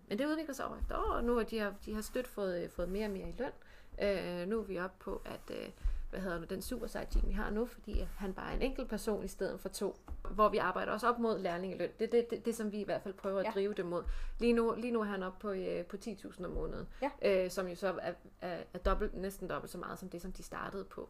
Men 0.08 0.18
det 0.18 0.26
udvikler 0.26 0.54
sig 0.54 0.66
år 0.66 0.76
efter 0.80 0.96
år, 0.96 1.12
og 1.12 1.24
nu 1.24 1.36
har 1.36 1.42
de, 1.44 1.58
har, 1.58 1.74
de 1.86 1.94
har 1.94 2.02
stødt 2.02 2.26
fået, 2.28 2.70
fået 2.70 2.88
mere 2.88 3.06
og 3.06 3.10
mere 3.12 3.28
i 3.28 3.34
løn. 3.38 3.52
Øh, 4.02 4.48
nu 4.48 4.58
er 4.58 4.62
vi 4.62 4.78
oppe 4.78 4.96
på, 5.04 5.22
at 5.24 5.40
øh, 5.58 5.68
hvad 6.10 6.20
hedder 6.20 6.38
det, 6.40 6.50
den 6.50 6.62
super 6.62 6.86
team, 6.86 7.28
vi 7.28 7.32
har 7.32 7.50
nu, 7.50 7.66
fordi 7.66 8.06
han 8.16 8.34
bare 8.34 8.50
er 8.50 8.56
en 8.56 8.62
enkelt 8.62 8.88
person 8.88 9.24
i 9.24 9.28
stedet 9.28 9.60
for 9.60 9.68
to, 9.68 9.96
hvor 10.30 10.48
vi 10.48 10.56
arbejder 10.58 10.92
også 10.92 11.08
op 11.08 11.18
mod 11.18 11.38
lærlingeløn. 11.38 11.90
Det 11.98 12.06
er 12.06 12.10
det, 12.10 12.30
det, 12.30 12.44
det, 12.44 12.54
som 12.56 12.72
vi 12.72 12.80
i 12.80 12.84
hvert 12.84 13.02
fald 13.02 13.14
prøver 13.14 13.40
at 13.40 13.44
Ja. 13.46 13.50
drive 13.50 13.74
det 13.74 13.86
mod. 13.86 14.02
Lige 14.38 14.52
nu, 14.52 14.74
lige 14.78 14.90
nu 14.92 15.00
er 15.00 15.04
han 15.04 15.22
oppe 15.22 15.38
på, 15.40 15.50
øh, 15.52 15.84
på 15.86 15.96
10.000 15.96 16.44
om 16.44 16.50
måneden, 16.50 16.88
Ja. 17.02 17.44
øh, 17.44 17.50
som 17.50 17.66
jo 17.66 17.74
så 17.74 17.94
er, 18.02 18.12
er, 18.40 18.62
er 18.74 18.78
dobbelt, 18.78 19.14
næsten 19.14 19.48
dobbelt 19.48 19.70
så 19.72 19.78
meget 19.78 19.98
som 19.98 20.08
det, 20.08 20.22
som 20.22 20.32
de 20.32 20.42
startede 20.42 20.84
på 20.84 21.08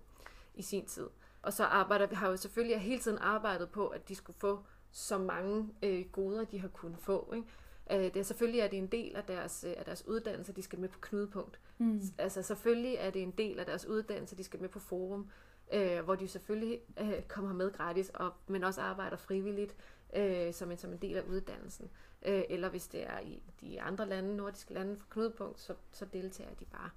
i 0.55 0.63
sin 0.63 0.87
tid. 0.87 1.09
Og 1.43 1.53
så 1.53 1.65
arbejder 1.65 2.07
vi 2.07 2.15
har 2.15 2.29
jo 2.29 2.37
selvfølgelig 2.37 2.81
hele 2.81 3.01
tiden 3.01 3.19
arbejdet 3.19 3.71
på, 3.71 3.87
at 3.89 4.09
de 4.09 4.15
skulle 4.15 4.39
få 4.39 4.61
så 4.93 5.19
mange 5.19 5.69
øh, 5.83 6.05
goder, 6.13 6.45
de 6.45 6.61
har 6.61 6.69
kunnet 6.69 6.99
få. 6.99 7.33
Ikke? 7.35 7.49
Øh, 7.91 7.99
det 7.99 8.17
er 8.17 8.23
selvfølgelig 8.23 8.61
er 8.61 8.69
det 8.69 8.79
en 8.79 8.87
del 8.87 9.17
af 9.17 9.25
deres, 9.25 9.65
øh, 9.69 9.75
af 9.77 9.85
deres 9.85 10.07
uddannelse, 10.09 10.53
de 10.53 10.63
skal 10.63 10.79
med 10.79 10.89
på 10.89 10.99
knudepunkt. 11.01 11.61
Mm. 11.79 12.01
Altså 12.19 12.43
selvfølgelig 12.43 12.95
er 12.95 13.11
det 13.11 13.23
en 13.23 13.31
del 13.31 13.59
af 13.59 13.67
deres 13.67 13.87
uddannelse, 13.87 14.37
de 14.37 14.45
skal 14.45 14.61
med 14.61 14.69
på 14.69 14.79
forum, 14.79 15.31
øh, 15.73 16.01
hvor 16.05 16.15
de 16.15 16.29
selvfølgelig 16.29 16.81
øh, 17.01 17.23
kommer 17.29 17.53
med 17.53 17.73
gratis, 17.73 18.11
og, 18.15 18.33
men 18.47 18.65
også 18.65 18.81
arbejder 18.81 19.17
frivilligt 19.17 19.77
øh, 20.17 20.55
som, 20.55 20.71
en, 20.71 20.79
som 20.79 20.93
en 20.93 20.99
del 20.99 21.17
af 21.17 21.23
uddannelsen. 21.23 21.91
Øh, 22.27 22.43
eller 22.51 22.69
hvis 22.69 22.89
det 22.89 23.07
er 23.07 23.21
i 23.21 23.43
de 23.61 23.81
andre 23.81 24.09
lande, 24.09 24.37
nordiske 24.37 24.75
lande 24.75 24.97
for 24.97 25.07
knudepunkt, 25.11 25.61
så, 25.61 25.75
så 25.93 26.05
deltager 26.05 26.55
de 26.55 26.65
bare. 26.65 26.91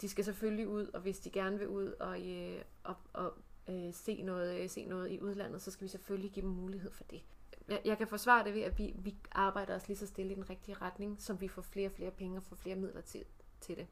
De 0.00 0.08
skal 0.08 0.24
selvfølgelig 0.24 0.68
ud, 0.68 0.86
og 0.86 1.00
hvis 1.00 1.18
de 1.18 1.30
gerne 1.30 1.58
vil 1.58 1.68
ud 1.68 1.92
og, 2.00 2.28
øh, 2.28 2.62
og, 2.84 2.96
og 3.12 3.34
øh, 3.68 3.94
se, 3.94 4.22
noget, 4.22 4.60
øh, 4.60 4.68
se 4.68 4.84
noget 4.84 5.10
i 5.10 5.20
udlandet, 5.20 5.62
så 5.62 5.70
skal 5.70 5.84
vi 5.84 5.88
selvfølgelig 5.88 6.30
give 6.30 6.46
dem 6.46 6.50
mulighed 6.50 6.90
for 6.90 7.04
det. 7.04 7.22
Jeg, 7.68 7.80
jeg 7.84 7.98
kan 7.98 8.08
forsvare 8.08 8.44
det 8.44 8.54
ved, 8.54 8.62
at 8.62 8.78
vi, 8.78 8.94
vi 8.98 9.16
arbejder 9.32 9.74
os 9.74 9.88
lige 9.88 9.98
så 9.98 10.06
stille 10.06 10.32
i 10.32 10.34
den 10.34 10.50
rigtige 10.50 10.76
retning, 10.82 11.22
som 11.22 11.40
vi 11.40 11.48
får 11.48 11.62
flere 11.62 11.88
og 11.88 11.92
flere 11.92 12.10
penge 12.10 12.38
og 12.38 12.42
får 12.42 12.56
flere 12.56 12.76
midler 12.76 13.00
til, 13.00 13.24
til 13.60 13.76
det. 13.76 13.86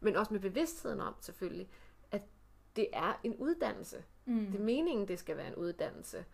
Men 0.00 0.16
også 0.16 0.32
med 0.32 0.40
bevidstheden 0.40 1.00
om 1.00 1.14
selvfølgelig, 1.20 1.68
at 2.10 2.22
det 2.76 2.88
er 2.92 3.20
en 3.24 3.36
uddannelse. 3.36 4.04
Mm. 4.24 4.46
Det 4.46 4.60
er 4.60 4.64
meningen, 4.64 5.08
det 5.08 5.18
skal 5.18 5.36
være 5.36 5.46
en 5.46 5.54
uddannelse. 5.54 6.24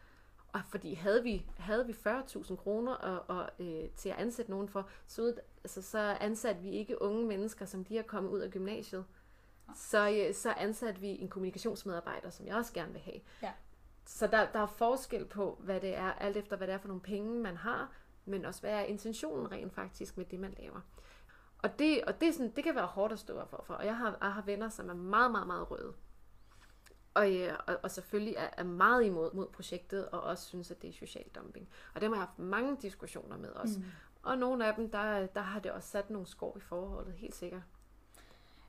Og 0.53 0.61
fordi 0.69 0.95
havde 0.95 1.23
vi, 1.23 1.47
havde 1.59 1.87
vi 1.87 1.93
40.000 1.93 2.57
kroner 2.57 2.93
og, 2.93 3.37
og, 3.37 3.51
øh, 3.59 3.89
til 3.97 4.09
at 4.09 4.17
ansætte 4.17 4.51
nogen 4.51 4.69
for, 4.69 4.89
så, 5.07 5.23
ud, 5.23 5.39
altså, 5.65 5.83
så 5.83 5.99
ansatte 5.99 6.63
vi 6.63 6.71
ikke 6.71 7.03
unge 7.03 7.27
mennesker, 7.27 7.65
som 7.65 7.85
de 7.85 7.99
er 7.99 8.03
kommet 8.03 8.31
ud 8.31 8.41
af 8.41 8.51
gymnasiet. 8.51 9.05
Så, 9.77 10.11
øh, 10.11 10.35
så 10.35 10.53
ansatte 10.53 11.01
vi 11.01 11.09
en 11.09 11.29
kommunikationsmedarbejder, 11.29 12.31
som 12.31 12.47
jeg 12.47 12.57
også 12.57 12.73
gerne 12.73 12.93
vil 12.93 13.01
have. 13.01 13.21
Ja. 13.43 13.53
Så 14.05 14.27
der, 14.27 14.53
der 14.53 14.59
er 14.59 14.67
forskel 14.67 15.25
på, 15.25 15.59
hvad 15.61 15.81
det 15.81 15.97
er, 15.97 16.13
alt 16.13 16.37
efter 16.37 16.57
hvad 16.57 16.67
det 16.67 16.75
er 16.75 16.79
for 16.79 16.89
nogle 16.89 17.03
penge, 17.03 17.41
man 17.41 17.57
har, 17.57 17.93
men 18.25 18.45
også 18.45 18.61
hvad 18.61 18.71
er 18.71 18.81
intentionen 18.81 19.53
rent 19.53 19.75
faktisk 19.75 20.17
med 20.17 20.25
det, 20.25 20.41
man 20.41 20.55
laver. 20.59 20.81
Og 21.59 21.79
det, 21.79 22.05
og 22.05 22.21
det, 22.21 22.29
er 22.29 22.33
sådan, 22.33 22.53
det 22.57 22.65
kan 22.65 22.75
være 22.75 22.87
hårdt 22.87 23.13
at 23.13 23.19
stå 23.19 23.47
for, 23.47 23.63
for. 23.67 23.75
Og 23.75 23.87
jeg 23.87 23.97
har, 23.97 24.19
jeg 24.23 24.33
har 24.33 24.43
venner, 24.43 24.69
som 24.69 24.89
er 24.89 24.95
meget, 24.95 25.31
meget, 25.31 25.47
meget 25.47 25.71
røde. 25.71 25.95
Og, 27.15 27.35
øh, 27.37 27.55
og, 27.67 27.79
og 27.83 27.91
selvfølgelig 27.91 28.35
er, 28.37 28.49
er 28.57 28.65
meget 28.65 29.05
imod 29.05 29.35
mod 29.35 29.47
projektet, 29.47 30.09
og 30.09 30.21
også 30.21 30.45
synes, 30.45 30.71
at 30.71 30.83
det 30.83 30.91
er 30.91 30.95
social 30.95 31.29
dumping. 31.35 31.69
Og 31.95 32.01
dem 32.01 32.13
har 32.13 32.19
jeg 32.19 32.27
haft 32.27 32.39
mange 32.39 32.77
diskussioner 32.83 33.37
med 33.37 33.51
også. 33.51 33.79
Mm. 33.79 33.85
Og 34.23 34.39
nogle 34.39 34.67
af 34.67 34.75
dem, 34.75 34.91
der, 34.91 35.27
der 35.27 35.41
har 35.41 35.61
det 35.61 35.73
også 35.73 35.89
sat 35.89 36.11
nogle 36.11 36.27
skår 36.27 36.57
i 36.57 36.61
forholdet, 36.61 37.15
helt 37.15 37.35
sikkert. 37.35 37.63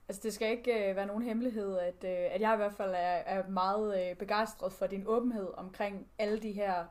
Altså, 0.09 0.21
det 0.23 0.33
skal 0.33 0.51
ikke 0.51 0.89
øh, 0.89 0.95
være 0.95 1.05
nogen 1.05 1.23
hemmelighed, 1.23 1.77
at, 1.77 2.03
øh, 2.03 2.33
at 2.35 2.41
jeg 2.41 2.53
i 2.53 2.57
hvert 2.57 2.73
fald 2.73 2.91
er, 2.91 2.95
er 3.25 3.47
meget 3.47 4.09
øh, 4.09 4.15
begejstret 4.15 4.73
for 4.73 4.87
din 4.87 5.03
åbenhed 5.07 5.47
omkring 5.57 6.07
alle 6.19 6.39
de 6.39 6.51
her 6.51 6.85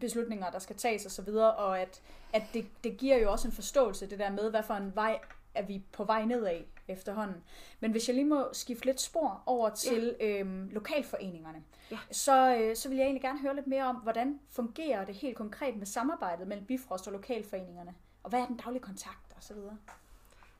beslutninger, 0.00 0.50
der 0.50 0.58
skal 0.58 0.76
tages 0.76 1.06
osv., 1.06 1.28
og, 1.28 1.54
og 1.56 1.80
at, 1.80 2.02
at 2.32 2.42
det, 2.54 2.66
det 2.84 2.96
giver 2.96 3.16
jo 3.16 3.32
også 3.32 3.48
en 3.48 3.54
forståelse, 3.54 4.10
det 4.10 4.18
der 4.18 4.30
med, 4.30 4.50
hvad 4.50 4.62
for 4.62 4.74
en 4.74 4.92
vej 4.94 5.18
er 5.54 5.62
vi 5.62 5.82
på 5.92 6.04
vej 6.04 6.24
nedad 6.24 6.60
efterhånden. 6.88 7.44
Men 7.80 7.90
hvis 7.90 8.08
jeg 8.08 8.14
lige 8.14 8.26
må 8.26 8.44
skifte 8.52 8.84
lidt 8.86 9.00
spor 9.00 9.42
over 9.46 9.70
til 9.70 10.16
ja. 10.20 10.26
øhm, 10.26 10.68
lokalforeningerne, 10.72 11.62
Ja. 11.90 11.98
så, 12.10 12.56
øh, 12.56 12.76
så 12.76 12.88
vil 12.88 12.96
jeg 12.98 13.04
egentlig 13.04 13.22
gerne 13.22 13.38
høre 13.40 13.54
lidt 13.54 13.66
mere 13.66 13.84
om, 13.84 13.96
hvordan 13.96 14.40
fungerer 14.50 15.04
det 15.04 15.14
helt 15.14 15.36
konkret 15.36 15.76
med 15.76 15.86
samarbejdet 15.86 16.46
mellem 16.46 16.66
Bifrost 16.66 17.06
og 17.06 17.12
lokalforeningerne, 17.12 17.94
og 18.22 18.30
hvad 18.30 18.40
er 18.40 18.46
den 18.46 18.56
daglige 18.56 18.82
kontakt 18.82 19.36
osv.? 19.38 19.56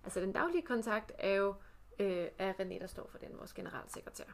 Altså 0.05 0.21
den 0.21 0.33
daglige 0.33 0.63
kontakt 0.63 1.13
er 1.19 1.35
jo 1.35 1.55
øh, 1.99 2.29
er 2.39 2.53
René, 2.53 2.81
der 2.81 2.87
står 2.87 3.09
for 3.09 3.19
den, 3.19 3.39
vores 3.39 3.53
generalsekretær. 3.53 4.25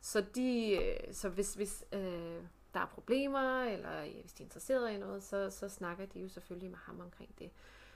Så, 0.00 0.24
de, 0.34 0.70
øh, 0.82 1.14
så 1.14 1.28
hvis, 1.28 1.54
hvis 1.54 1.84
øh, 1.92 2.42
der 2.74 2.80
er 2.80 2.86
problemer, 2.86 3.62
eller 3.62 4.02
øh, 4.02 4.20
hvis 4.20 4.32
de 4.32 4.42
er 4.42 4.46
interesseret 4.46 4.90
i 4.90 4.98
noget, 4.98 5.22
så, 5.22 5.50
så 5.50 5.68
snakker 5.68 6.06
de 6.06 6.20
jo 6.20 6.28
selvfølgelig 6.28 6.70
med 6.70 6.78
ham 6.78 7.00
omkring 7.00 7.38
det. 7.38 7.50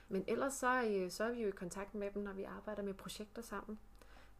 Men 0.09 0.23
ellers 0.27 0.53
så, 0.53 0.83
øh, 0.83 1.11
så 1.11 1.23
er 1.23 1.31
vi 1.31 1.41
jo 1.41 1.47
i 1.47 1.51
kontakt 1.51 1.95
med 1.95 2.11
dem, 2.11 2.23
når 2.23 2.33
vi 2.33 2.43
arbejder 2.43 2.83
med 2.83 2.93
projekter 2.93 3.41
sammen. 3.41 3.79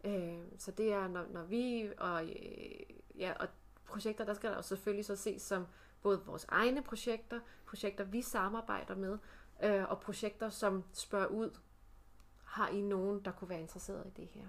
Øh, 0.04 0.40
så 0.58 0.72
det 0.72 0.94
er, 0.94 1.08
når, 1.08 1.26
når 1.32 1.44
vi, 1.44 1.90
og, 1.98 2.26
øh, 2.26 2.80
ja, 3.18 3.34
og 3.40 3.48
projekter, 3.86 4.26
der 4.26 4.34
skal 4.34 4.50
der 4.50 4.56
jo 4.56 4.62
selvfølgelig 4.62 5.06
så 5.06 5.16
ses 5.16 5.42
som 5.42 5.68
både 6.02 6.22
vores 6.26 6.46
egne 6.50 6.82
projekter, 6.82 7.40
projekter 7.66 8.04
vi 8.04 8.22
samarbejder 8.22 8.96
med, 8.96 9.18
øh, 9.64 9.90
og 9.90 10.00
projekter, 10.00 10.50
som 10.50 10.84
spørger 10.94 11.28
ud, 11.28 11.52
har 12.54 12.68
I 12.68 12.82
nogen, 12.82 13.26
der 13.26 13.32
kunne 13.32 13.50
være 13.50 13.60
interesseret 13.60 14.08
i 14.08 14.22
det 14.22 14.28
her? 14.28 14.46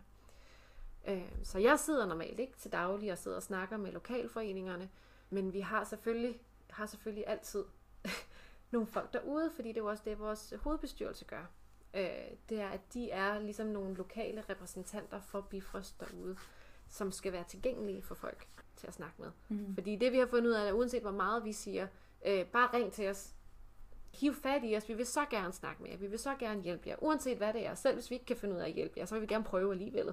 Øh, 1.09 1.33
så 1.43 1.59
jeg 1.59 1.79
sidder 1.79 2.07
normalt 2.07 2.41
ikke 2.41 2.57
til 2.57 2.73
daglig 2.73 3.13
og 3.13 3.19
sidder 3.19 3.37
og 3.37 3.43
snakker 3.43 3.77
med 3.77 3.93
lokalforeningerne, 3.93 4.91
men 5.31 5.53
vi 5.53 5.61
har 5.61 5.85
selvfølgelig, 5.85 6.41
har 6.71 6.87
selvfølgelig 6.87 7.25
altid 7.27 7.65
nogle 8.73 8.87
folk 8.87 9.13
derude, 9.13 9.51
fordi 9.55 9.69
det 9.69 9.77
er 9.77 9.81
jo 9.81 9.91
også 9.91 10.03
det, 10.07 10.19
vores 10.19 10.55
hovedbestyrelse 10.63 11.25
gør. 11.25 11.51
Øh, 11.95 12.11
det 12.49 12.61
er, 12.61 12.69
at 12.69 12.95
de 12.95 13.11
er 13.11 13.39
ligesom 13.39 13.67
nogle 13.67 13.95
lokale 13.95 14.45
repræsentanter 14.49 15.21
for 15.21 15.41
Bifrost 15.41 16.01
derude, 16.01 16.37
som 16.89 17.13
skal 17.13 17.33
være 17.33 17.45
tilgængelige 17.49 18.03
for 18.03 18.15
folk 18.15 18.49
til 18.77 18.87
at 18.87 18.95
snakke 18.95 19.23
med. 19.23 19.31
Mm. 19.49 19.75
Fordi 19.75 19.97
det 19.97 20.13
vi 20.13 20.19
har 20.19 20.27
fundet 20.27 20.51
ud 20.51 20.55
af, 20.55 20.65
er, 20.65 20.69
at 20.69 20.75
uanset 20.75 21.03
hvor 21.03 21.11
meget 21.11 21.45
vi 21.45 21.53
siger, 21.53 21.87
øh, 22.27 22.47
bare 22.47 22.69
ring 22.75 22.93
til 22.93 23.09
os, 23.09 23.35
hiv 24.15 24.35
fat 24.35 24.61
i 24.65 24.77
os, 24.77 24.89
vi 24.89 24.95
vil 24.95 25.07
så 25.07 25.25
gerne 25.31 25.53
snakke 25.53 25.83
med 25.83 25.91
jer, 25.91 25.97
vi 25.97 26.07
vil 26.07 26.19
så 26.19 26.35
gerne 26.39 26.63
hjælpe 26.63 26.89
jer, 26.89 26.97
uanset 27.01 27.37
hvad 27.37 27.53
det 27.53 27.67
er, 27.67 27.75
selv 27.75 27.95
hvis 27.95 28.11
vi 28.11 28.15
ikke 28.15 28.27
kan 28.27 28.37
finde 28.37 28.55
ud 28.55 28.61
af 28.61 28.67
at 28.67 28.73
hjælpe 28.73 28.95
jer, 29.01 29.07
så 29.07 29.15
vil 29.15 29.23
vi 29.23 29.27
gerne 29.27 29.45
prøve 29.45 29.73
alligevel. 29.73 30.13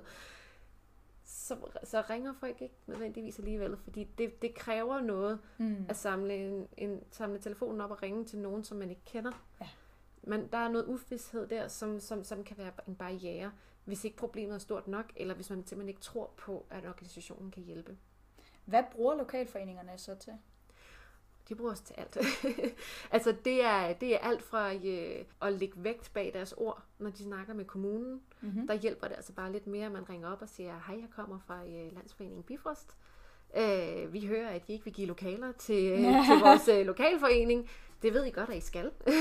Så, 1.23 1.57
så 1.83 2.03
ringer 2.09 2.33
folk 2.33 2.61
ikke 2.61 2.75
nødvendigvis 2.87 3.39
alligevel, 3.39 3.77
fordi 3.77 4.03
det, 4.17 4.41
det 4.41 4.55
kræver 4.55 5.01
noget 5.01 5.39
Mm. 5.57 5.85
at 5.89 5.95
samle, 5.95 6.35
en, 6.35 6.67
en, 6.77 7.03
samle 7.11 7.39
telefonen 7.39 7.81
op 7.81 7.91
og 7.91 8.01
ringe 8.03 8.25
til 8.25 8.39
nogen, 8.39 8.63
som 8.63 8.77
man 8.77 8.89
ikke 8.89 9.01
kender. 9.05 9.31
Ja. 9.61 9.67
Men 10.23 10.47
der 10.47 10.57
er 10.57 10.69
noget 10.69 10.85
uvidshed 10.85 11.47
der, 11.47 11.67
som, 11.67 11.99
som, 11.99 12.23
som 12.23 12.43
kan 12.43 12.57
være 12.57 12.71
en 12.87 12.95
barriere, 12.95 13.51
hvis 13.85 14.03
ikke 14.03 14.17
problemet 14.17 14.55
er 14.55 14.59
stort 14.59 14.87
nok, 14.87 15.05
eller 15.15 15.35
hvis 15.35 15.49
man 15.49 15.57
simpelthen 15.57 15.89
ikke 15.89 16.01
tror 16.01 16.31
på, 16.37 16.65
at 16.69 16.85
organisationen 16.85 17.51
kan 17.51 17.63
hjælpe. 17.63 17.97
Hvad 18.65 18.83
bruger 18.91 19.15
lokalforeningerne 19.15 19.97
så 19.97 20.15
til? 20.15 20.33
De 21.51 21.55
bruger 21.55 21.71
os 21.71 21.81
til 21.81 21.95
alt. 21.97 22.17
altså 23.11 23.35
det 23.45 23.63
er, 23.63 23.93
det 23.93 24.13
er 24.13 24.17
alt 24.17 24.43
fra 24.43 24.73
øh, 24.73 25.25
at 25.41 25.53
lægge 25.53 25.83
vægt 25.83 26.11
bag 26.13 26.31
deres 26.33 26.53
ord, 26.57 26.83
når 26.99 27.09
de 27.09 27.23
snakker 27.23 27.53
med 27.53 27.65
kommunen. 27.65 28.21
Mm-hmm. 28.41 28.67
Der 28.67 28.73
hjælper 28.73 29.07
det 29.07 29.15
altså 29.15 29.33
bare 29.33 29.51
lidt 29.51 29.67
mere, 29.67 29.85
at 29.85 29.91
man 29.91 30.09
ringer 30.09 30.31
op 30.31 30.41
og 30.41 30.49
siger, 30.49 30.81
hej, 30.87 30.99
jeg 30.99 31.07
kommer 31.15 31.39
fra 31.47 31.63
øh, 31.65 31.93
Landsforeningen 31.93 32.43
Bifrost. 32.43 32.95
Øh, 33.57 34.13
vi 34.13 34.27
hører, 34.27 34.49
at 34.49 34.63
I 34.67 34.73
ikke 34.73 34.85
vil 34.85 34.93
give 34.93 35.07
lokaler 35.07 35.51
til, 35.51 35.91
øh, 35.91 35.99
til 35.99 36.39
vores 36.43 36.67
øh, 36.67 36.85
lokalforening. 36.85 37.69
Det 38.01 38.13
ved 38.13 38.25
I 38.25 38.31
godt, 38.31 38.49
at 38.49 38.57
I 38.57 38.59
skal. 38.59 38.91
Mm. 39.07 39.13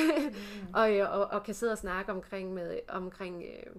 og, 0.81 0.97
øh, 0.97 1.15
og, 1.15 1.27
og 1.27 1.43
kan 1.43 1.55
sidde 1.55 1.73
og 1.73 1.79
snakke 1.79 2.13
omkring, 2.13 2.55
med, 2.55 2.79
omkring, 2.89 3.43
øh, 3.43 3.73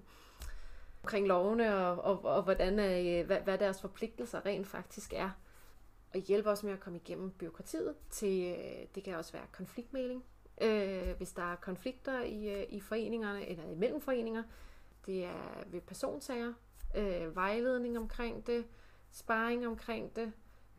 omkring 1.03 1.27
lovene 1.27 1.77
og, 1.77 2.03
og, 2.03 2.35
og 2.35 2.43
hvordan, 2.43 2.79
øh, 2.79 3.25
hvad, 3.25 3.37
hvad 3.37 3.57
deres 3.57 3.81
forpligtelser 3.81 4.45
rent 4.45 4.67
faktisk 4.67 5.13
er. 5.13 5.29
Og 6.13 6.19
hjælpe 6.19 6.50
os 6.50 6.63
med 6.63 6.74
at 6.74 6.80
komme 6.80 7.00
igennem 7.00 7.32
byråkratiet 7.32 7.95
til, 8.10 8.56
øh, 8.58 8.88
det 8.95 9.04
kan 9.04 9.15
også 9.15 9.32
være 9.32 9.45
konfliktmæling. 9.52 10.24
Øh, 10.62 11.17
hvis 11.17 11.32
der 11.32 11.52
er 11.52 11.56
konflikter 11.56 12.21
i, 12.21 12.62
øh, 12.62 12.65
i 12.69 12.80
foreningerne 12.80 13.50
eller 13.50 13.71
imellem 13.71 14.02
foreninger. 14.02 14.43
Det 15.06 15.26
er 15.26 15.63
ved 15.67 15.82
personsager, 15.82 16.54
øh, 16.95 17.36
vejledning 17.36 17.97
omkring 17.97 18.47
det, 18.47 18.65
sparring 19.12 19.67
omkring 19.67 20.15
det, 20.15 20.34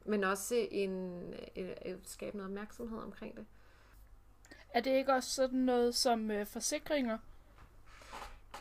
men 0.05 0.25
også 0.25 0.68
en, 0.71 1.23
øh, 1.57 1.71
øh 1.87 1.99
skabe 2.05 2.37
noget 2.37 2.51
opmærksomhed 2.51 2.99
omkring 2.99 3.37
det. 3.37 3.47
Er 4.71 4.81
det 4.81 4.90
ikke 4.90 5.12
også 5.12 5.31
sådan 5.31 5.59
noget 5.59 5.95
som 5.95 6.31
øh, 6.31 6.47
forsikringer? 6.47 7.18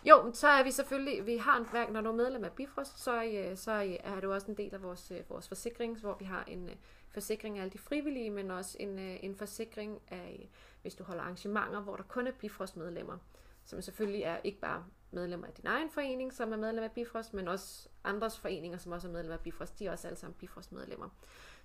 Jo, 0.06 0.32
så 0.34 0.48
er 0.48 0.64
vi 0.64 0.72
selvfølgelig, 0.72 1.26
vi 1.26 1.38
har 1.38 1.58
en 1.58 1.68
værk, 1.74 1.92
når 1.92 2.02
du 2.02 2.10
er 2.10 2.16
medlem 2.16 2.44
af 2.44 2.52
Bifrost, 2.52 3.00
så, 3.00 3.24
øh, 3.24 3.58
så 3.58 3.72
øh, 3.72 3.98
er 4.04 4.16
det 4.16 4.24
også 4.24 4.48
en 4.48 4.58
del 4.58 4.74
af 4.74 4.84
vores, 4.84 5.12
øh, 5.12 5.30
vores 5.30 5.48
forsikring, 5.48 6.00
hvor 6.00 6.16
vi 6.20 6.26
har 6.26 6.44
en 6.44 6.70
forsikring 7.10 7.58
af 7.58 7.62
alle 7.62 7.72
de 7.72 7.78
frivillige, 7.78 8.30
men 8.30 8.52
også 8.52 8.78
en, 8.80 9.00
en 9.00 9.36
forsikring 9.36 10.02
af, 10.08 10.50
hvis 10.82 10.96
du 10.96 11.04
holder 11.04 11.24
arrangementer, 11.24 11.82
hvor 11.82 11.96
der 11.96 12.04
kun 12.04 12.28
er 12.28 12.32
Bifrost 12.32 12.78
medlemmer, 12.78 13.18
som 13.66 13.82
selvfølgelig 13.82 14.24
er 14.24 14.38
ikke 14.44 14.60
bare 14.60 14.86
medlemmer 15.12 15.48
af 15.48 15.54
din 15.54 15.68
egen 15.68 15.90
forening, 15.90 16.34
som 16.34 16.54
er 16.54 16.58
medlem 16.58 16.84
af 16.84 16.92
Bifrost, 16.92 17.34
men 17.34 17.48
også 17.48 17.90
andres 18.04 18.40
foreninger, 18.40 18.78
som 18.78 18.92
også 18.92 19.08
er 19.08 19.12
medlem 19.12 19.32
af 19.32 19.40
Bifrost, 19.40 19.80
de 19.80 19.88
er 19.88 19.92
også 19.92 20.08
alle 20.08 20.20
sammen 20.20 20.38
Bifrost 20.40 20.72
medlemmer. 20.72 21.10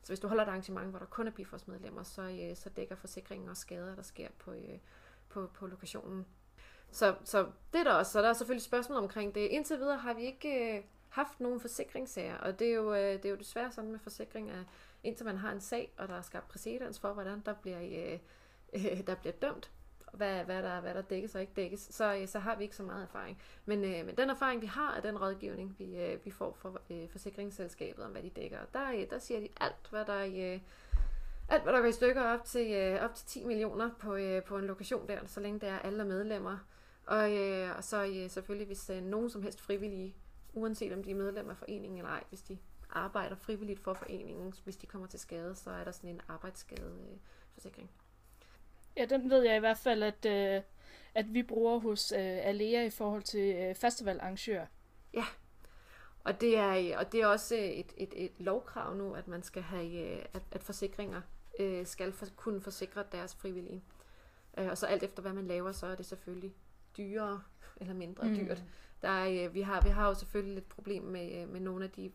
Så 0.02 0.10
hvis 0.10 0.20
du 0.20 0.28
holder 0.28 0.42
et 0.42 0.48
arrangement, 0.48 0.90
hvor 0.90 0.98
der 0.98 1.06
kun 1.06 1.26
er 1.26 1.30
Bifrost 1.30 1.68
medlemmer, 1.68 2.02
så, 2.02 2.52
så 2.54 2.68
dækker 2.68 2.94
forsikringen 2.94 3.48
også 3.48 3.60
skader, 3.60 3.94
der 3.94 4.02
sker 4.02 4.28
på, 4.38 4.54
på, 5.28 5.46
på 5.54 5.66
lokationen. 5.66 6.26
Så, 6.92 7.14
så 7.24 7.46
det 7.72 7.80
er 7.80 7.84
der 7.84 7.92
også. 7.92 8.12
Så 8.12 8.22
der 8.22 8.28
er 8.28 8.32
selvfølgelig 8.32 8.64
spørgsmål 8.64 8.98
omkring 8.98 9.34
det. 9.34 9.40
Indtil 9.40 9.78
videre 9.78 9.98
har 9.98 10.14
vi 10.14 10.22
ikke 10.22 10.76
øh, 10.76 10.82
haft 11.08 11.40
nogen 11.40 11.60
forsikringssager, 11.60 12.36
og 12.36 12.58
det 12.58 12.68
er 12.68 12.74
jo, 12.74 12.94
øh, 12.94 13.12
det 13.12 13.24
er 13.24 13.30
jo 13.30 13.36
desværre 13.36 13.72
sådan 13.72 13.90
med 13.90 13.98
forsikring, 13.98 14.50
at 14.50 14.64
indtil 15.04 15.26
man 15.26 15.36
har 15.36 15.52
en 15.52 15.60
sag, 15.60 15.92
og 15.98 16.08
der 16.08 16.14
er 16.14 16.22
skabt 16.22 16.48
præcedens 16.48 17.00
for, 17.00 17.12
hvordan 17.12 17.42
der 17.46 17.52
bliver, 17.52 17.80
øh, 17.82 18.18
øh, 18.72 19.06
der 19.06 19.14
bliver 19.14 19.32
dømt, 19.32 19.70
hvad, 20.12 20.44
hvad, 20.44 20.62
der, 20.62 20.80
hvad 20.80 20.94
der 20.94 21.02
dækkes 21.02 21.34
og 21.34 21.40
ikke 21.40 21.52
dækkes, 21.56 21.80
så, 21.80 22.14
øh, 22.14 22.28
så 22.28 22.38
har 22.38 22.56
vi 22.56 22.62
ikke 22.62 22.76
så 22.76 22.82
meget 22.82 23.02
erfaring. 23.02 23.42
Men, 23.64 23.84
øh, 23.84 24.06
men 24.06 24.16
den 24.16 24.30
erfaring, 24.30 24.62
vi 24.62 24.66
har, 24.66 24.94
er 24.94 25.00
den 25.00 25.18
rådgivning, 25.18 25.76
vi, 25.78 25.96
øh, 25.96 26.24
vi 26.24 26.30
får 26.30 26.52
fra 26.52 26.72
øh, 26.90 27.08
forsikringsselskabet 27.08 28.04
om, 28.04 28.10
hvad 28.10 28.22
de 28.22 28.30
dækker. 28.30 28.58
Og 28.58 28.66
der, 28.72 28.92
øh, 28.92 29.10
der 29.10 29.18
siger 29.18 29.40
de 29.40 29.48
alt, 29.60 29.88
hvad 29.90 30.04
der, 30.04 30.24
øh, 30.24 30.60
alt, 31.48 31.62
hvad 31.62 31.72
der 31.72 31.80
går 31.80 31.88
i 31.88 31.92
stykker 31.92 32.22
op 32.22 32.44
til, 32.44 32.72
øh, 32.72 33.04
op 33.04 33.14
til 33.14 33.26
10 33.26 33.44
millioner 33.44 33.90
på, 33.98 34.14
øh, 34.14 34.42
på 34.42 34.58
en 34.58 34.64
lokation 34.64 35.08
der, 35.08 35.18
så 35.26 35.40
længe 35.40 35.60
det 35.60 35.68
er 35.68 35.78
alle 35.78 36.04
medlemmer. 36.04 36.58
Og, 37.06 37.32
øh, 37.32 37.76
og 37.76 37.84
så 37.84 38.04
øh, 38.04 38.30
selvfølgelig, 38.30 38.66
hvis 38.66 38.90
øh, 38.90 39.02
nogen 39.02 39.30
som 39.30 39.42
helst 39.42 39.60
frivillige, 39.60 40.14
uanset 40.52 40.92
om 40.92 41.02
de 41.02 41.10
er 41.10 41.14
medlemmer 41.14 41.52
af 41.52 41.56
foreningen 41.56 41.98
eller 41.98 42.10
ej, 42.10 42.24
hvis 42.28 42.42
de 42.42 42.58
arbejder 42.90 43.36
frivilligt 43.36 43.80
for 43.80 43.94
foreningen, 43.94 44.54
hvis 44.64 44.76
de 44.76 44.86
kommer 44.86 45.06
til 45.06 45.20
skade, 45.20 45.54
så 45.54 45.70
er 45.70 45.84
der 45.84 45.90
sådan 45.90 46.10
en 46.10 46.20
arbejdsskadeforsikring. 46.28 47.12
Øh, 47.12 47.18
forsikring. 47.54 47.90
Ja, 48.96 49.04
den 49.04 49.30
ved 49.30 49.42
jeg 49.42 49.56
i 49.56 49.60
hvert 49.60 49.78
fald, 49.78 50.02
at, 50.02 50.26
øh, 50.26 50.62
at 51.14 51.34
vi 51.34 51.42
bruger 51.42 51.78
hos 51.78 52.12
øh, 52.12 52.18
Alea 52.20 52.84
i 52.84 52.90
forhold 52.90 53.22
til 53.22 53.56
øh, 53.56 53.74
festivalarrangører. 53.74 54.66
Ja, 55.14 55.24
og 56.24 56.40
det 56.40 56.58
er, 56.58 56.98
og 56.98 57.12
det 57.12 57.20
er 57.20 57.26
også 57.26 57.54
et, 57.54 57.92
et, 57.96 58.12
et 58.24 58.32
lovkrav 58.38 58.94
nu, 58.94 59.14
at 59.14 59.28
man 59.28 59.42
skal 59.42 59.62
have, 59.62 60.18
øh, 60.18 60.24
at, 60.34 60.42
at 60.52 60.62
forsikringer 60.62 61.20
øh, 61.58 61.86
skal 61.86 62.12
for, 62.12 62.26
kunne 62.36 62.60
forsikre 62.60 63.04
deres 63.12 63.34
frivillige. 63.34 63.82
Øh, 64.58 64.68
og 64.68 64.78
så 64.78 64.86
alt 64.86 65.02
efter 65.02 65.22
hvad 65.22 65.32
man 65.32 65.46
laver, 65.46 65.72
så 65.72 65.86
er 65.86 65.94
det 65.94 66.06
selvfølgelig 66.06 66.54
dyrere 66.96 67.42
eller 67.80 67.94
mindre 67.94 68.28
mm. 68.28 68.34
dyrt. 68.34 68.64
Der 69.02 69.08
er, 69.08 69.44
øh, 69.44 69.54
vi, 69.54 69.60
har, 69.60 69.80
vi 69.80 69.88
har 69.88 70.08
jo 70.08 70.14
selvfølgelig 70.14 70.58
et 70.58 70.64
problem 70.64 71.02
med, 71.02 71.42
øh, 71.42 71.48
med 71.48 71.60
nogle 71.60 71.84
af 71.84 71.90
de 71.90 72.12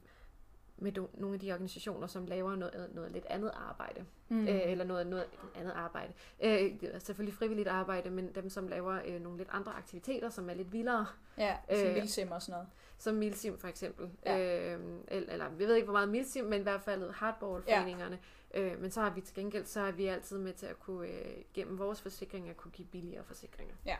med 0.82 0.92
do, 0.92 1.10
nogle 1.14 1.34
af 1.34 1.40
de 1.40 1.52
organisationer, 1.52 2.08
som 2.08 2.26
laver 2.26 2.56
noget, 2.56 2.90
noget 2.94 3.12
lidt 3.12 3.26
andet 3.30 3.52
arbejde. 3.56 4.06
Mm. 4.30 4.48
Øh, 4.48 4.72
eller 4.72 4.86
noget, 4.86 5.08
noget 5.08 5.26
andet 5.56 5.72
arbejde. 5.72 6.14
Øh, 6.44 6.72
selvfølgelig 7.00 7.34
frivilligt 7.34 7.68
arbejde, 7.68 8.10
men 8.10 8.36
dem, 8.36 8.50
som 8.50 8.68
laver 8.68 9.00
øh, 9.06 9.22
nogle 9.22 9.38
lidt 9.38 9.50
andre 9.52 9.72
aktiviteter, 9.72 10.30
som 10.30 10.50
er 10.50 10.54
lidt 10.54 10.74
vildere. 10.74 11.06
Ja, 11.38 11.56
som 11.70 11.88
øh, 11.88 11.94
Milsim 11.94 12.32
og 12.32 12.42
sådan 12.42 12.52
noget. 12.52 12.68
Som 12.98 13.16
Milsim 13.16 13.58
for 13.58 13.68
eksempel. 13.68 14.10
Ja. 14.26 14.74
Øh, 14.74 14.80
eller, 15.08 15.34
eller, 15.34 15.46
jeg 15.46 15.68
ved 15.68 15.76
ikke, 15.76 15.86
hvor 15.86 15.94
meget 15.94 16.10
Milsim, 16.10 16.46
men 16.46 16.60
i 16.60 16.64
hvert 16.64 16.82
fald 16.82 17.12
hardballforeningerne. 17.12 18.20
Ja. 18.54 18.62
Øh, 18.62 18.82
men 18.82 18.92
så 18.92 19.02
har 19.02 19.10
vi 19.10 19.22
til 19.22 19.36
gengæld, 19.36 19.66
så 19.66 19.82
er 19.82 19.92
vi 19.92 20.06
altid 20.06 20.38
med 20.38 20.54
til 20.54 20.66
at 20.66 20.80
kunne, 20.80 21.08
øh, 21.08 21.44
gennem 21.54 21.80
vores 21.80 22.02
forsikringer, 22.02 22.54
kunne 22.54 22.72
give 22.72 22.88
billigere 22.88 23.24
forsikringer. 23.24 23.76
Ja. 23.86 23.96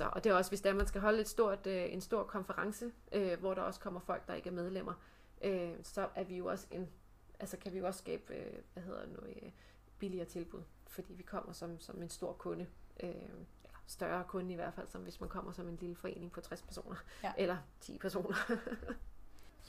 Så, 0.00 0.10
og 0.12 0.24
det 0.24 0.30
er 0.30 0.34
også, 0.34 0.50
hvis 0.50 0.60
der 0.60 0.72
man 0.72 0.86
skal 0.86 1.00
holde 1.00 1.20
et 1.20 1.28
stort, 1.28 1.66
øh, 1.66 1.92
en 1.92 2.00
stor 2.00 2.22
konference, 2.22 2.92
øh, 3.12 3.40
hvor 3.40 3.54
der 3.54 3.62
også 3.62 3.80
kommer 3.80 4.00
folk, 4.00 4.28
der 4.28 4.34
ikke 4.34 4.48
er 4.48 4.52
medlemmer, 4.52 4.94
øh, 5.44 5.72
så 5.82 6.08
er 6.14 6.24
vi 6.24 6.36
jo 6.36 6.46
også 6.46 6.66
en, 6.70 6.88
altså 7.40 7.56
kan 7.56 7.72
vi 7.72 7.78
jo 7.78 7.86
også 7.86 7.98
skabe, 7.98 8.34
øh, 8.34 8.52
hvad 8.72 8.82
hedder 8.82 9.06
noget, 9.06 9.36
øh, 9.42 9.50
billigere 9.98 10.26
tilbud, 10.26 10.62
fordi 10.86 11.12
vi 11.14 11.22
kommer 11.22 11.52
som, 11.52 11.80
som 11.80 12.02
en 12.02 12.08
stor 12.08 12.32
kunde, 12.32 12.66
øh, 13.02 13.10
eller 13.64 13.78
større 13.86 14.24
kunde 14.24 14.52
i 14.52 14.56
hvert 14.56 14.74
fald, 14.74 14.88
som 14.88 15.02
hvis 15.02 15.20
man 15.20 15.28
kommer 15.28 15.52
som 15.52 15.68
en 15.68 15.76
lille 15.80 15.96
forening 15.96 16.32
på 16.32 16.40
60 16.40 16.62
personer, 16.62 16.96
ja. 17.22 17.32
eller 17.38 17.56
10 17.80 17.98
personer. 17.98 18.36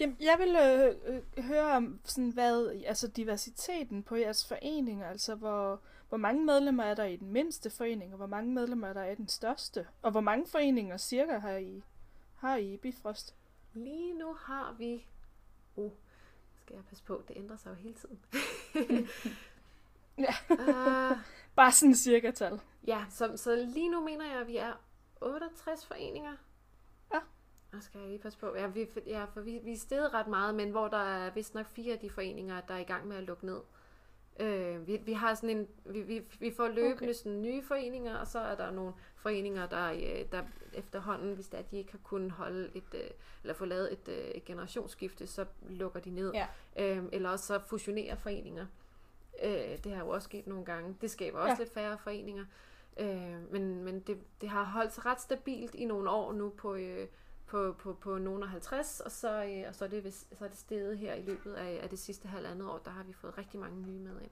Jamen, 0.02 0.18
jeg 0.20 0.40
vil 0.40 0.56
øh, 0.56 0.96
øh, 1.06 1.44
høre 1.44 1.72
om 1.72 2.00
sådan 2.04 2.30
hvad, 2.30 2.82
altså 2.86 3.08
diversiteten 3.08 4.04
på 4.04 4.16
jeres 4.16 4.48
forening, 4.48 5.04
altså 5.04 5.36
hvor, 5.36 5.82
hvor 6.10 6.18
mange 6.18 6.46
medlemmer 6.46 6.84
er 6.84 6.94
der 6.94 7.04
i 7.04 7.16
den 7.16 7.32
mindste 7.32 7.70
forening, 7.70 8.12
og 8.12 8.18
hvor 8.18 8.28
mange 8.28 8.54
medlemmer 8.54 8.88
er 8.88 8.94
der 8.94 9.06
i 9.06 9.16
den 9.16 9.28
største, 9.28 9.88
og 10.02 10.12
hvor 10.12 10.22
mange 10.22 10.48
foreninger 10.48 10.98
cirka 10.98 11.38
har 11.38 11.58
I, 11.58 11.84
har 12.36 12.58
I 12.58 12.78
Bifrost? 12.78 13.36
Lige 13.74 14.14
nu 14.14 14.34
har 14.34 14.76
vi 14.78 15.06
oh, 15.76 15.92
skal 16.56 16.76
jeg 16.76 16.86
passe 16.86 17.04
på, 17.04 17.24
det 17.28 17.38
ændrer 17.38 17.58
sig 17.58 17.70
jo 17.70 17.76
hele 17.76 17.96
tiden. 17.96 18.20
ja. 20.28 20.34
uh, 20.50 21.18
Bare 21.56 21.72
sådan 21.72 21.96
cirka 21.96 22.32
tal. 22.32 22.60
Ja, 22.88 23.06
så, 23.10 23.38
så 23.38 23.56
lige 23.56 23.90
nu 23.90 24.04
mener 24.04 24.26
jeg, 24.32 24.42
at 24.42 24.48
vi 24.48 24.58
er 24.58 24.74
68 25.22 25.86
foreninger. 25.86 26.36
Og 27.74 27.84
skal 27.84 28.00
jeg 28.00 28.10
lige 28.10 28.20
passe 28.20 28.40
på. 28.40 28.56
Ja, 28.56 28.68
vi, 28.68 28.88
ja 29.08 29.26
for 29.34 29.42
vi, 29.42 29.60
vi 29.64 29.74
er 29.74 29.78
stedet 29.78 30.14
ret 30.14 30.28
meget, 30.28 30.56
men 30.56 30.70
hvor 30.70 30.88
der 30.88 30.98
er 30.98 31.32
vist 31.34 31.56
nok 31.56 31.66
fire 31.66 31.94
af 31.94 32.00
de 32.00 32.10
foreninger, 32.10 32.62
der 32.62 32.74
er 32.74 32.80
i 32.80 32.84
gang 32.84 33.08
med 33.08 33.18
at 33.18 33.24
lukke 33.24 33.46
ned. 33.46 33.60
Øh, 34.40 34.88
vi, 34.88 34.98
vi 34.98 35.14
har 35.14 35.34
sådan 35.34 35.58
en, 35.58 35.68
vi, 35.86 36.02
vi, 36.02 36.22
vi 36.40 36.54
får 36.58 36.68
løbende 36.68 36.94
okay. 36.94 37.14
sådan 37.14 37.42
nye 37.42 37.64
foreninger, 37.64 38.18
og 38.18 38.28
så 38.28 38.40
er 38.40 38.56
der 38.56 38.72
nogle 38.72 38.94
foreninger, 39.16 39.68
der, 39.68 39.92
øh, 39.92 40.26
der 40.32 40.44
efterhånden, 40.74 41.34
hvis 41.34 41.48
det 41.48 41.60
er, 41.60 41.64
de 41.64 41.78
ikke 41.78 41.92
har 41.92 42.00
kunnet 42.04 42.32
holde 42.32 42.72
et, 42.76 42.94
øh, 42.94 43.10
eller 43.44 43.54
få 43.54 43.66
lavet 43.66 43.94
et, 43.94 44.08
øh, 44.08 44.18
et 44.18 44.46
generationsskifte, 44.46 45.28
så 45.28 45.46
lukker 45.70 46.00
de 46.00 46.10
ned. 46.10 46.34
Ja. 46.34 46.48
Øh, 46.80 47.04
eller 47.12 47.30
også 47.30 47.46
så 47.46 47.60
fusionerer 47.60 48.16
foreninger. 48.16 48.66
Øh, 49.44 49.78
det 49.84 49.92
har 49.92 50.04
jo 50.04 50.10
også 50.10 50.26
sket 50.26 50.48
nogle 50.48 50.66
gange. 50.66 50.96
Det 51.02 51.12
skaber 51.12 51.40
også 51.40 51.54
ja. 51.54 51.58
lidt 51.60 51.74
færre 51.74 51.98
foreninger. 51.98 52.46
Øh, 53.00 53.52
men 53.52 53.84
men 53.84 54.00
det, 54.00 54.18
det 54.42 54.50
har 54.50 54.64
holdt 54.64 54.94
sig 54.94 55.06
ret 55.06 55.22
stabilt 55.22 55.76
i 55.76 55.86
nogle 55.86 56.10
år 56.10 56.34
nu 56.34 56.50
på, 56.50 56.76
øh, 56.76 57.08
på, 57.52 57.76
på, 57.80 57.94
på 57.94 58.18
nogen 58.18 58.44
af 58.44 58.50
50, 58.50 59.00
og 59.00 59.12
så, 59.12 59.44
øh, 59.44 59.64
og 59.68 59.76
så, 59.76 59.86
er 59.86 59.90
det, 59.90 60.14
så 60.14 60.46
er 60.46 60.48
det 60.48 60.58
steget 60.58 60.98
her 60.98 61.14
i 61.14 61.22
løbet 61.22 61.54
af, 61.54 61.80
af 61.84 61.90
det 61.90 62.00
sidste 62.00 62.28
halvandet 62.28 62.70
år, 62.70 62.78
der 62.78 62.92
har 62.92 63.04
vi 63.04 63.14
fået 63.14 63.38
rigtig 63.38 63.60
mange 63.60 63.82
nye 63.82 64.00
med 64.00 64.22
ind. 64.22 64.32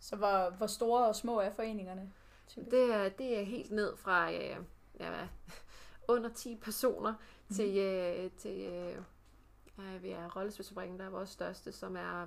Så 0.00 0.16
hvor, 0.16 0.50
hvor 0.50 0.66
store 0.66 1.06
og 1.06 1.16
små 1.16 1.40
er 1.40 1.50
foreningerne? 1.50 2.12
Det 2.54 2.94
er, 2.94 3.08
det 3.08 3.38
er 3.38 3.42
helt 3.42 3.70
ned 3.70 3.96
fra 3.96 4.32
øh, 4.32 4.56
ja, 5.00 5.28
under 6.14 6.30
10 6.30 6.56
personer 6.56 7.14
mm. 7.48 7.54
til, 7.54 7.78
øh, 7.78 8.30
til 8.30 8.60
øh, 8.60 10.02
vi 10.02 10.10
er 10.10 10.36
Rollespilsfabrikken, 10.36 10.98
der 10.98 11.04
er 11.04 11.10
vores 11.10 11.30
største, 11.30 11.72
som 11.72 11.96
er 11.96 12.26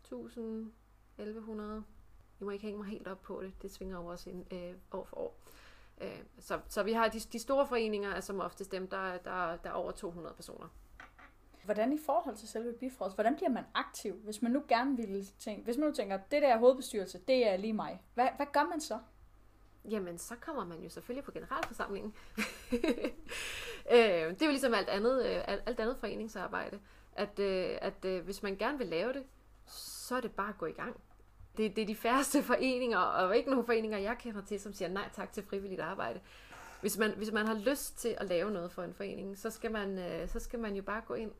1000, 0.00 0.72
1100. 1.18 1.84
Jeg 2.40 2.44
må 2.44 2.50
ikke 2.50 2.64
hænge 2.64 2.78
mig 2.78 2.88
helt 2.88 3.08
op 3.08 3.22
på 3.22 3.42
det, 3.42 3.52
det 3.62 3.70
svinger 3.70 3.96
over 3.96 4.12
os 4.12 4.26
ind, 4.26 4.52
øh, 4.52 4.74
år 4.92 5.04
for 5.04 5.16
år. 5.16 5.36
Øh, 6.00 6.22
så, 6.38 6.60
så 6.68 6.82
vi 6.82 6.92
har 6.92 7.08
de, 7.08 7.20
de 7.20 7.38
store 7.38 7.66
foreninger, 7.66 8.10
er 8.10 8.20
som 8.20 8.40
oftest 8.40 8.72
dem, 8.72 8.88
der, 8.88 9.18
der, 9.18 9.56
der 9.56 9.70
er 9.70 9.74
over 9.74 9.90
200 9.90 10.34
personer. 10.34 10.68
Hvordan 11.64 11.92
i 11.92 11.98
forhold 12.06 12.36
til 12.36 12.48
selve 12.48 12.72
Bifrost, 12.72 13.16
hvordan 13.16 13.36
bliver 13.36 13.48
man 13.48 13.64
aktiv, 13.74 14.14
hvis 14.14 14.42
man 14.42 14.52
nu 14.52 14.62
gerne 14.68 14.96
vil 14.96 15.26
tænke, 15.38 15.64
hvis 15.64 15.76
man 15.76 15.88
nu 15.88 15.94
tænker, 15.94 16.16
det 16.30 16.42
der 16.42 16.58
hovedbestyrelse, 16.58 17.18
det 17.28 17.48
er 17.48 17.56
lige 17.56 17.72
mig. 17.72 18.02
Hvad, 18.14 18.28
hvad 18.36 18.46
gør 18.52 18.64
man 18.70 18.80
så? 18.80 18.98
Jamen, 19.84 20.18
så 20.18 20.34
kommer 20.40 20.64
man 20.64 20.82
jo 20.82 20.88
selvfølgelig 20.88 21.24
på 21.24 21.32
generalforsamlingen. 21.32 22.14
øh, 23.92 24.30
det 24.30 24.42
er 24.42 24.46
jo 24.46 24.50
ligesom 24.50 24.74
alt 24.74 24.88
andet, 24.88 25.26
øh, 25.26 25.44
alt, 25.48 25.62
alt 25.66 25.80
andet 25.80 25.96
foreningsarbejde, 25.96 26.80
at, 27.12 27.38
øh, 27.38 27.78
at 27.80 28.04
øh, 28.04 28.24
hvis 28.24 28.42
man 28.42 28.56
gerne 28.56 28.78
vil 28.78 28.86
lave 28.86 29.12
det, 29.12 29.24
så 29.66 30.16
er 30.16 30.20
det 30.20 30.32
bare 30.32 30.48
at 30.48 30.58
gå 30.58 30.66
i 30.66 30.72
gang 30.72 31.00
det, 31.60 31.76
det 31.76 31.82
er 31.82 31.86
de 31.86 31.96
færreste 31.96 32.42
foreninger, 32.52 32.98
og 32.98 33.36
ikke 33.36 33.50
nogen 33.50 33.66
foreninger, 33.66 33.98
jeg 33.98 34.18
kender 34.18 34.42
til, 34.44 34.60
som 34.60 34.72
siger 34.72 34.88
nej 34.88 35.08
tak 35.12 35.32
til 35.32 35.42
frivilligt 35.42 35.80
arbejde. 35.80 36.20
Hvis 36.80 36.98
man, 36.98 37.10
hvis 37.16 37.32
man 37.32 37.46
har 37.46 37.54
lyst 37.54 37.98
til 37.98 38.16
at 38.18 38.26
lave 38.26 38.50
noget 38.50 38.72
for 38.72 38.82
en 38.82 38.94
forening, 38.94 39.38
så 39.38 39.50
skal 39.50 39.72
man, 39.72 39.98
øh, 39.98 40.28
så 40.28 40.40
skal 40.40 40.58
man 40.58 40.76
jo 40.76 40.82
bare 40.82 41.00
gå 41.06 41.14
ind 41.14 41.32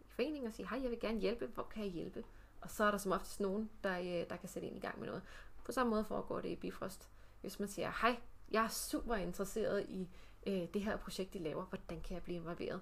i 0.00 0.04
foreningen 0.08 0.46
og 0.46 0.52
sige, 0.52 0.68
hej, 0.68 0.82
jeg 0.82 0.90
vil 0.90 1.00
gerne 1.00 1.20
hjælpe, 1.20 1.46
hvor 1.46 1.62
kan 1.62 1.84
jeg 1.84 1.92
hjælpe? 1.92 2.24
Og 2.60 2.70
så 2.70 2.84
er 2.84 2.90
der 2.90 2.98
som 2.98 3.12
oftest 3.12 3.40
nogen, 3.40 3.70
der, 3.84 3.98
øh, 3.98 4.30
der 4.30 4.36
kan 4.36 4.48
sætte 4.48 4.68
ind 4.68 4.76
i 4.76 4.80
gang 4.80 4.98
med 4.98 5.06
noget. 5.06 5.22
På 5.64 5.72
samme 5.72 5.90
måde 5.90 6.04
foregår 6.04 6.40
det 6.40 6.48
i 6.48 6.56
Bifrost. 6.56 7.08
Hvis 7.40 7.60
man 7.60 7.68
siger, 7.68 7.92
hej, 8.00 8.16
jeg 8.50 8.64
er 8.64 8.68
super 8.68 9.14
interesseret 9.14 9.86
i 9.88 10.08
øh, 10.46 10.68
det 10.74 10.82
her 10.82 10.96
projekt, 10.96 11.34
I 11.34 11.38
laver, 11.38 11.64
hvordan 11.64 12.00
kan 12.00 12.14
jeg 12.14 12.22
blive 12.22 12.36
involveret? 12.36 12.80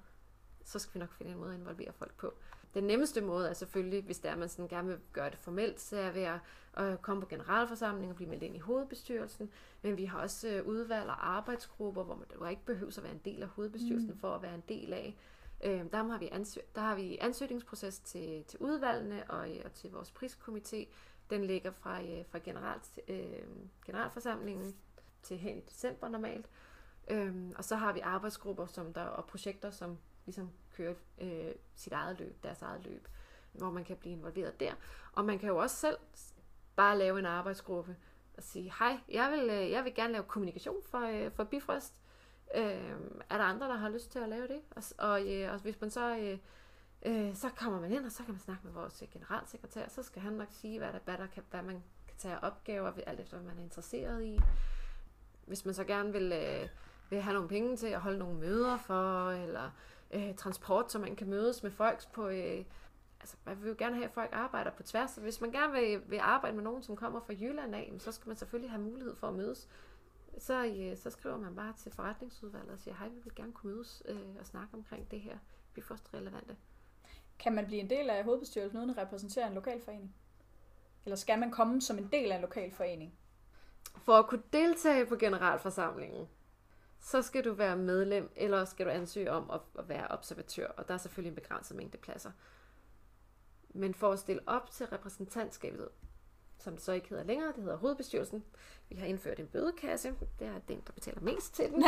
Så 0.64 0.78
skal 0.78 0.94
vi 0.94 0.98
nok 0.98 1.12
finde 1.12 1.32
en 1.32 1.38
måde 1.38 1.52
at 1.54 1.58
involvere 1.58 1.92
folk 1.92 2.16
på. 2.16 2.34
Den 2.74 2.84
nemmeste 2.84 3.20
måde 3.20 3.48
er 3.48 3.52
selvfølgelig, 3.52 4.02
hvis 4.02 4.18
der 4.18 4.36
man 4.36 4.48
sådan 4.48 4.68
gerne 4.68 4.88
vil 4.88 4.98
gøre 5.12 5.30
det 5.30 5.38
formelt, 5.38 5.80
så 5.80 5.96
er 5.96 6.10
ved 6.10 6.22
at, 6.22 6.38
at 6.74 7.02
komme 7.02 7.22
på 7.22 7.28
generalforsamling 7.28 8.10
og 8.10 8.16
blive 8.16 8.30
meldt 8.30 8.42
ind 8.42 8.56
i 8.56 8.58
hovedbestyrelsen. 8.58 9.50
Men 9.82 9.96
vi 9.96 10.04
har 10.04 10.18
også 10.20 10.48
øh, 10.48 10.66
udvalg 10.66 11.08
og 11.08 11.28
arbejdsgrupper, 11.28 12.02
hvor 12.02 12.14
man 12.40 12.50
ikke 12.50 12.64
behøver 12.64 12.92
at 12.98 13.02
være 13.02 13.12
en 13.12 13.20
del 13.24 13.42
af 13.42 13.48
hovedbestyrelsen 13.48 14.10
mm. 14.10 14.18
for 14.18 14.34
at 14.34 14.42
være 14.42 14.54
en 14.54 14.64
del 14.68 14.92
af. 14.92 15.16
Øh, 15.64 15.84
der, 15.92 16.02
har 16.02 16.18
vi 16.18 16.28
ansøg, 16.32 16.62
der 16.74 16.80
har 16.80 16.94
vi 16.94 17.18
ansøgningsproces 17.20 17.98
til, 17.98 18.44
til 18.44 18.58
udvalgene 18.58 19.30
og, 19.30 19.48
og 19.64 19.72
til 19.72 19.90
vores 19.90 20.14
priskomité. 20.22 20.86
Den 21.30 21.44
ligger 21.44 21.70
fra, 21.70 22.02
øh, 22.02 22.24
fra 22.30 22.38
general, 22.44 22.80
øh, 23.08 23.42
generalforsamlingen 23.86 24.74
til 25.22 25.38
hen 25.38 25.58
i 25.58 25.60
december 25.60 26.08
normalt. 26.08 26.46
Øhm, 27.10 27.52
og 27.56 27.64
så 27.64 27.76
har 27.76 27.92
vi 27.92 28.00
arbejdsgrupper 28.00 28.66
som 28.66 28.92
der, 28.92 29.02
og 29.02 29.24
projekter, 29.24 29.70
som 29.70 29.98
ligesom 30.28 30.50
køre 30.76 30.94
øh, 31.20 31.54
sit 31.74 31.92
eget 31.92 32.18
løb, 32.18 32.42
deres 32.42 32.62
eget 32.62 32.84
løb, 32.84 33.08
hvor 33.52 33.70
man 33.70 33.84
kan 33.84 33.96
blive 33.96 34.12
involveret 34.12 34.60
der. 34.60 34.72
Og 35.12 35.24
man 35.24 35.38
kan 35.38 35.48
jo 35.48 35.56
også 35.56 35.76
selv 35.76 35.96
bare 36.76 36.98
lave 36.98 37.18
en 37.18 37.26
arbejdsgruppe 37.26 37.96
og 38.36 38.42
sige, 38.42 38.72
hej, 38.78 38.98
jeg 39.08 39.30
vil, 39.30 39.50
øh, 39.50 39.70
jeg 39.70 39.84
vil 39.84 39.94
gerne 39.94 40.12
lave 40.12 40.24
kommunikation 40.24 40.82
for, 40.84 41.00
øh, 41.00 41.32
for 41.32 41.44
Bifrost. 41.44 42.00
Øh, 42.54 42.62
er 43.30 43.36
der 43.38 43.44
andre, 43.44 43.68
der 43.68 43.76
har 43.76 43.88
lyst 43.88 44.12
til 44.12 44.18
at 44.18 44.28
lave 44.28 44.48
det? 44.48 44.60
Og, 44.70 44.82
og, 44.98 45.32
øh, 45.32 45.52
og 45.52 45.58
hvis 45.58 45.80
man 45.80 45.90
så... 45.90 46.18
Øh, 46.18 46.38
øh, 47.02 47.34
så 47.34 47.48
kommer 47.48 47.80
man 47.80 47.92
ind, 47.92 48.04
og 48.04 48.12
så 48.12 48.22
kan 48.22 48.32
man 48.32 48.40
snakke 48.40 48.62
med 48.64 48.72
vores 48.72 49.02
øh, 49.02 49.08
generalsekretær, 49.12 49.88
så 49.88 50.02
skal 50.02 50.22
han 50.22 50.32
nok 50.32 50.48
sige, 50.50 50.78
hvad, 50.78 50.92
der, 50.92 50.98
hvad, 51.04 51.18
der 51.18 51.26
kan, 51.26 51.42
hvad 51.50 51.62
man 51.62 51.82
kan 52.08 52.16
tage 52.18 52.34
af 52.34 52.38
opgaver, 52.42 52.92
alt 53.06 53.20
efter 53.20 53.36
hvad 53.36 53.48
man 53.48 53.58
er 53.58 53.62
interesseret 53.62 54.24
i. 54.24 54.40
hvis 55.46 55.64
man 55.64 55.74
så 55.74 55.84
gerne 55.84 56.12
vil, 56.12 56.32
øh, 56.32 56.68
vil 57.10 57.20
have 57.20 57.34
nogle 57.34 57.48
penge 57.48 57.76
til 57.76 57.86
at 57.86 58.00
holde 58.00 58.18
nogle 58.18 58.38
møder 58.38 58.76
for, 58.76 59.30
eller 59.30 59.70
øh, 60.10 60.34
transport, 60.34 60.92
så 60.92 60.98
man 60.98 61.16
kan 61.16 61.28
mødes 61.28 61.62
med 61.62 61.70
folk 61.70 62.12
på... 62.12 62.28
Øh, 62.28 62.64
altså, 63.20 63.36
man 63.44 63.62
vil 63.62 63.68
jo 63.68 63.74
gerne 63.78 63.94
have, 63.94 64.04
at 64.04 64.12
folk 64.12 64.30
arbejder 64.32 64.70
på 64.70 64.82
tværs. 64.82 65.10
Så 65.10 65.20
hvis 65.20 65.40
man 65.40 65.52
gerne 65.52 65.72
vil, 65.72 66.02
vil 66.10 66.18
arbejde 66.18 66.56
med 66.56 66.64
nogen, 66.64 66.82
som 66.82 66.96
kommer 66.96 67.20
fra 67.20 67.32
Jylland 67.32 67.74
af, 67.74 67.92
så 67.98 68.12
skal 68.12 68.28
man 68.28 68.36
selvfølgelig 68.36 68.70
have 68.70 68.82
mulighed 68.82 69.16
for 69.16 69.28
at 69.28 69.34
mødes. 69.34 69.68
Så, 70.38 70.66
øh, 70.66 70.96
så 70.96 71.10
skriver 71.10 71.36
man 71.36 71.56
bare 71.56 71.72
til 71.76 71.92
forretningsudvalget 71.92 72.70
og 72.70 72.78
siger, 72.78 72.94
hej, 72.94 73.08
vi 73.08 73.20
vil 73.24 73.34
gerne 73.34 73.52
kunne 73.52 73.72
mødes 73.72 74.02
øh, 74.08 74.36
og 74.40 74.46
snakke 74.46 74.74
omkring 74.74 75.10
det 75.10 75.20
her. 75.20 75.38
Vi 75.74 75.80
er 75.80 75.84
først 75.84 76.14
relevante. 76.14 76.56
Kan 77.38 77.54
man 77.54 77.66
blive 77.66 77.80
en 77.80 77.90
del 77.90 78.10
af 78.10 78.24
hovedbestyrelsen 78.24 78.78
uden 78.78 78.90
at 78.90 78.98
repræsentere 78.98 79.46
en 79.46 79.54
lokalforening? 79.54 80.14
Eller 81.04 81.16
skal 81.16 81.38
man 81.38 81.50
komme 81.50 81.82
som 81.82 81.98
en 81.98 82.08
del 82.12 82.32
af 82.32 82.36
en 82.36 82.42
lokalforening? 82.42 83.14
For 83.96 84.12
at 84.12 84.26
kunne 84.26 84.42
deltage 84.52 85.06
på 85.06 85.16
generalforsamlingen, 85.16 86.28
så 87.00 87.22
skal 87.22 87.44
du 87.44 87.52
være 87.52 87.76
medlem, 87.76 88.32
eller 88.36 88.64
skal 88.64 88.86
du 88.86 88.90
ansøge 88.90 89.32
om 89.32 89.50
at, 89.50 89.60
at 89.78 89.88
være 89.88 90.08
observatør, 90.08 90.66
og 90.68 90.88
der 90.88 90.94
er 90.94 90.98
selvfølgelig 90.98 91.30
en 91.30 91.34
begrænset 91.34 91.76
mængde 91.76 91.98
pladser. 91.98 92.30
Men 93.74 93.94
for 93.94 94.12
at 94.12 94.18
stille 94.18 94.42
op 94.46 94.70
til 94.70 94.86
repræsentantskabet, 94.86 95.88
som 96.58 96.72
det 96.72 96.82
så 96.82 96.92
ikke 96.92 97.08
hedder 97.08 97.24
længere, 97.24 97.52
det 97.56 97.62
hedder 97.62 97.76
hovedbestyrelsen. 97.76 98.44
Vi 98.88 98.96
har 98.96 99.06
indført 99.06 99.40
en 99.40 99.46
bødekasse. 99.46 100.14
Det 100.38 100.46
er 100.46 100.58
den, 100.68 100.82
der 100.86 100.92
betaler 100.92 101.20
mest 101.20 101.54
til 101.54 101.64
den. 101.64 101.84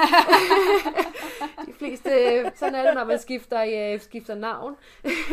De 1.66 1.72
fleste, 1.72 2.11
sådan 2.56 2.74
er 2.74 2.82
det, 2.86 2.94
når 2.94 3.04
man 3.04 3.18
skifter, 3.18 3.94
uh, 3.94 4.00
skifter 4.00 4.34
navn. 4.34 4.76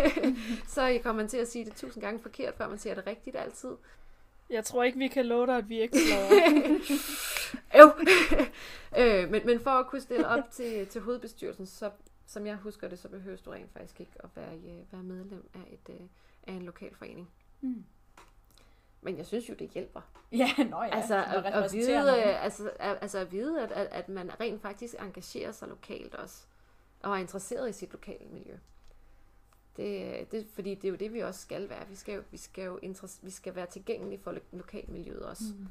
så 0.68 1.00
kommer 1.04 1.22
man 1.22 1.30
til 1.30 1.38
at 1.38 1.48
sige 1.48 1.66
det 1.66 1.76
tusind 1.76 2.04
gange 2.04 2.20
forkert, 2.20 2.56
før 2.58 2.70
man 2.70 2.78
siger 2.78 2.96
det 2.96 3.08
rigtigt 3.08 3.36
altid. 3.36 3.72
Jeg 4.50 4.66
tror 4.66 4.84
ikke, 4.84 4.98
vi 4.98 5.08
kan 5.08 5.26
love 5.26 5.46
dig, 5.46 5.58
at 5.58 5.70
vi 5.70 5.82
ikke 5.82 5.98
slår. 5.98 6.30
jo. 7.80 7.94
øh, 9.02 9.30
men, 9.32 9.46
men 9.46 9.60
for 9.60 9.70
at 9.72 9.88
kunne 9.88 10.02
stille 10.02 10.28
op 10.28 10.44
til, 10.58 10.88
til 10.88 11.02
hovedbestyrelsen, 11.02 11.66
så, 11.66 11.92
som 12.26 12.46
jeg 12.46 12.56
husker 12.56 12.88
det, 12.88 13.00
så 13.00 13.10
behøver 13.10 13.38
du 13.46 13.52
rent 13.52 13.72
faktisk 13.74 14.00
ikke 14.00 14.12
at 14.20 14.30
være, 14.36 14.56
uh, 14.56 14.94
være 14.94 15.04
medlem 15.04 15.50
af, 15.54 15.74
et, 15.74 15.94
uh, 16.00 16.06
af 16.48 16.54
en 16.54 16.62
lokal 16.64 16.96
forening. 16.96 17.30
Mm. 17.62 17.84
Men 19.02 19.18
jeg 19.18 19.26
synes 19.26 19.50
jo, 19.50 19.54
det 19.60 19.70
hjælper. 19.70 20.02
Ja, 20.32 20.50
nå 20.70 20.84
ja. 20.84 20.96
Altså 20.96 21.16
at, 21.16 21.46
at 21.46 21.74
vide, 21.74 21.94
nogen. 22.06 22.28
øh, 22.30 22.44
altså, 22.44 22.72
at, 22.80 22.98
altså 23.02 23.18
at 23.20 23.32
vide, 23.32 23.62
at, 23.62 23.72
at, 23.72 23.88
at 23.92 24.10
man 24.10 24.40
rent 24.40 24.62
faktisk 24.62 24.96
engagerer 25.00 25.52
sig 25.52 25.68
lokalt 25.68 26.16
også, 26.16 26.46
og 27.04 27.12
er 27.12 27.16
interesseret 27.16 27.70
i 27.70 27.74
sit 27.74 27.92
lokale 27.92 28.26
miljø. 28.32 28.58
Det, 29.78 30.32
det, 30.32 30.48
fordi 30.54 30.76
det 30.76 30.86
er 30.86 30.90
jo 30.90 30.96
det, 30.96 31.14
vi 31.14 31.20
også 31.20 31.42
skal 31.42 31.70
være. 31.70 31.88
Vi 31.90 31.96
skal 31.96 32.16
jo, 32.16 32.24
vi 32.32 32.38
skal 32.38 32.64
jo 32.66 32.80
interess- 32.84 33.20
vi 33.22 33.30
skal 33.32 33.56
være 33.56 33.66
tilgængelige 33.66 34.20
for 34.24 34.32
lo- 34.32 34.40
lokalmiljøet 34.52 35.26
også. 35.26 35.44
Mm. 35.60 35.68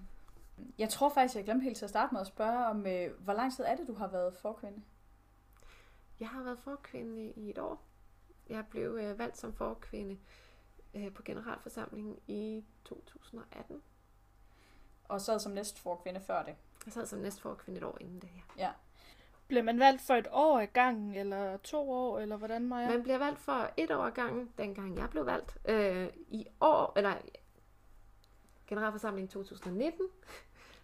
Jeg 0.79 0.89
tror 0.89 1.09
faktisk, 1.09 1.37
jeg 1.37 1.45
glemte 1.45 1.65
helt 1.65 1.77
til 1.77 1.85
at 1.85 1.91
starte 1.91 2.15
med 2.15 2.21
at 2.21 2.27
spørge 2.27 2.67
om, 2.67 2.87
øh, 2.87 3.23
hvor 3.25 3.33
lang 3.33 3.57
tid 3.57 3.65
er 3.65 3.77
det, 3.77 3.89
du 3.89 3.95
har 3.95 4.07
været 4.07 4.35
forkvinde? 4.35 4.83
Jeg 6.21 6.29
har 6.29 6.43
været 6.43 6.59
forkvinde 6.59 7.33
i 7.37 7.51
et 7.51 7.59
år. 7.59 7.83
Jeg 8.49 8.65
blev 8.71 8.99
øh, 9.01 9.19
valgt 9.19 9.39
som 9.39 9.53
forkvinde 9.53 10.19
øh, 10.95 11.13
på 11.13 11.23
generalforsamlingen 11.23 12.19
i 12.27 12.65
2018. 12.85 13.83
Og 15.05 15.21
så 15.21 15.39
som 15.39 15.53
næst 15.53 15.79
forkvinde 15.79 16.21
før 16.21 16.43
det. 16.43 16.55
Jeg 16.87 16.93
sad 16.93 17.07
som 17.07 17.19
næstforkvinde 17.19 17.79
et 17.79 17.85
år 17.85 17.99
inden 18.01 18.21
det 18.21 18.29
her. 18.29 18.43
Bliver 19.47 19.63
man 19.63 19.79
valgt 19.79 20.03
for 20.03 20.15
et 20.15 20.29
år 20.33 20.61
i 20.61 20.67
gangen, 20.67 21.15
eller 21.15 21.57
to 21.57 21.91
år, 21.91 22.19
eller 22.19 22.37
hvordan, 22.37 22.69
Maja? 22.69 22.89
Man 22.89 23.03
bliver 23.03 23.19
valgt 23.19 23.39
for 23.39 23.71
et 23.77 23.91
år 23.91 24.03
ad 24.03 24.13
gangen, 24.13 24.53
dengang 24.59 24.97
jeg 24.97 25.11
blev 25.11 25.27
valgt. 25.27 25.59
Øh, 25.69 26.09
I 26.29 26.47
år, 26.61 26.93
eller 26.97 27.15
generalforsamlingen 28.67 29.29
2019, 29.29 30.07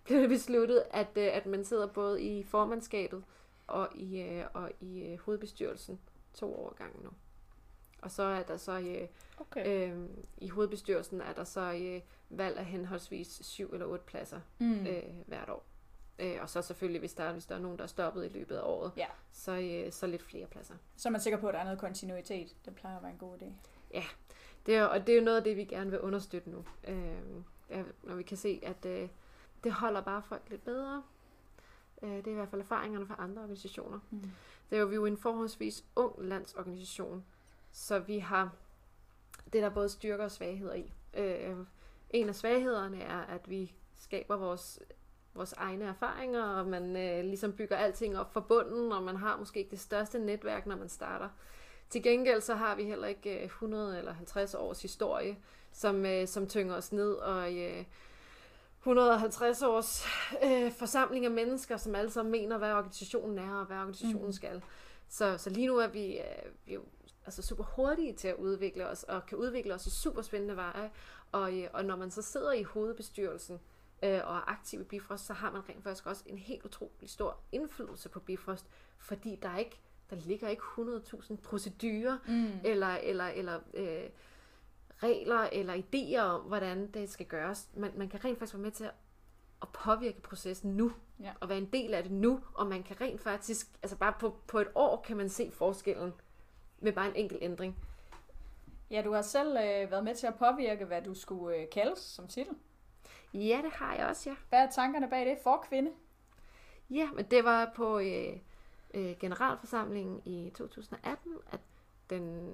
blev 0.05 0.21
det 0.23 0.29
besluttet, 0.29 0.85
at, 0.91 1.09
øh, 1.17 1.37
at 1.37 1.47
man 1.47 1.65
sidder 1.65 1.87
både 1.87 2.23
i 2.23 2.43
formandskabet 2.43 3.25
og 3.67 3.89
i, 3.95 4.21
øh, 4.21 4.45
og 4.55 4.71
i 4.81 5.03
øh, 5.03 5.19
hovedbestyrelsen 5.19 6.01
to 6.35 6.55
år 6.55 6.75
gangen 6.75 7.03
nu. 7.05 7.11
Og 8.03 8.11
så 8.11 8.23
er 8.23 8.43
der 8.43 8.57
så 8.57 8.79
øh, 8.81 9.09
Okay. 9.41 9.91
øh, 9.93 9.99
i 10.39 10.49
hovedbestyrelsen 10.49 11.21
er 11.21 11.33
der 11.33 11.45
så 11.45 11.73
øh, 11.83 12.01
valg 12.39 12.57
af 12.59 12.65
henholdsvis 12.65 13.41
syv 13.45 13.71
eller 13.73 13.87
otte 13.87 14.05
pladser 14.05 14.41
Mm. 14.59 14.87
øh, 14.87 15.03
hvert 15.27 15.49
år. 15.51 15.65
Øh, 16.19 16.37
og 16.41 16.51
så 16.51 16.63
selvfølgelig, 16.63 16.99
hvis 17.01 17.15
der, 17.15 17.25
er- 17.25 17.33
hvis 17.33 17.47
der 17.47 17.55
er 17.55 17.59
nogen, 17.59 17.77
der 17.79 17.83
er 17.85 17.89
stoppet 17.89 18.25
i 18.25 18.29
løbet 18.29 18.57
af 18.57 18.63
året, 18.65 18.93
Ja. 18.97 19.07
så, 19.33 19.53
øh, 19.53 19.93
så 19.93 20.07
lidt 20.07 20.23
flere 20.23 20.47
pladser. 20.47 20.75
Så 20.97 21.09
er 21.09 21.11
man 21.11 21.21
sikker 21.21 21.39
på, 21.39 21.49
at 21.49 21.55
der 21.55 21.61
er 21.61 21.65
noget 21.65 21.79
kontinuitet. 21.81 22.55
Det 22.65 22.75
plejer 22.75 22.97
at 22.97 23.03
være 23.03 23.13
en 23.13 23.19
god 23.19 23.37
idé. 23.43 23.53
Det 24.67 24.77
er, 24.77 24.85
og 24.85 25.07
det 25.07 25.13
er 25.13 25.17
jo 25.19 25.25
noget 25.25 25.37
af 25.39 25.45
det, 25.45 25.57
vi 25.57 25.65
gerne 25.65 25.91
vil 25.91 26.01
understøtte 26.01 26.51
nu. 26.51 26.65
Øh, 26.89 27.13
ja, 27.71 27.83
når 28.03 28.15
vi 28.15 28.23
kan 28.23 28.37
se, 28.37 28.61
at 28.63 28.87
øh, 28.87 29.09
det 29.65 29.73
holder 29.73 30.01
bare 30.01 30.23
folk 30.23 30.43
lidt 30.51 30.65
bedre. 30.65 31.03
Øh, 32.03 32.11
det 32.11 32.27
er 32.27 32.31
i 32.31 32.35
hvert 32.35 32.49
fald 32.49 32.61
erfaringerne 32.61 33.07
fra 33.07 33.17
andre 33.19 33.43
organisationer. 33.43 33.99
Mm. 34.11 34.31
Det 34.71 34.77
er 34.77 34.81
jo, 34.81 34.87
vi 34.87 34.95
er 34.95 34.97
jo 34.97 35.07
en 35.07 35.17
forholdsvis 35.17 35.85
ung 35.97 36.25
landsorganisation, 36.25 37.25
så 37.73 37.99
vi 37.99 38.19
har 38.19 38.51
det, 39.53 39.63
der 39.63 39.65
er 39.65 39.75
både 39.75 39.89
styrker 39.89 40.25
og 40.25 40.31
svagheder 40.31 40.75
i. 40.75 40.93
Øh, 41.15 41.57
en 42.11 42.29
af 42.29 42.35
svaghederne 42.35 43.03
er, 43.03 43.21
at 43.21 43.51
vi 43.51 43.75
skaber 43.97 44.37
vores, 44.37 44.81
vores 45.35 45.53
egne 45.53 45.85
erfaringer, 45.85 46.43
og 46.43 46.67
man 46.67 46.97
øh, 46.97 47.25
ligesom 47.25 47.53
bygger 47.53 47.77
alting 47.77 48.19
op 48.19 48.33
fra 48.33 48.41
bunden, 48.41 48.93
og 48.93 49.03
man 49.03 49.17
har 49.17 49.37
måske 49.37 49.59
ikke 49.59 49.71
det 49.71 49.81
største 49.81 50.19
netværk, 50.19 50.67
når 50.67 50.77
man 50.77 50.89
starter. 50.89 51.29
Til 51.91 52.03
gengæld 52.03 52.41
så 52.41 52.55
har 52.55 52.75
vi 52.77 52.85
heller 52.85 53.07
ikke 53.07 53.39
øh, 53.39 53.45
100 53.45 53.99
eller 53.99 54.13
50 54.13 54.55
års 54.55 54.83
historie, 54.83 55.37
som, 55.73 56.07
øh, 56.07 56.29
som 56.29 56.47
tynger 56.47 56.75
os 56.75 56.93
ned, 56.93 57.13
og 57.13 57.55
øh, 57.57 57.85
150 58.83 59.63
års 59.63 60.05
øh, 60.45 60.73
forsamling 60.73 61.25
af 61.25 61.31
mennesker, 61.31 61.77
som 61.77 61.95
alle 61.95 62.11
sammen 62.11 62.33
mener, 62.33 62.59
hvad 62.59 62.73
organisationen 62.73 63.39
er, 63.39 63.55
og 63.55 63.65
hvad 63.67 63.77
organisationen 63.77 64.23
Mhm. 64.23 64.33
skal. 64.33 64.63
Så, 65.09 65.39
så 65.39 65.51
lige 65.51 65.67
nu 65.67 65.77
er 65.79 65.87
vi, 65.87 66.07
øh, 66.19 66.25
vi 66.67 66.71
er 66.73 66.75
jo 66.75 66.85
altså 67.27 67.43
super 67.43 67.65
hurtige 67.65 68.13
til 68.13 68.29
at 68.29 68.37
udvikle 68.37 68.89
os, 68.89 69.03
og 69.03 69.27
kan 69.27 69.39
udvikle 69.39 69.75
os 69.75 69.87
i 69.87 69.91
super 69.91 70.23
spændende 70.23 70.57
veje. 70.57 70.91
Og, 71.33 71.59
øh, 71.59 71.69
og 71.73 71.85
når 71.85 71.97
man 71.97 72.11
så 72.11 72.23
sidder 72.23 72.53
i 72.53 72.63
hovedbestyrelsen 72.63 73.61
øh, 74.03 74.11
og 74.25 74.37
er 74.37 74.51
aktiv 74.51 74.81
i 74.81 74.85
Bifrost, 74.85 75.27
så 75.27 75.33
har 75.33 75.51
man 75.53 75.69
rent 75.69 75.83
faktisk 75.83 76.07
også 76.07 76.23
en 76.27 76.39
helt 76.39 76.65
utrolig 76.65 77.11
stor 77.11 77.39
indflydelse 77.53 78.09
på 78.09 78.21
Bifrost, 78.21 78.67
fordi 78.99 79.39
der 79.43 79.49
er 79.49 79.59
ikke 79.59 79.81
der 80.11 80.17
ligger 80.19 80.49
ikke 80.49 80.63
100.000 80.79 81.37
procedurer 81.37 82.19
Mm. 82.29 82.49
eller, 82.65 82.87
eller, 82.89 83.25
eller 83.25 83.61
øh, 83.75 84.09
regler 84.97 85.49
eller 85.53 85.75
idéer 85.75 86.21
om, 86.21 86.41
hvordan 86.41 86.91
det 86.91 87.11
skal 87.11 87.27
gøres. 87.27 87.69
Man, 87.75 87.91
man 87.97 88.09
kan 88.09 88.25
rent 88.25 88.39
faktisk 88.39 88.55
være 88.55 88.63
med 88.63 88.71
til 88.71 88.85
at, 88.85 88.95
at 89.63 89.69
påvirke 89.69 90.21
processen 90.21 90.77
nu, 90.77 90.93
Ja. 91.21 91.33
og 91.41 91.49
være 91.49 91.59
en 91.59 91.67
del 91.73 91.95
af 91.95 92.03
det 92.03 92.13
nu, 92.13 92.41
og 92.55 92.67
man 92.67 92.83
kan 92.83 93.01
rent 93.01 93.21
faktisk, 93.21 93.69
altså 93.83 93.97
bare 93.97 94.13
på, 94.21 94.37
på 94.47 94.59
et 94.59 94.69
år 94.75 95.03
kan 95.07 95.17
man 95.17 95.29
se 95.29 95.51
forskellen 95.51 96.13
med 96.81 96.93
bare 96.93 97.07
en 97.09 97.17
enkelt 97.17 97.43
ændring. 97.43 97.77
Ja, 98.91 99.03
du 99.05 99.13
har 99.13 99.23
selv 99.23 99.49
øh, 99.49 99.91
været 99.91 100.05
med 100.05 100.15
til 100.15 100.27
at 100.27 100.35
påvirke, 100.35 100.85
hvad 100.85 101.03
du 101.03 101.15
skulle 101.15 101.57
øh, 101.57 101.71
kaldes 101.71 101.99
som 101.99 102.29
titel. 102.29 102.55
Ja, 103.35 103.61
det 103.65 103.73
har 103.73 103.95
jeg 103.95 104.07
også, 104.07 104.31
ja. 104.31 104.37
Hvad 104.49 104.59
er 104.59 104.71
tankerne 104.71 105.09
bag 105.11 105.27
det? 105.27 105.39
For 105.43 105.65
kvinde? 105.69 105.91
Ja, 106.91 107.09
men 107.15 107.25
det 107.25 107.45
var 107.45 107.73
på 107.77 107.99
øh, 107.99 108.37
øh, 108.95 109.15
generalforsamlingen 109.21 110.23
i 110.25 110.51
2018, 110.55 111.35
at 111.53 111.61
den 112.11 112.53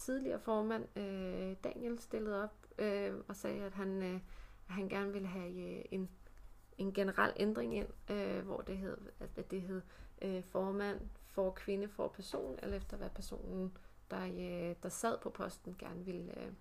tidligere 0.00 0.40
formand, 0.40 0.98
øh, 0.98 1.56
Daniel, 1.64 1.98
stillede 1.98 2.44
op 2.44 2.54
øh, 2.78 3.14
og 3.28 3.36
sagde, 3.36 3.62
at 3.62 3.72
han, 3.72 4.02
øh, 4.02 4.14
at 4.68 4.74
han 4.74 4.88
gerne 4.88 5.12
ville 5.12 5.28
have 5.28 5.78
øh, 5.78 5.84
en, 5.90 6.08
en 6.78 6.92
generel 6.92 7.32
ændring 7.36 7.76
ind, 7.76 7.88
øh, 8.10 8.44
hvor 8.44 8.60
det 8.60 8.76
hed, 8.78 8.96
at, 9.20 9.28
at 9.36 9.50
det 9.50 9.62
hed 9.62 9.82
øh, 10.22 10.44
formand 10.44 11.00
for 11.26 11.50
kvinde 11.50 11.88
for 11.88 12.08
person, 12.08 12.58
eller 12.62 12.76
efter 12.76 12.96
hvad 12.96 13.10
personen, 13.10 13.76
der, 14.10 14.24
øh, 14.24 14.76
der 14.82 14.88
sad 14.88 15.18
på 15.18 15.30
posten, 15.30 15.76
gerne 15.78 16.04
ville, 16.04 16.38
øh, 16.40 16.52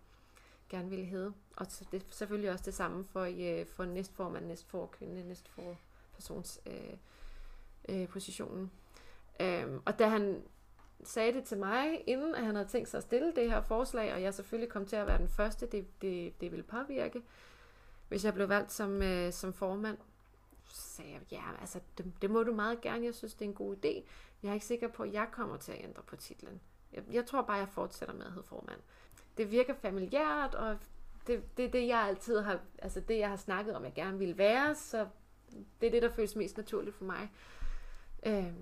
gerne 0.69 0.89
ville 0.89 1.05
hedde. 1.05 1.33
Og 1.57 1.65
så 1.69 1.85
det 1.91 2.01
er 2.01 2.05
selvfølgelig 2.09 2.51
også 2.51 2.65
det 2.65 2.73
samme 2.73 3.03
for, 3.03 3.21
øh, 3.21 3.65
for 3.65 3.85
næstformand, 3.85 4.45
næstfor 4.45 4.85
kvinde, 4.85 5.27
næstfor 5.27 5.77
persons 6.13 6.61
øh, 6.65 6.97
øh, 7.89 8.07
positionen. 8.07 8.71
Øhm, 9.39 9.81
og 9.85 9.99
da 9.99 10.07
han 10.07 10.43
sagde 11.03 11.33
det 11.33 11.43
til 11.43 11.57
mig, 11.57 12.03
inden 12.07 12.35
at 12.35 12.45
han 12.45 12.55
havde 12.55 12.67
tænkt 12.67 12.89
sig 12.89 12.97
at 12.97 13.03
stille 13.03 13.33
det 13.35 13.51
her 13.51 13.61
forslag, 13.61 14.13
og 14.13 14.21
jeg 14.21 14.33
selvfølgelig 14.33 14.71
kom 14.71 14.85
til 14.85 14.95
at 14.95 15.07
være 15.07 15.17
den 15.17 15.29
første, 15.29 15.65
det, 15.65 16.01
det, 16.01 16.41
det 16.41 16.51
ville 16.51 16.63
påvirke, 16.63 17.21
hvis 18.07 18.25
jeg 18.25 18.33
blev 18.33 18.49
valgt 18.49 18.71
som, 18.71 19.01
øh, 19.01 19.33
som 19.33 19.53
formand, 19.53 19.97
så 20.69 20.81
sagde 20.81 21.11
jeg, 21.11 21.21
ja, 21.31 21.43
altså, 21.59 21.79
det, 21.97 22.13
det 22.21 22.29
må 22.29 22.43
du 22.43 22.53
meget 22.53 22.81
gerne, 22.81 23.05
jeg 23.05 23.15
synes, 23.15 23.33
det 23.33 23.45
er 23.45 23.49
en 23.49 23.55
god 23.55 23.75
idé. 23.75 24.03
Jeg 24.43 24.49
er 24.49 24.53
ikke 24.53 24.65
sikker 24.65 24.87
på, 24.87 25.03
at 25.03 25.13
jeg 25.13 25.27
kommer 25.31 25.57
til 25.57 25.71
at 25.71 25.83
ændre 25.83 26.03
på 26.03 26.15
titlen. 26.15 26.61
Jeg, 26.93 27.03
jeg 27.11 27.25
tror 27.25 27.41
bare, 27.41 27.57
jeg 27.57 27.69
fortsætter 27.69 28.15
med 28.15 28.25
at 28.25 28.31
hedde 28.31 28.47
formand. 28.47 28.79
Det 29.37 29.51
virker 29.51 29.73
familiært, 29.73 30.55
og 30.55 30.77
det, 31.27 31.57
det 31.57 31.65
er 31.65 31.69
det, 31.69 31.87
jeg 31.87 31.99
altid 31.99 32.39
har, 32.39 32.59
altså 32.79 32.99
det, 32.99 33.17
jeg 33.17 33.29
har 33.29 33.35
snakket 33.35 33.75
om, 33.75 33.83
jeg 33.83 33.93
gerne 33.93 34.19
ville 34.19 34.37
være, 34.37 34.75
så 34.75 35.07
det 35.81 35.87
er 35.87 35.91
det, 35.91 36.01
der 36.01 36.09
føles 36.09 36.35
mest 36.35 36.57
naturligt 36.57 36.95
for 36.95 37.05
mig. 37.05 37.31
Øh, 38.25 38.53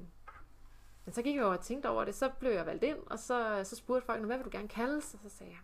men 1.08 1.14
så 1.14 1.22
gik 1.22 1.36
jeg 1.36 1.44
over 1.44 1.58
og 1.58 1.64
tænkte 1.64 1.90
over 1.90 2.06
det, 2.06 2.16
så 2.16 2.30
blev 2.40 2.52
jeg 2.52 2.66
valgt 2.66 2.84
ind, 2.84 2.98
og 3.06 3.20
så, 3.20 3.62
så 3.64 3.76
spurgte 3.76 4.06
folk, 4.06 4.26
hvad 4.26 4.38
vil 4.38 4.46
du 4.46 4.50
gerne 4.52 4.68
kaldes? 4.68 5.14
Og 5.14 5.20
så 5.20 5.38
sagde 5.38 5.52
jeg, 5.52 5.60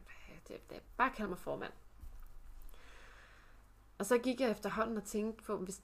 det, 0.47 0.69
det, 0.69 0.81
bare 0.97 1.11
kald 1.15 1.27
mig 1.27 1.37
formand. 1.37 1.71
Og 3.97 4.05
så 4.05 4.17
gik 4.17 4.41
jeg 4.41 4.51
efterhånden 4.51 4.97
og 4.97 5.03
tænkte 5.03 5.43
på, 5.43 5.57
hvis, 5.57 5.81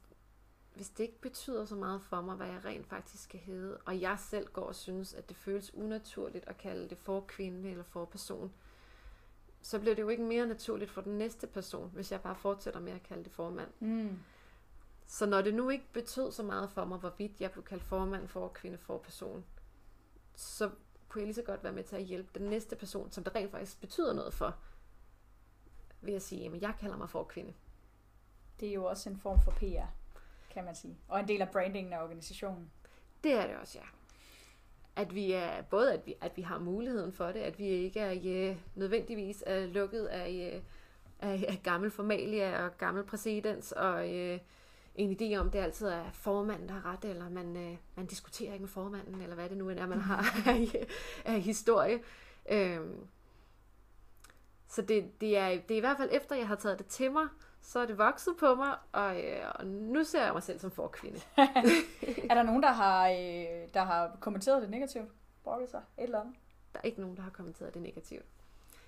hvis 0.73 0.89
det 0.89 1.03
ikke 1.03 1.21
betyder 1.21 1.65
så 1.65 1.75
meget 1.75 2.01
for 2.01 2.21
mig, 2.21 2.35
hvad 2.35 2.47
jeg 2.47 2.65
rent 2.65 2.87
faktisk 2.87 3.23
skal 3.23 3.39
hedde, 3.39 3.77
og 3.85 4.01
jeg 4.01 4.19
selv 4.19 4.47
går 4.47 4.65
og 4.65 4.75
synes, 4.75 5.13
at 5.13 5.29
det 5.29 5.37
føles 5.37 5.73
unaturligt 5.73 6.47
at 6.47 6.57
kalde 6.57 6.89
det 6.89 6.97
for 6.97 7.25
kvinde 7.27 7.71
eller 7.71 7.83
for 7.83 8.05
person, 8.05 8.51
så 9.61 9.79
bliver 9.79 9.95
det 9.95 10.01
jo 10.01 10.09
ikke 10.09 10.23
mere 10.23 10.45
naturligt 10.45 10.91
for 10.91 11.01
den 11.01 11.17
næste 11.17 11.47
person, 11.47 11.91
hvis 11.93 12.11
jeg 12.11 12.21
bare 12.21 12.35
fortsætter 12.35 12.79
med 12.79 12.93
at 12.93 13.03
kalde 13.03 13.23
det 13.23 13.31
formand. 13.31 13.69
Mm. 13.79 14.19
Så 15.11 15.25
når 15.25 15.41
det 15.41 15.53
nu 15.53 15.69
ikke 15.69 15.85
betød 15.93 16.31
så 16.31 16.43
meget 16.43 16.69
for 16.69 16.85
mig, 16.85 16.97
hvorvidt 16.97 17.41
jeg 17.41 17.51
blev 17.51 17.63
kaldt 17.63 17.83
formand 17.83 18.27
for 18.27 18.47
kvinde 18.47 18.77
for 18.77 18.97
person, 18.97 19.45
så 20.35 20.69
kunne 21.09 21.19
jeg 21.19 21.25
lige 21.25 21.35
så 21.35 21.41
godt 21.41 21.63
være 21.63 21.73
med 21.73 21.83
til 21.83 21.95
at 21.95 22.03
hjælpe 22.03 22.39
den 22.39 22.49
næste 22.49 22.75
person, 22.75 23.11
som 23.11 23.23
det 23.23 23.35
rent 23.35 23.51
faktisk 23.51 23.81
betyder 23.81 24.13
noget 24.13 24.33
for, 24.33 24.55
ved 26.01 26.13
at 26.13 26.21
sige, 26.21 26.45
at 26.45 26.61
jeg 26.61 26.73
kalder 26.79 26.97
mig 26.97 27.09
for 27.09 27.23
kvinde. 27.23 27.53
Det 28.59 28.69
er 28.69 28.73
jo 28.73 28.85
også 28.85 29.09
en 29.09 29.17
form 29.17 29.39
for 29.41 29.51
PR, 29.51 29.87
kan 30.49 30.63
man 30.63 30.75
sige. 30.75 30.97
Og 31.07 31.19
en 31.19 31.27
del 31.27 31.41
af 31.41 31.49
brandingen 31.49 31.93
af 31.93 32.03
organisationen. 32.03 32.71
Det 33.23 33.33
er 33.33 33.47
det 33.47 33.55
også, 33.55 33.77
ja. 33.77 33.85
At 35.01 35.15
vi 35.15 35.31
er, 35.31 35.61
både 35.61 35.93
at 35.93 36.05
vi, 36.05 36.15
at 36.21 36.37
vi 36.37 36.41
har 36.41 36.59
muligheden 36.59 37.13
for 37.13 37.25
det, 37.27 37.39
at 37.39 37.59
vi 37.59 37.67
ikke 37.67 37.99
er 37.99 38.11
ja, 38.11 38.55
nødvendigvis 38.75 39.43
er 39.45 39.65
lukket 39.65 40.05
af, 40.05 40.31
ja, 40.31 40.59
af, 41.19 41.45
af 41.47 41.59
gammel 41.63 41.91
formalia 41.91 42.65
og 42.65 42.77
gammel 42.77 43.03
præcedens 43.03 43.71
og 43.71 44.09
ja, 44.09 44.37
en 44.99 45.17
idé 45.21 45.35
om, 45.35 45.51
det 45.51 45.59
altid 45.59 45.87
er 45.87 46.11
formanden, 46.13 46.69
der 46.69 46.73
har 46.73 46.91
ret, 46.91 47.05
eller 47.05 47.29
man, 47.29 47.57
øh, 47.57 47.77
man 47.95 48.05
diskuterer 48.05 48.53
ikke 48.53 48.63
med 48.63 48.69
formanden, 48.69 49.21
eller 49.21 49.35
hvad 49.35 49.49
det 49.49 49.57
nu 49.57 49.69
end 49.69 49.79
er, 49.79 49.87
man 49.87 50.01
har 50.01 50.25
af, 51.25 51.41
historie. 51.41 51.99
Øhm, 52.51 53.07
så 54.67 54.81
det, 54.81 55.21
det, 55.21 55.37
er, 55.37 55.49
det 55.49 55.71
er 55.71 55.77
i 55.77 55.79
hvert 55.79 55.97
fald 55.97 56.09
efter, 56.11 56.35
jeg 56.35 56.47
har 56.47 56.55
taget 56.55 56.79
det 56.79 56.85
til 56.85 57.11
mig, 57.11 57.27
så 57.61 57.79
er 57.79 57.85
det 57.85 57.97
vokset 57.97 58.37
på 58.39 58.55
mig, 58.55 58.75
og, 58.91 59.23
øh, 59.23 59.51
og 59.55 59.67
nu 59.67 60.03
ser 60.03 60.23
jeg 60.23 60.33
mig 60.33 60.43
selv 60.43 60.59
som 60.59 60.71
forkvinde. 60.71 61.19
er 62.29 62.33
der 62.33 62.43
nogen, 62.43 62.63
der 62.63 62.71
har, 62.71 63.09
øh, 63.09 63.73
der 63.73 63.83
har 63.83 64.17
kommenteret 64.19 64.61
det 64.61 64.69
negativt? 64.69 65.11
Brokket 65.43 65.69
sig? 65.69 65.81
Et 65.97 66.03
eller 66.03 66.19
andet? 66.19 66.35
Der 66.73 66.79
er 66.79 66.83
ikke 66.83 67.01
nogen, 67.01 67.15
der 67.17 67.23
har 67.23 67.31
kommenteret 67.31 67.73
det 67.73 67.81
negativt. 67.81 68.25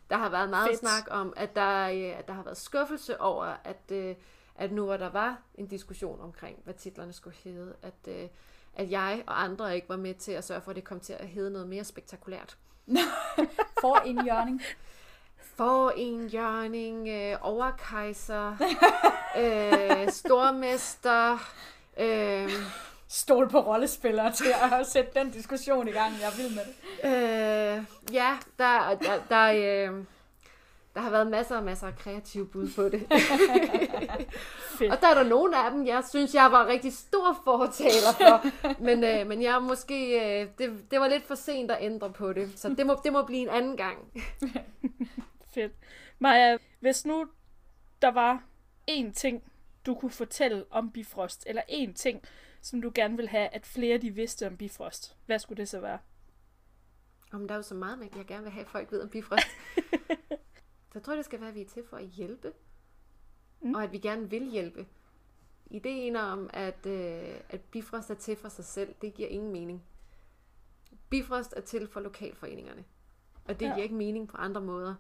Der 0.10 0.18
har 0.18 0.30
været 0.30 0.50
meget 0.50 0.70
Fedt. 0.70 0.80
snak 0.80 1.08
om, 1.12 1.34
at 1.38 1.56
der, 1.56 1.90
øh, 1.90 2.20
at 2.20 2.28
der 2.28 2.34
har 2.34 2.44
været 2.44 2.58
skuffelse 2.58 3.22
over, 3.22 3.46
at, 3.64 3.92
øh, 3.92 4.16
at 4.62 4.72
nu 4.72 4.86
hvor 4.86 4.98
der 4.98 5.10
var 5.10 5.38
en 5.56 5.68
diskussion 5.68 6.22
omkring, 6.22 6.60
hvad 6.64 6.74
titlerne 6.74 7.14
skulle 7.14 7.36
hedde, 7.44 7.76
at, 7.82 8.08
øh, 8.08 8.28
at 8.76 8.92
jeg 8.92 9.24
og 9.28 9.44
andre 9.44 9.76
ikke 9.76 9.90
var 9.90 9.98
med 9.98 10.14
til 10.14 10.32
at 10.32 10.44
sørge 10.44 10.62
for, 10.62 10.72
at 10.72 10.76
det 10.76 10.84
kom 10.84 11.00
til 11.00 11.14
at 11.14 11.28
hedde 11.28 11.52
noget 11.52 11.68
mere 11.68 11.84
spektakulært. 11.84 12.58
For 13.82 13.98
en 14.06 14.24
hjørning. 14.24 14.62
For 15.38 15.94
en 15.96 16.28
jørning, 16.28 17.08
øh, 17.08 17.38
overkejser, 17.42 18.50
øh, 19.44 20.10
stormester, 20.10 21.38
øh, 21.98 22.52
Stol 23.08 23.50
på 23.50 23.60
rollespillere 23.60 24.32
til 24.32 24.54
at 24.64 24.88
sætte 24.88 25.12
den 25.20 25.30
diskussion 25.32 25.88
i 25.88 25.92
gang. 25.92 26.14
Jeg 26.22 26.32
vild 26.38 26.56
med 26.56 26.64
det. 26.66 26.76
øh, 27.06 27.84
ja, 28.14 28.38
der, 28.60 28.96
der, 28.96 29.22
der, 29.30 29.92
øh, 29.92 30.04
der 30.96 31.02
har 31.02 31.10
været 31.10 31.28
masser 31.28 31.58
og 31.58 31.64
masser 31.64 31.88
af 31.88 31.96
kreative 31.96 32.48
bud 32.48 32.70
på 32.76 32.90
det. 32.90 33.04
Og 34.92 35.02
der 35.02 35.08
er 35.08 35.14
der 35.14 35.24
nogle 35.24 35.66
af 35.66 35.72
dem, 35.72 35.88
jeg 35.88 36.04
synes, 36.10 36.36
jeg 36.36 36.52
var 36.52 36.68
rigtig 36.68 36.94
stor 36.94 37.42
fortaler 37.44 38.14
for. 38.18 38.68
men, 38.84 39.04
øh, 39.04 39.28
men 39.28 39.42
jeg 39.42 39.62
måske, 39.62 40.20
øh, 40.42 40.48
det, 40.58 40.92
det 40.92 41.00
var 41.00 41.08
lidt 41.08 41.24
for 41.24 41.36
sent 41.36 41.72
at 41.72 41.78
ændre 41.82 42.14
på 42.14 42.34
det. 42.34 42.60
Så 42.60 42.70
det 42.70 42.86
må, 42.86 43.00
det 43.04 43.14
må 43.14 43.26
blive 43.26 43.42
en 43.42 43.50
anden 43.50 43.78
gang. 43.78 44.24
Fedt. 45.54 45.74
Maja, 46.20 46.58
hvis 46.80 47.06
nu 47.06 47.28
der 48.02 48.12
var 48.12 48.44
én 48.92 49.14
ting, 49.14 49.44
du 49.86 49.96
kunne 49.96 50.12
fortælle 50.12 50.66
om 50.70 50.92
Bifrost, 50.92 51.44
eller 51.48 51.62
én 51.62 51.94
ting, 51.94 52.22
som 52.62 52.82
du 52.82 52.92
gerne 52.96 53.18
vil 53.18 53.28
have, 53.28 53.48
at 53.48 53.66
flere 53.66 53.98
de 53.98 54.10
vidste 54.12 54.48
om 54.48 54.58
Bifrost, 54.58 55.16
hvad 55.26 55.40
skulle 55.40 55.58
det 55.58 55.70
så 55.70 55.80
være? 55.80 55.98
Om 57.34 57.48
der 57.48 57.54
er 57.54 57.58
jo 57.58 57.64
så 57.64 57.76
meget, 57.76 58.10
jeg 58.18 58.26
gerne 58.26 58.44
vil 58.44 58.52
have, 58.52 58.66
at 58.66 58.72
folk 58.72 58.92
ved 58.92 59.02
om 59.02 59.10
Bifrost. 59.10 59.48
så 60.92 61.00
jeg 61.00 61.04
tror, 61.04 61.16
det 61.16 61.26
skal 61.26 61.40
være, 61.40 61.50
at 61.50 61.56
vi 61.56 61.62
er 61.62 61.68
til 61.68 61.84
for 61.90 61.98
at 61.98 62.06
hjælpe. 62.06 62.54
Mm. 63.62 63.76
Og 63.76 63.84
at 63.84 63.92
vi 63.92 63.98
gerne 63.98 64.30
vil 64.30 64.44
hjælpe. 64.52 64.88
Ideen 65.70 66.16
om, 66.16 66.50
at, 66.54 66.86
øh, 66.86 67.42
at 67.50 67.62
Bifrost 67.62 68.10
er 68.10 68.16
til 68.16 68.36
for 68.36 68.50
sig 68.50 68.66
selv, 68.66 68.96
det 69.02 69.14
giver 69.14 69.30
ingen 69.30 69.52
mening. 69.52 69.84
Bifrost 71.10 71.54
er 71.58 71.62
til 71.62 71.88
for 71.88 72.00
lokalforeningerne. 72.00 72.86
Og 73.46 73.60
det 73.60 73.66
ja. 73.66 73.74
giver 73.74 73.84
ikke 73.84 73.96
mening 73.96 74.28
på 74.28 74.38
andre 74.38 74.62
måder. 74.62 74.96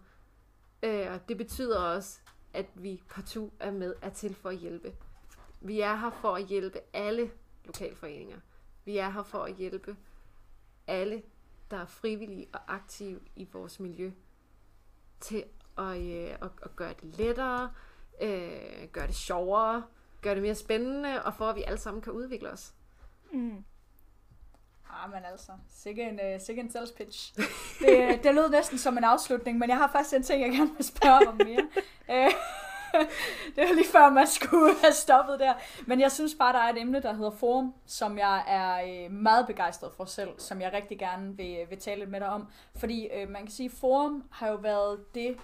Øh, 0.84 1.12
og 1.12 1.30
det 1.30 1.38
betyder 1.38 1.80
også, 1.80 2.20
at 2.54 2.66
vi 2.76 3.02
partout 3.10 3.52
er 3.60 3.72
med 3.72 3.96
er 4.02 4.10
til 4.10 4.36
for 4.36 4.50
at 4.50 4.58
hjælpe. 4.58 4.96
Vi 5.62 5.80
er 5.80 5.96
her 5.96 6.10
for 6.10 6.36
at 6.36 6.46
hjælpe 6.46 6.80
alle 6.94 7.32
lokalforeninger. 7.66 8.40
Vi 8.86 8.98
er 8.98 9.10
her 9.10 9.24
for 9.24 9.44
at 9.44 9.56
hjælpe 9.56 9.98
alle, 10.88 11.24
der 11.72 11.78
er 11.78 11.86
frivillige 11.86 12.48
og 12.54 12.74
aktive 12.74 13.20
i 13.36 13.48
vores 13.54 13.80
miljø, 13.80 14.12
til 15.20 15.44
at, 15.78 15.98
øh, 15.98 16.30
at, 16.42 16.50
at 16.64 16.76
gøre 16.76 16.94
det 17.02 17.18
lettere, 17.18 17.72
øh, 18.22 18.88
gøre 18.92 19.08
det 19.08 19.16
sjovere, 19.16 19.84
gøre 20.22 20.36
det 20.36 20.44
mere 20.44 20.56
spændende, 20.56 21.24
og 21.24 21.34
for 21.34 21.46
at 21.50 21.56
vi 21.56 21.64
alle 21.64 21.80
sammen 21.80 22.02
kan 22.02 22.14
udvikle 22.14 22.50
os. 22.50 22.74
Mm. 23.32 23.64
Ah, 24.90 25.12
men 25.12 25.20
altså, 25.32 25.52
sikke 25.70 26.04
en, 26.04 26.20
uh, 26.36 26.42
sikke 26.42 26.62
en 26.62 26.72
sales 26.72 26.92
pitch. 26.92 27.36
Det, 27.80 28.24
det 28.24 28.36
lød 28.36 28.50
næsten 28.50 28.78
som 28.78 28.98
en 28.98 29.04
afslutning, 29.04 29.58
men 29.58 29.70
jeg 29.70 29.78
har 29.78 29.92
faktisk 29.92 30.16
en 30.16 30.24
ting, 30.24 30.42
jeg 30.42 30.52
gerne 30.52 30.76
vil 30.78 30.86
spørge 30.86 31.28
om 31.28 31.36
mere. 31.36 31.68
Øh, 32.12 32.32
det 33.56 33.68
var 33.68 33.74
lige 33.74 33.88
før, 33.92 34.10
man 34.10 34.28
skulle 34.28 34.76
have 34.82 34.94
stoppet 34.94 35.40
der. 35.40 35.54
Men 35.88 36.00
jeg 36.00 36.12
synes 36.12 36.36
bare, 36.36 36.54
der 36.54 36.60
er 36.60 36.70
et 36.70 36.82
emne, 36.82 37.02
der 37.02 37.14
hedder 37.14 37.32
forum, 37.32 37.74
som 37.86 38.18
jeg 38.18 38.44
er 38.48 39.06
øh, 39.06 39.12
meget 39.12 39.48
begejstret 39.48 39.92
for 39.98 40.06
selv, 40.06 40.30
som 40.38 40.62
jeg 40.62 40.74
rigtig 40.74 41.00
gerne 41.00 41.38
vil, 41.38 41.58
vil 41.70 41.80
tale 41.80 42.00
lidt 42.00 42.10
med 42.10 42.20
dig 42.20 42.30
om. 42.30 42.48
Fordi 42.76 43.08
øh, 43.08 43.30
man 43.30 43.42
kan 43.42 43.52
sige, 43.52 43.70
forum 43.70 44.24
har 44.32 44.48
jo 44.48 44.56
været 44.56 45.16
det, 45.16 45.38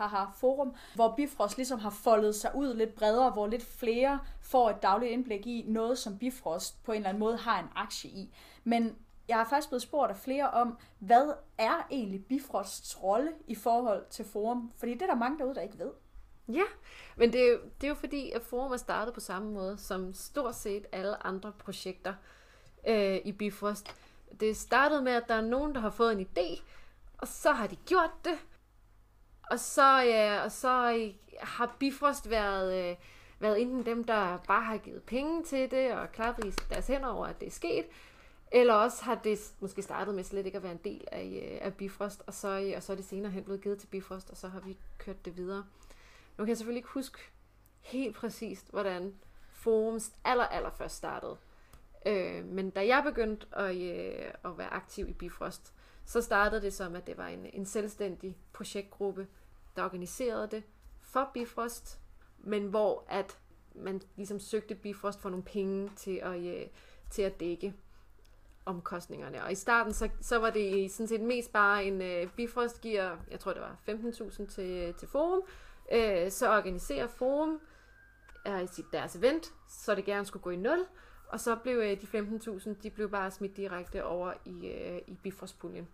haha, 0.00 0.24
forum, 0.36 0.74
hvor 0.94 1.14
Bifrost 1.16 1.56
ligesom 1.56 1.78
har 1.78 1.90
foldet 1.90 2.34
sig 2.34 2.50
ud 2.54 2.74
lidt 2.74 2.94
bredere, 2.94 3.30
hvor 3.30 3.46
lidt 3.46 3.62
flere 3.62 4.20
får 4.40 4.70
et 4.70 4.82
dagligt 4.82 5.12
indblik 5.12 5.46
i 5.46 5.64
noget, 5.68 5.98
som 5.98 6.18
Bifrost 6.18 6.84
på 6.84 6.92
en 6.92 6.96
eller 6.96 7.08
anden 7.08 7.20
måde 7.20 7.36
har 7.36 7.60
en 7.60 7.68
aktie 7.74 8.10
i. 8.10 8.34
Men 8.64 8.96
jeg 9.28 9.36
har 9.36 9.44
faktisk 9.44 9.68
blevet 9.68 9.82
spurgt 9.82 10.10
af 10.10 10.16
flere 10.16 10.50
om, 10.50 10.78
hvad 10.98 11.32
er 11.58 11.86
egentlig 11.90 12.24
Bifrosts 12.24 13.02
rolle 13.02 13.32
i 13.46 13.54
forhold 13.54 14.04
til 14.10 14.24
forum? 14.24 14.72
Fordi 14.76 14.94
det 14.94 15.02
er 15.02 15.06
der 15.06 15.14
mange 15.14 15.38
derude, 15.38 15.54
der 15.54 15.60
ikke 15.60 15.78
ved. 15.78 15.90
Ja, 16.52 16.64
men 17.16 17.32
det 17.32 17.40
er, 17.40 17.52
jo, 17.52 17.58
det 17.80 17.84
er 17.84 17.88
jo 17.88 17.94
fordi, 17.94 18.30
at 18.30 18.42
Forum 18.42 18.72
er 18.72 18.76
startet 18.76 19.14
på 19.14 19.20
samme 19.20 19.52
måde 19.52 19.78
som 19.78 20.14
stort 20.14 20.54
set 20.54 20.86
alle 20.92 21.26
andre 21.26 21.52
projekter 21.52 22.14
øh, 22.88 23.18
i 23.24 23.32
Bifrost. 23.32 23.94
Det 24.40 24.56
startede 24.56 25.02
med, 25.02 25.12
at 25.12 25.28
der 25.28 25.34
er 25.34 25.40
nogen, 25.40 25.74
der 25.74 25.80
har 25.80 25.90
fået 25.90 26.12
en 26.12 26.26
idé, 26.26 26.62
og 27.18 27.28
så 27.28 27.52
har 27.52 27.66
de 27.66 27.76
gjort 27.76 28.10
det. 28.24 28.38
Og 29.50 29.60
så, 29.60 30.04
øh, 30.04 30.44
og 30.44 30.52
så 30.52 30.92
øh, 30.98 31.14
har 31.40 31.76
Bifrost 31.78 32.30
været, 32.30 32.90
øh, 32.90 32.96
været 33.38 33.62
enten 33.62 33.86
dem, 33.86 34.04
der 34.04 34.38
bare 34.38 34.62
har 34.62 34.76
givet 34.76 35.02
penge 35.02 35.44
til 35.44 35.70
det, 35.70 35.92
og 35.92 36.12
klappet 36.12 36.44
i 36.44 36.50
deres 36.70 36.86
hænder 36.86 37.08
over, 37.08 37.26
at 37.26 37.40
det 37.40 37.46
er 37.46 37.50
sket, 37.50 37.84
eller 38.52 38.74
også 38.74 39.04
har 39.04 39.14
det 39.14 39.52
måske 39.60 39.82
startet 39.82 40.14
med 40.14 40.24
slet 40.24 40.46
ikke 40.46 40.56
at 40.56 40.62
være 40.62 40.72
en 40.72 40.80
del 40.84 41.04
af, 41.12 41.50
øh, 41.52 41.58
af 41.66 41.74
Bifrost, 41.74 42.22
og 42.26 42.34
så, 42.34 42.48
øh, 42.48 42.72
og 42.76 42.82
så 42.82 42.92
er 42.92 42.96
det 42.96 43.04
senere 43.04 43.32
hen 43.32 43.44
blevet 43.44 43.62
givet 43.62 43.78
til 43.78 43.86
Bifrost, 43.86 44.30
og 44.30 44.36
så 44.36 44.48
har 44.48 44.60
vi 44.60 44.76
kørt 44.98 45.24
det 45.24 45.36
videre. 45.36 45.64
Nu 46.38 46.44
kan 46.44 46.48
jeg 46.48 46.56
selvfølgelig 46.56 46.78
ikke 46.78 46.88
huske 46.88 47.18
helt 47.80 48.16
præcist, 48.16 48.70
hvordan 48.70 49.14
forums 49.50 50.12
aller, 50.24 50.44
aller 50.44 50.70
først 50.70 50.96
startede. 50.96 51.36
Øh, 52.06 52.44
men 52.44 52.70
da 52.70 52.86
jeg 52.86 53.02
begyndte 53.04 53.46
at, 53.52 53.76
øh, 53.76 54.32
at 54.44 54.58
være 54.58 54.72
aktiv 54.72 55.08
i 55.08 55.12
Bifrost, 55.12 55.72
så 56.04 56.22
startede 56.22 56.62
det 56.62 56.72
som, 56.72 56.96
at 56.96 57.06
det 57.06 57.18
var 57.18 57.26
en, 57.26 57.46
en 57.52 57.66
selvstændig 57.66 58.36
projektgruppe, 58.52 59.26
der 59.80 59.86
organiserede 59.86 60.48
det 60.50 60.62
for 61.00 61.30
Bifrost, 61.34 62.00
men 62.38 62.66
hvor 62.66 63.04
at 63.08 63.38
man 63.74 64.00
ligesom 64.16 64.40
søgte 64.40 64.74
Bifrost 64.74 65.20
for 65.20 65.30
nogle 65.30 65.44
penge 65.44 65.90
til 65.96 66.16
at, 66.22 66.40
øh, 66.40 66.66
til 67.10 67.22
at 67.22 67.40
dække 67.40 67.74
omkostningerne. 68.64 69.44
Og 69.44 69.52
i 69.52 69.54
starten, 69.54 69.92
så, 69.92 70.08
så 70.20 70.38
var 70.38 70.50
det 70.50 70.90
sådan 70.90 71.08
set 71.08 71.20
mest 71.20 71.52
bare 71.52 71.84
en 71.84 72.02
øh, 72.02 72.28
Bifrost 72.36 72.80
giver, 72.80 73.16
jeg 73.30 73.40
tror 73.40 73.52
det 73.52 73.62
var 73.62 73.76
15.000 73.88 74.46
til, 74.46 74.70
øh, 74.70 74.94
til 74.94 75.08
forum, 75.08 75.42
øh, 75.92 76.30
så 76.30 76.50
organiserer 76.56 77.06
forum 77.06 77.60
øh, 78.46 78.68
sit 78.68 78.86
deres 78.92 79.16
event, 79.16 79.52
så 79.68 79.94
det 79.94 80.04
gerne 80.04 80.26
skulle 80.26 80.42
gå 80.42 80.50
i 80.50 80.56
nul, 80.56 80.86
og 81.28 81.40
så 81.40 81.56
blev 81.56 81.76
øh, 81.78 82.00
de 82.00 82.06
15.000, 82.06 82.82
de 82.82 82.90
blev 82.90 83.10
bare 83.10 83.30
smidt 83.30 83.56
direkte 83.56 84.04
over 84.04 84.32
i, 84.44 84.66
øh, 84.66 85.00
i 85.06 85.18
Bifrost-puljen, 85.22 85.88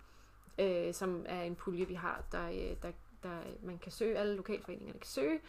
øh, 0.58 0.94
som 0.94 1.24
er 1.28 1.42
en 1.42 1.54
pulje, 1.54 1.88
vi 1.88 1.94
har, 1.94 2.24
der, 2.32 2.48
øh, 2.48 2.76
der, 2.82 2.92
der 3.26 3.40
man 3.62 3.78
kan 3.78 3.92
søge, 3.92 4.18
alle 4.18 4.36
lokalforeningerne 4.36 4.98
kan 4.98 5.08
søge, 5.08 5.40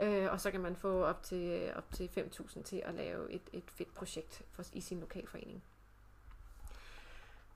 øh, 0.00 0.32
og 0.32 0.40
så 0.40 0.50
kan 0.50 0.60
man 0.60 0.76
få 0.76 1.02
op 1.02 1.22
til, 1.22 1.72
op 1.76 1.92
til 1.92 2.10
5.000 2.18 2.62
til 2.62 2.82
at 2.84 2.94
lave 2.94 3.32
et, 3.32 3.42
et 3.52 3.70
fedt 3.70 3.94
projekt 3.94 4.42
for, 4.52 4.62
i 4.72 4.80
sin 4.80 5.00
lokalforening. 5.00 5.62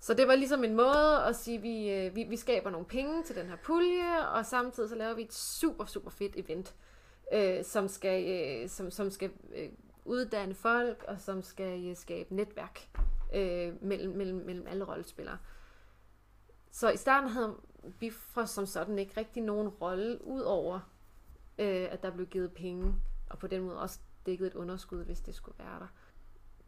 Så 0.00 0.14
det 0.14 0.28
var 0.28 0.34
ligesom 0.34 0.64
en 0.64 0.76
måde 0.76 1.24
at 1.24 1.36
sige, 1.36 1.56
at 1.56 1.62
vi, 1.62 1.90
øh, 1.90 2.16
vi, 2.16 2.24
vi 2.24 2.36
skaber 2.36 2.70
nogle 2.70 2.86
penge 2.86 3.22
til 3.22 3.36
den 3.36 3.46
her 3.46 3.56
pulje, 3.56 4.28
og 4.28 4.46
samtidig 4.46 4.88
så 4.88 4.94
laver 4.94 5.14
vi 5.14 5.22
et 5.22 5.34
super, 5.34 5.84
super 5.84 6.10
fedt 6.10 6.36
event, 6.36 6.74
øh, 7.32 7.64
som 7.64 7.88
skal, 7.88 8.28
øh, 8.28 8.68
som, 8.68 8.90
som 8.90 9.10
skal 9.10 9.30
øh, 9.54 9.68
uddanne 10.04 10.54
folk, 10.54 11.04
og 11.08 11.20
som 11.20 11.42
skal 11.42 11.88
øh, 11.88 11.96
skabe 11.96 12.34
netværk 12.34 12.88
øh, 13.34 13.82
mellem, 13.82 14.16
mellem, 14.16 14.46
mellem 14.46 14.66
alle 14.66 14.84
rollespillere. 14.84 15.38
Så 16.70 16.90
i 16.90 16.96
starten 16.96 17.30
havde 17.30 17.56
Bifrost 17.98 18.54
som 18.54 18.66
sådan 18.66 18.98
ikke 18.98 19.16
rigtig 19.16 19.42
nogen 19.42 19.68
rolle, 19.68 20.24
udover 20.24 20.80
øh, 21.58 21.86
at 21.90 22.02
der 22.02 22.10
blev 22.10 22.26
givet 22.26 22.52
penge, 22.52 22.94
og 23.30 23.38
på 23.38 23.46
den 23.46 23.62
måde 23.62 23.80
også 23.80 23.98
dækket 24.26 24.46
et 24.46 24.54
underskud, 24.54 25.04
hvis 25.04 25.20
det 25.20 25.34
skulle 25.34 25.58
være 25.58 25.80
der. 25.80 25.86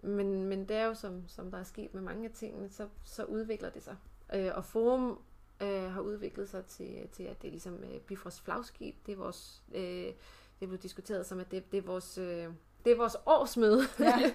Men, 0.08 0.44
men 0.44 0.68
det 0.68 0.76
er 0.76 0.84
jo, 0.84 0.94
som, 0.94 1.28
som 1.28 1.50
der 1.50 1.58
er 1.58 1.62
sket 1.62 1.94
med 1.94 2.02
mange 2.02 2.28
af 2.28 2.34
tingene, 2.34 2.68
så, 2.68 2.88
så 3.04 3.24
udvikler 3.24 3.70
det 3.70 3.82
sig. 3.82 3.96
Øh, 4.34 4.50
og 4.54 4.64
Forum 4.64 5.18
øh, 5.62 5.92
har 5.92 6.00
udviklet 6.00 6.48
sig 6.48 6.64
til, 6.64 7.08
til 7.12 7.22
at 7.22 7.42
det 7.42 7.48
er 7.48 7.52
ligesom 7.52 7.84
øh, 7.84 8.00
Bifrost 8.00 8.40
flagskib. 8.40 8.94
Det 9.06 9.12
er 9.12 9.16
vores, 9.16 9.62
øh, 9.74 10.12
det 10.60 10.68
blev 10.68 10.78
diskuteret 10.78 11.26
som, 11.26 11.40
at 11.40 11.50
det, 11.50 11.72
det 11.72 11.78
er 11.78 11.82
vores... 11.82 12.18
Øh, 12.18 12.48
det 12.84 12.92
er 12.92 12.96
vores 12.96 13.16
årsmøde. 13.26 13.82
Ja. 13.98 14.16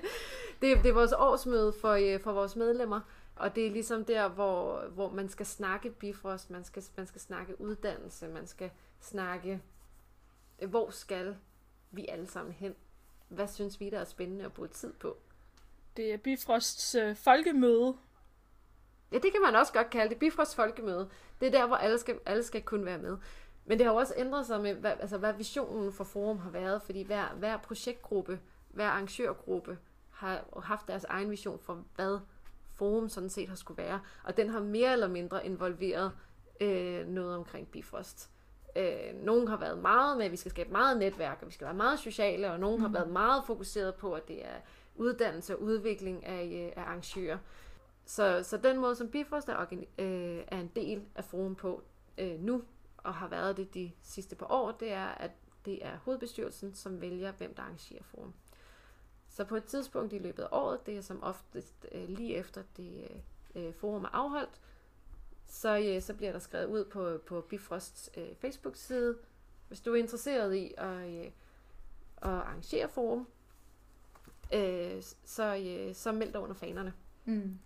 det, 0.61 0.77
det 0.83 0.89
er 0.89 0.93
vores 0.93 1.13
årsmøde 1.13 1.73
for, 1.73 1.91
øh, 1.91 2.19
for 2.19 2.33
vores 2.33 2.55
medlemmer. 2.55 3.01
Og 3.35 3.55
det 3.55 3.67
er 3.67 3.71
ligesom 3.71 4.05
der, 4.05 4.27
hvor, 4.27 4.87
hvor 4.87 5.11
man 5.11 5.29
skal 5.29 5.45
snakke 5.45 5.89
Bifrost, 5.89 6.49
man 6.49 6.63
skal, 6.63 6.83
man 6.97 7.07
skal 7.07 7.21
snakke 7.21 7.61
uddannelse, 7.61 8.27
man 8.27 8.47
skal 8.47 8.71
snakke, 8.99 9.61
øh, 10.59 10.69
hvor 10.69 10.89
skal 10.89 11.35
vi 11.91 12.05
alle 12.09 12.27
sammen 12.27 12.53
hen? 12.53 12.75
Hvad 13.27 13.47
synes 13.47 13.79
vi, 13.79 13.89
der 13.89 13.99
er 13.99 14.05
spændende 14.05 14.45
at 14.45 14.53
bruge 14.53 14.67
tid 14.67 14.93
på? 14.93 15.17
Det 15.97 16.13
er 16.13 16.17
Bifrosts 16.17 16.95
øh, 16.95 17.15
folkemøde. 17.15 17.97
Ja, 19.11 19.17
det 19.17 19.31
kan 19.31 19.41
man 19.41 19.55
også 19.55 19.73
godt 19.73 19.89
kalde 19.89 20.09
det. 20.09 20.19
Bifrosts 20.19 20.55
folkemøde. 20.55 21.09
Det 21.39 21.47
er 21.47 21.51
der, 21.51 21.67
hvor 21.67 21.75
alle 21.75 21.97
skal, 21.97 22.19
alle 22.25 22.43
skal 22.43 22.61
kunne 22.61 22.85
være 22.85 22.97
med. 22.97 23.17
Men 23.65 23.77
det 23.77 23.85
har 23.85 23.93
jo 23.93 23.99
også 23.99 24.13
ændret 24.17 24.45
sig 24.45 24.61
med, 24.61 24.73
hvad, 24.73 24.91
altså, 24.99 25.17
hvad 25.17 25.33
visionen 25.33 25.93
for 25.93 26.03
forum 26.03 26.37
har 26.37 26.49
været, 26.49 26.81
fordi 26.81 27.03
hver, 27.03 27.33
hver 27.33 27.57
projektgruppe, 27.57 28.39
hver 28.69 28.87
arrangørgruppe 28.87 29.77
har 30.09 30.61
haft 30.63 30.87
deres 30.87 31.03
egen 31.03 31.31
vision 31.31 31.59
for, 31.59 31.83
hvad 31.95 32.19
forum 32.75 33.09
sådan 33.09 33.29
set 33.29 33.49
har 33.49 33.55
skulle 33.55 33.83
være. 33.83 33.99
Og 34.23 34.37
den 34.37 34.49
har 34.49 34.59
mere 34.59 34.93
eller 34.93 35.07
mindre 35.07 35.45
involveret 35.45 36.11
øh, 36.61 37.07
noget 37.07 37.35
omkring 37.35 37.67
Bifrost. 37.67 38.29
Øh, 38.75 39.23
nogen 39.23 39.47
har 39.47 39.57
været 39.57 39.77
meget 39.77 40.17
med, 40.17 40.25
at 40.25 40.31
vi 40.31 40.37
skal 40.37 40.49
skabe 40.49 40.71
meget 40.71 40.97
netværk, 40.97 41.37
og 41.41 41.47
vi 41.47 41.53
skal 41.53 41.65
være 41.65 41.75
meget 41.75 41.99
sociale, 41.99 42.51
og 42.51 42.59
nogen 42.59 42.77
mm. 42.77 42.81
har 42.81 42.89
været 42.89 43.09
meget 43.09 43.43
fokuseret 43.45 43.95
på, 43.95 44.13
at 44.13 44.27
det 44.27 44.45
er 44.45 44.59
uddannelse 44.95 45.55
og 45.55 45.61
udvikling 45.61 46.25
af, 46.25 46.45
øh, 46.45 46.83
af 46.83 46.87
arrangører. 46.87 47.37
Så, 48.05 48.43
så 48.43 48.57
den 48.57 48.79
måde, 48.79 48.95
som 48.95 49.11
Bifrost 49.11 49.49
er, 49.49 49.65
øh, 49.99 50.43
er 50.47 50.59
en 50.59 50.71
del 50.75 51.01
af 51.15 51.23
forum 51.23 51.55
på 51.55 51.83
øh, 52.17 52.39
nu, 52.39 52.63
og 52.97 53.13
har 53.13 53.27
været 53.27 53.57
det 53.57 53.73
de 53.73 53.91
sidste 54.01 54.35
par 54.35 54.51
år, 54.51 54.71
det 54.71 54.91
er, 54.91 55.07
at 55.07 55.31
det 55.65 55.85
er 55.85 55.97
hovedbestyrelsen, 55.97 56.73
som 56.73 57.01
vælger, 57.01 57.31
hvem 57.31 57.55
der 57.55 57.63
arrangerer 57.63 58.03
forum. 58.03 58.33
Så 59.35 59.43
på 59.43 59.55
et 59.55 59.63
tidspunkt 59.63 60.13
i 60.13 60.17
løbet 60.17 60.43
af 60.43 60.47
året, 60.51 60.85
det 60.85 60.97
er 60.97 61.01
som 61.01 61.23
oftest 61.23 61.85
øh, 61.91 62.09
lige 62.09 62.35
efter 62.35 62.63
det 62.77 63.21
øh, 63.55 63.73
forum 63.73 64.03
er 64.03 64.09
afholdt, 64.15 64.61
så, 65.47 65.77
øh, 65.79 66.01
så 66.01 66.13
bliver 66.13 66.31
der 66.31 66.39
skrevet 66.39 66.65
ud 66.65 66.85
på, 66.85 67.17
på 67.25 67.41
Bifrosts 67.41 68.09
øh, 68.17 68.35
Facebook-side, 68.35 69.17
hvis 69.67 69.81
du 69.81 69.91
er 69.91 69.95
interesseret 69.95 70.55
i 70.55 70.73
at, 70.77 71.09
øh, 71.09 71.25
at 71.25 71.31
arrangere 72.17 72.89
forum, 72.89 73.27
øh, 74.53 75.03
så, 75.25 75.55
øh, 75.55 75.95
så 75.95 76.11
meld 76.11 76.33
dig 76.33 76.41
under 76.41 76.55
fanerne. 76.55 76.93
Mm. 77.25 77.59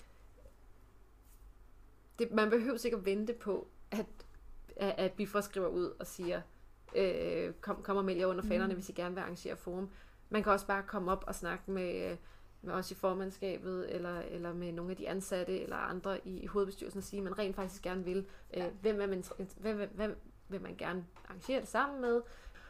Det, 2.20 2.32
man 2.32 2.50
behøver 2.50 2.86
ikke 2.86 2.98
at 2.98 3.06
vente 3.06 3.34
på, 3.34 3.68
at, 3.92 4.06
at, 4.76 4.96
at 4.98 5.14
Bifrost 5.14 5.50
skriver 5.50 5.68
ud 5.68 5.94
og 6.00 6.08
siger, 6.08 6.42
øh, 6.96 7.54
kom, 7.54 7.84
kom 7.84 7.98
og 7.98 8.06
meld 8.06 8.18
jer 8.18 8.26
under 8.26 8.44
fanerne, 8.44 8.74
mm. 8.74 8.78
hvis 8.78 8.90
I 8.90 8.94
gerne 8.94 9.16
vil 9.16 9.22
arrangere 9.22 9.58
forum. 9.58 9.90
Man 10.30 10.44
kan 10.44 10.52
også 10.52 10.68
bare 10.68 10.84
komme 10.84 11.12
op 11.12 11.24
og 11.28 11.36
snakke 11.36 11.72
med, 11.72 12.18
med 12.62 12.74
os 12.74 12.92
i 12.92 12.96
formandskabet, 12.96 13.96
eller, 13.96 14.20
eller 14.20 14.54
med 14.54 14.72
nogle 14.72 14.92
af 14.92 14.98
de 14.98 15.10
ansatte, 15.10 15.62
eller 15.62 15.76
andre 15.76 16.28
i, 16.28 16.40
i 16.40 16.46
hovedbestyrelsen, 16.46 16.98
og 16.98 17.04
sige, 17.04 17.18
at 17.18 17.24
man 17.24 17.40
rent 17.40 17.56
faktisk 17.56 17.82
gerne 17.82 18.04
vil. 18.04 18.26
Øh, 18.54 18.66
hvem, 18.82 19.02
er 19.02 19.08
man, 19.08 19.24
hvem, 19.58 19.78
hvem, 19.78 19.90
hvem 19.96 20.22
vil 20.50 20.62
man 20.62 20.76
gerne 20.76 21.06
arrangere 21.26 21.60
det 21.60 21.68
sammen 21.68 22.02
med? 22.02 22.22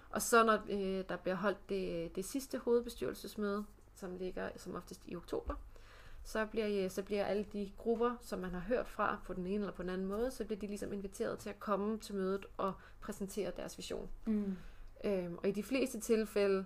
Og 0.10 0.22
så 0.22 0.43
når 0.43 0.60
øh, 0.70 1.03
der 1.10 1.16
bliver 1.16 1.36
holdt 1.36 1.70
det, 1.70 2.16
det 2.16 2.26
sidste 2.26 2.57
hovedbestyrelsesmøde, 2.57 3.66
som 3.95 4.16
ligger 4.16 4.49
som 4.57 4.76
oftest 4.76 5.01
i 5.07 5.16
oktober, 5.16 5.53
så 6.24 6.45
bliver, 6.45 6.84
øh, 6.84 6.91
så 6.91 7.03
bliver 7.03 7.26
alle 7.26 7.45
de 7.53 7.72
grupper, 7.78 8.16
som 8.22 8.39
man 8.39 8.51
har 8.51 8.60
hørt 8.60 8.88
fra 8.88 9.20
på 9.26 9.34
den 9.34 9.47
ene 9.47 9.55
eller 9.55 9.72
på 9.72 9.82
den 9.82 9.89
anden 9.89 10.07
måde, 10.07 10.32
så 10.32 10.45
bliver 10.45 10.60
de 10.60 10.68
ligesom 10.68 10.93
inviteret 10.93 11.39
til 11.39 11.49
at 11.49 11.60
komme 11.60 11.99
til 11.99 12.16
mødet 12.16 12.45
og 12.57 12.74
præsentere 13.01 13.51
deres 13.55 13.78
vision. 13.78 14.10
Mm. 14.26 14.57
Øhm, 15.03 15.38
og 15.38 15.47
i 15.47 15.51
de 15.51 15.64
fleste 15.64 15.99
tilfælde, 15.99 16.66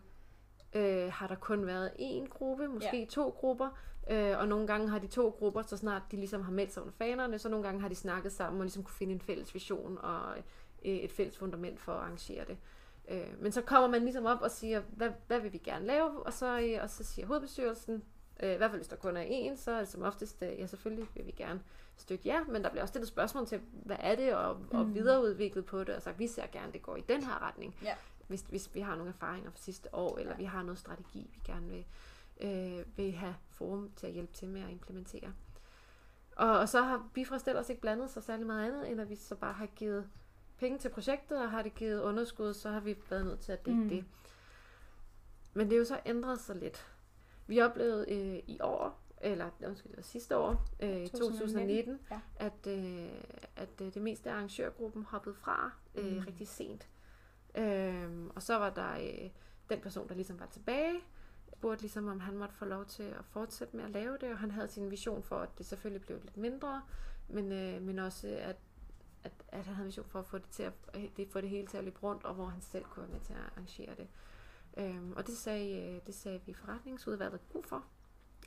øh, 0.76 1.12
har 1.12 1.28
der 1.28 1.36
kun 1.36 1.66
været 1.66 1.92
én 2.00 2.28
gruppe, 2.28 2.68
måske 2.68 3.00
ja. 3.00 3.06
to 3.06 3.30
grupper, 3.30 3.70
øh, 4.10 4.40
og 4.40 4.48
nogle 4.48 4.68
gange 4.68 4.90
har 4.90 5.00
de 5.00 5.08
to 5.08 5.30
grupper, 5.30 5.62
så 5.62 5.78
snart 5.78 6.02
de 6.12 6.16
ligesom 6.16 6.42
har 6.42 6.52
meldt 6.52 6.74
sig 6.74 6.84
under 6.84 6.94
fanerne, 6.94 7.40
så 7.40 7.50
nogle 7.50 7.66
gange 7.66 7.82
har 7.82 7.90
de 7.90 7.96
snakket 7.96 8.32
sammen 8.32 8.60
og 8.62 8.66
ligesom 8.66 8.84
kunne 8.84 8.96
finde 8.96 9.14
en 9.14 9.22
fælles 9.22 9.54
vision 9.54 9.98
og 9.98 10.38
øh, 10.86 10.96
et 10.96 11.12
fælles 11.12 11.38
fundament 11.38 11.80
for 11.80 11.92
at 11.92 12.00
arrangere 12.00 12.46
det. 12.46 12.58
Øh, 13.10 13.42
men 13.42 13.52
så 13.52 13.62
kommer 13.62 13.90
man 13.90 14.02
ligesom 14.02 14.26
op 14.26 14.42
og 14.42 14.52
siger, 14.52 14.82
hvad, 14.90 15.10
hvad 15.28 15.40
vil 15.40 15.54
vi 15.54 15.58
gerne 15.58 15.86
lave, 15.86 16.26
og 16.26 16.34
så, 16.34 16.60
øh, 16.60 16.84
og 16.84 16.90
så 16.90 17.04
siger 17.04 17.26
hovedbestyrelsen, 17.28 18.04
øh, 18.44 18.54
i 18.54 18.58
hvert 18.58 18.70
fald 18.70 18.80
hvis 18.80 18.88
der 18.88 18.96
kun 18.96 19.18
er 19.18 19.24
én, 19.24 19.56
så 19.56 19.72
er 19.72 19.80
det 19.80 19.88
som 19.88 20.02
oftest, 20.02 20.44
øh, 20.44 20.60
ja 20.60 20.66
selvfølgelig 20.68 21.08
vil 21.16 21.26
vi 21.26 21.32
gerne 21.32 21.62
støtte 21.98 22.26
ja, 22.26 22.44
men 22.44 22.64
der 22.64 22.70
bliver 22.70 22.82
også 22.82 22.92
stillet 22.92 23.08
spørgsmål 23.08 23.48
til, 23.48 23.62
hvad 23.72 23.98
er 24.00 24.16
det, 24.16 24.36
og, 24.36 24.58
mm. 24.58 24.78
og 24.78 24.94
videreudviklet 24.94 25.66
på 25.66 25.84
det, 25.84 25.96
og 25.96 26.02
sagt, 26.02 26.20
vi 26.20 26.28
ser 26.28 26.48
gerne, 26.52 26.74
det 26.74 26.82
går 26.82 26.96
i 26.96 27.04
den 27.10 27.24
her 27.24 27.48
retning. 27.48 27.76
Ja 27.84 27.96
hvis, 28.28 28.42
hvis 28.42 28.76
vi 28.76 28.80
har 28.80 28.96
nogle 28.96 29.10
erfaringer 29.10 29.52
fra 29.52 29.58
sidste 29.58 29.96
år, 29.96 30.18
eller 30.18 30.32
ja. 30.32 30.38
vi 30.38 30.44
har 30.44 30.64
noget 30.64 30.80
strategi, 30.80 31.30
vi 31.34 31.42
gerne 31.46 31.68
vil, 31.68 31.86
øh, 32.42 32.98
vil 32.98 33.12
have 33.12 33.36
forum 33.50 33.92
til 33.96 34.08
at 34.08 34.14
hjælpe 34.14 34.34
til 34.34 34.48
med 34.48 34.62
at 34.62 34.70
implementere. 34.70 35.34
Og, 36.36 36.60
og 36.60 36.70
så 36.70 36.82
har 36.82 37.10
Bifrost 37.14 37.48
ellers 37.48 37.70
ikke 37.70 37.82
blandet 37.82 38.10
sig 38.10 38.24
særlig 38.24 38.46
meget 38.46 38.68
andet, 38.68 38.92
end 38.92 39.02
at 39.02 39.10
vi 39.10 39.16
så 39.16 39.36
bare 39.36 39.54
har 39.54 39.66
givet 39.66 40.10
penge 40.58 40.80
til 40.80 40.90
projektet, 40.90 41.42
og 41.42 41.52
har 41.52 41.62
det 41.62 41.76
givet 41.76 42.02
underskud, 42.02 42.54
så 42.54 42.70
har 42.70 42.80
vi 42.80 42.96
været 43.10 43.26
nødt 43.26 43.40
til 43.40 43.52
at 43.52 43.66
dække 43.66 43.82
mm. 43.82 43.90
det. 43.90 44.06
Men 45.54 45.70
det 45.70 45.76
er 45.76 45.80
jo 45.80 45.86
så 45.86 46.00
ændret 46.06 46.40
sig 46.40 46.56
lidt. 46.56 46.88
Vi 47.48 47.62
oplevede 47.62 48.12
øh, 48.12 48.44
i 48.48 48.60
år, 48.62 49.04
eller 49.22 49.50
undskyld, 49.66 49.92
det 49.92 49.98
var 49.98 50.04
sidste 50.04 50.38
år, 50.38 50.66
øh, 50.80 51.08
2019, 51.08 51.20
2019 51.20 52.00
ja. 52.12 52.20
at, 52.36 52.68
øh, 52.68 53.10
at 53.56 53.82
øh, 53.82 53.94
det 53.94 54.02
meste 54.02 54.30
af 54.30 54.34
arrangørgruppen 54.34 55.04
hoppede 55.04 55.36
fra 55.36 55.72
øh, 55.96 56.14
mm. 56.14 56.20
rigtig 56.20 56.48
sent. 56.48 56.88
Øhm, 57.56 58.30
og 58.36 58.42
så 58.42 58.58
var 58.58 58.70
der 58.70 58.94
øh, 58.94 59.30
den 59.70 59.82
person, 59.82 60.08
der 60.08 60.16
ligesom 60.16 60.40
var 60.40 60.46
tilbage, 60.46 61.00
spurgte 61.64 61.82
ligesom, 61.82 62.08
om 62.08 62.20
han 62.20 62.38
måtte 62.38 62.56
få 62.56 62.66
lov 62.66 62.86
til 62.86 63.04
at 63.04 63.26
fortsætte 63.26 63.76
med 63.76 63.86
at 63.86 63.92
lave 63.92 64.18
det, 64.22 64.32
og 64.32 64.38
han 64.38 64.52
havde 64.52 64.68
sin 64.68 64.92
vision 64.92 65.24
for, 65.24 65.40
at 65.40 65.50
det 65.58 65.66
selvfølgelig 65.66 66.06
blev 66.06 66.20
lidt 66.24 66.38
mindre, 66.38 66.82
men, 67.28 67.52
øh, 67.52 67.82
men 67.82 68.00
også, 68.00 68.28
at, 68.28 68.56
at, 69.24 69.32
at 69.48 69.66
han 69.66 69.76
havde 69.76 69.86
vision 69.86 70.10
for 70.10 70.20
at 70.20 70.26
få 70.26 70.38
det, 70.38 70.50
til 70.50 70.64
at, 70.64 70.74
det, 71.18 71.28
få 71.30 71.42
det 71.42 71.50
hele 71.50 71.68
til 71.68 71.78
at 71.78 71.84
løbe 71.84 72.00
rundt, 72.04 72.24
og 72.24 72.34
hvor 72.34 72.46
han 72.46 72.62
selv 72.62 72.84
kunne 72.84 73.04
være 73.04 73.14
med 73.14 73.22
til 73.22 73.34
at 73.34 73.40
arrangere 73.40 73.96
det. 73.96 74.08
Øhm, 74.78 75.14
og 75.14 75.28
det 75.28 75.38
sagde, 75.38 75.96
øh, 75.96 76.02
det 76.08 76.16
sagde 76.16 76.42
vi 76.46 76.54
forretningsudvalget 76.54 77.42
god 77.54 77.64
for. 77.64 77.86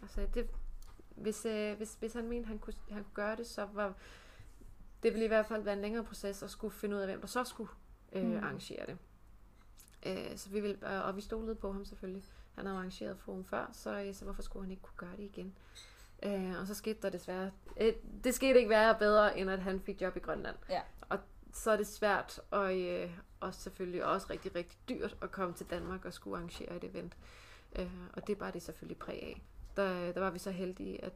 Altså, 0.02 0.26
det, 0.34 0.50
hvis, 1.16 1.44
øh, 1.44 1.76
hvis, 1.76 1.94
hvis 1.94 2.12
han 2.12 2.28
mente, 2.28 2.46
han 2.46 2.59
kunne, 2.59 2.74
han 2.90 3.04
kunne 3.04 3.14
gøre 3.14 3.36
det, 3.36 3.46
så 3.46 3.68
var 3.72 3.94
det 5.02 5.12
ville 5.12 5.24
i 5.24 5.28
hvert 5.28 5.46
fald 5.46 5.62
være 5.62 5.74
en 5.74 5.80
længere 5.80 6.04
proces 6.04 6.42
at 6.42 6.50
skulle 6.50 6.74
finde 6.74 6.96
ud 6.96 7.00
af, 7.00 7.07
hvem 7.07 7.20
der 7.20 7.26
så 7.26 7.44
skulle 7.44 7.70
øh, 8.12 8.26
mm. 8.26 8.36
arrangere 8.36 8.86
det. 8.86 8.98
Øh, 10.07 10.36
så 10.36 10.50
vi 10.50 10.61
vil, 10.61 10.84
og 10.84 11.16
vi 11.16 11.20
stolede 11.20 11.54
på 11.54 11.72
ham 11.72 11.84
selvfølgelig. 11.84 12.22
Han 12.54 12.66
har 12.66 12.74
arrangeret 12.74 13.18
forum 13.18 13.44
før, 13.44 13.70
så, 13.72 14.00
øh, 14.00 14.14
så 14.14 14.24
hvorfor 14.24 14.42
skulle 14.42 14.64
han 14.64 14.70
ikke 14.70 14.82
kunne 14.82 15.09
gøre 15.09 15.16
det 15.16 15.22
igen? 15.22 15.54
Øh, 16.22 16.61
og 16.61 16.66
så 16.66 16.74
skete 16.74 16.98
der 17.02 17.11
desværre... 17.11 17.50
Øh, 17.80 17.92
det 18.24 18.34
skete 18.34 18.59
ikke 18.59 18.70
værre 18.70 18.96
bedre, 18.98 19.38
end 19.38 19.50
at 19.50 19.59
han 19.59 19.80
fik 19.80 20.02
job 20.02 20.16
i 20.16 20.20
Grønland. 20.20 20.57
Ja. 20.70 20.80
Og 21.00 21.18
så 21.52 21.70
er 21.70 21.76
det 21.76 21.86
svært, 21.86 22.40
og, 22.50 22.80
øh, 22.80 23.11
og 23.40 23.54
selvfølgelig 23.54 24.04
også 24.04 24.26
rigtig, 24.30 24.54
rigtig 24.54 24.78
dyrt 24.88 25.16
at 25.22 25.30
komme 25.30 25.54
til 25.54 25.66
Danmark 25.70 26.04
og 26.04 26.12
skulle 26.12 26.36
arrangere 26.36 26.76
et 26.76 26.84
event. 26.84 27.16
Øh, 27.78 27.90
og 28.12 28.26
det 28.26 28.38
bare 28.38 28.52
det 28.52 28.62
selvfølgelig 28.62 28.98
præg 28.98 29.22
af. 29.22 29.42
Der, 29.76 30.12
der 30.12 30.20
var 30.20 30.30
vi 30.30 30.38
så 30.38 30.50
heldige, 30.50 31.04
at 31.04 31.12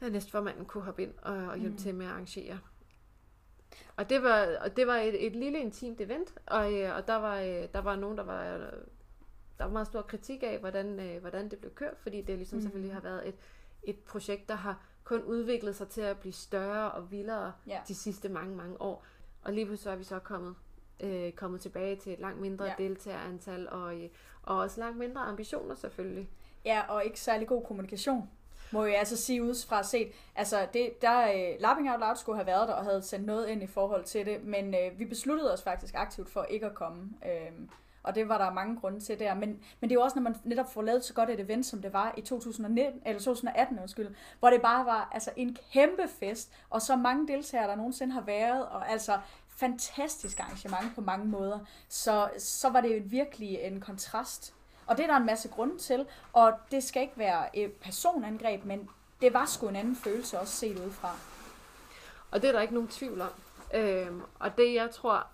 næstformanden 0.00 0.64
kunne 0.64 0.84
hoppe 0.84 1.02
ind 1.02 1.14
og, 1.22 1.36
og 1.36 1.58
hjælpe 1.58 1.76
mm. 1.76 1.82
til 1.82 1.94
med 1.94 2.06
at 2.06 2.12
arrangere. 2.12 2.58
Og 3.96 4.10
det 4.10 4.22
var, 4.22 4.48
og 4.60 4.76
det 4.76 4.86
var 4.86 4.96
et, 4.96 5.26
et 5.26 5.36
lille 5.36 5.60
intimt 5.60 6.00
event, 6.00 6.34
og, 6.46 6.74
øh, 6.74 6.96
og 6.96 7.06
der, 7.06 7.16
var, 7.16 7.40
øh, 7.40 7.68
der 7.72 7.78
var 7.78 7.96
nogen, 7.96 8.18
der 8.18 8.24
var, 8.24 8.44
der 9.58 9.64
var 9.64 9.68
meget 9.68 9.86
stor 9.86 10.02
kritik 10.02 10.42
af, 10.42 10.58
hvordan, 10.58 11.00
øh, 11.00 11.20
hvordan 11.20 11.48
det 11.48 11.58
blev 11.58 11.74
kørt, 11.74 11.98
fordi 11.98 12.20
det 12.20 12.36
ligesom 12.36 12.56
mm. 12.56 12.62
selvfølgelig 12.62 12.94
har 12.94 13.00
været 13.00 13.28
et, 13.28 13.34
et 13.82 13.98
projekt, 13.98 14.48
der 14.48 14.54
har 14.54 14.82
kun 15.04 15.22
udviklet 15.22 15.76
sig 15.76 15.88
til 15.88 16.00
at 16.00 16.18
blive 16.18 16.32
større 16.32 16.90
og 16.90 17.10
vildere 17.10 17.52
ja. 17.66 17.80
de 17.88 17.94
sidste 17.94 18.28
mange, 18.28 18.56
mange 18.56 18.80
år. 18.80 19.04
Og 19.42 19.52
lige 19.52 19.66
pludselig 19.66 19.92
er 19.92 19.96
vi 19.96 20.04
så 20.04 20.18
kommet, 20.18 20.54
øh, 21.00 21.32
kommet 21.32 21.60
tilbage 21.60 21.96
til 21.96 22.12
et 22.12 22.18
langt 22.18 22.40
mindre 22.40 22.64
ja. 22.64 22.74
deltagerantal, 22.78 23.68
og, 23.68 23.94
og 24.42 24.58
også 24.58 24.80
langt 24.80 24.98
mindre 24.98 25.20
ambitioner 25.20 25.74
selvfølgelig. 25.74 26.30
Ja, 26.64 26.82
og 26.88 27.04
ikke 27.04 27.20
særlig 27.20 27.48
god 27.48 27.64
kommunikation 27.64 28.30
må 28.72 28.84
jeg 28.84 28.98
altså 28.98 29.16
sige 29.16 29.42
udefra 29.42 29.82
set. 29.82 30.12
Altså, 30.34 30.66
det, 30.72 31.02
der, 31.02 31.28
uh, 31.28 31.60
Lapping 31.60 31.90
Out 31.90 32.00
Loud 32.00 32.16
skulle 32.16 32.36
have 32.36 32.46
været 32.46 32.68
der 32.68 32.74
og 32.74 32.84
havde 32.84 33.02
sendt 33.02 33.26
noget 33.26 33.48
ind 33.48 33.62
i 33.62 33.66
forhold 33.66 34.04
til 34.04 34.26
det, 34.26 34.44
men 34.44 34.74
uh, 34.74 34.98
vi 34.98 35.04
besluttede 35.04 35.52
os 35.52 35.62
faktisk 35.62 35.94
aktivt 35.96 36.30
for 36.30 36.42
ikke 36.42 36.66
at 36.66 36.74
komme. 36.74 37.10
Uh, 37.22 37.68
Og 38.02 38.14
det 38.14 38.28
var 38.28 38.38
der 38.38 38.52
mange 38.52 38.76
grunde 38.80 39.00
til 39.00 39.18
der. 39.18 39.34
Men, 39.34 39.48
men 39.80 39.90
det 39.90 39.96
er 39.96 40.00
jo 40.00 40.02
også, 40.02 40.16
når 40.16 40.22
man 40.22 40.36
netop 40.44 40.72
får 40.72 40.82
lavet 40.82 41.04
så 41.04 41.14
godt 41.14 41.30
et 41.30 41.40
event, 41.40 41.66
som 41.66 41.82
det 41.82 41.92
var 41.92 42.14
i 42.16 42.20
2019, 42.20 43.00
eller 43.06 43.20
2018, 43.20 43.78
undskyld, 43.78 44.14
hvor 44.38 44.50
det 44.50 44.62
bare 44.62 44.86
var 44.86 45.10
altså, 45.12 45.30
en 45.36 45.56
kæmpe 45.72 46.08
fest, 46.20 46.52
og 46.70 46.82
så 46.82 46.96
mange 46.96 47.28
deltagere, 47.28 47.68
der 47.68 47.76
nogensinde 47.76 48.12
har 48.12 48.20
været, 48.20 48.66
og 48.66 48.90
altså 48.90 49.18
fantastisk 49.48 50.40
arrangement 50.40 50.94
på 50.94 51.00
mange 51.00 51.26
måder. 51.26 51.58
Så, 51.88 52.30
så 52.38 52.68
var 52.68 52.80
det 52.80 52.96
jo 52.96 53.02
virkelig 53.06 53.58
en 53.60 53.80
kontrast. 53.80 54.54
Og 54.88 54.96
det 54.96 55.02
er 55.02 55.06
der 55.06 55.16
en 55.16 55.26
masse 55.26 55.48
grunde 55.48 55.78
til, 55.78 56.06
og 56.32 56.52
det 56.70 56.82
skal 56.82 57.02
ikke 57.02 57.18
være 57.18 57.56
et 57.56 57.72
personangreb, 57.72 58.64
men 58.64 58.90
det 59.20 59.34
var 59.34 59.46
sgu 59.46 59.68
en 59.68 59.76
anden 59.76 59.96
følelse 59.96 60.40
også 60.40 60.56
set 60.56 60.78
udefra. 60.78 61.16
Og 62.30 62.42
det 62.42 62.48
er 62.48 62.52
der 62.52 62.60
ikke 62.60 62.74
nogen 62.74 62.88
tvivl 62.88 63.20
om. 63.20 63.30
Øhm, 63.74 64.22
og 64.38 64.56
det, 64.56 64.74
jeg 64.74 64.90
tror, 64.90 65.26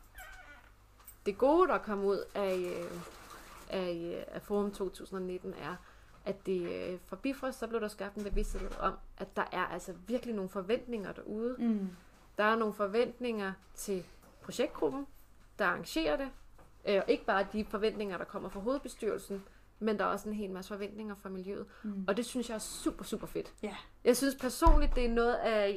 det 1.27 1.39
gode, 1.39 1.69
der 1.69 1.79
kom 1.79 2.05
ud 2.05 2.25
af, 2.35 2.57
øh, 2.57 3.01
af, 3.71 4.15
øh, 4.17 4.35
af 4.35 4.43
Forum 4.43 4.71
2019, 4.71 5.55
er, 5.55 5.77
at 6.25 6.47
det 6.47 6.91
øh, 6.93 6.99
for 7.07 7.17
Bifrost, 7.17 7.59
så 7.59 7.67
blev 7.67 7.81
der 7.81 7.89
skabt 7.89 8.17
en 8.17 8.25
bevidsthed 8.25 8.71
om, 8.81 8.95
at 9.19 9.37
der 9.37 9.45
er 9.53 9.67
altså 9.67 9.93
virkelig 10.07 10.35
nogle 10.35 10.51
forventninger 10.51 11.13
derude. 11.13 11.57
Mm. 11.59 11.89
Der 12.39 12.45
er 12.45 12.57
nogle 12.57 12.75
forventninger 12.75 13.53
til 13.75 14.05
projektgruppen, 14.43 15.07
der 15.59 15.65
arrangerer 15.65 16.17
det. 16.17 16.29
Øh, 16.89 16.97
og 16.97 17.05
ikke 17.09 17.25
bare 17.25 17.47
de 17.53 17.65
forventninger, 17.65 18.19
der 18.19 18.25
kommer 18.25 18.49
fra 18.49 18.61
hovedbestyrelsen, 18.61 19.43
men 19.79 19.99
der 19.99 20.05
er 20.05 20.09
også 20.09 20.29
en 20.29 20.35
hel 20.35 20.51
masse 20.51 20.69
forventninger 20.69 21.15
fra 21.15 21.29
miljøet. 21.29 21.67
Mm. 21.83 22.05
Og 22.09 22.17
det 22.17 22.27
synes 22.27 22.49
jeg 22.49 22.55
er 22.55 22.59
super, 22.59 23.05
super 23.05 23.27
fedt. 23.27 23.53
Ja. 23.63 23.77
Jeg 24.05 24.17
synes 24.17 24.35
personligt, 24.35 24.95
det 24.95 25.05
er 25.05 25.09
noget 25.09 25.35
af, 25.35 25.69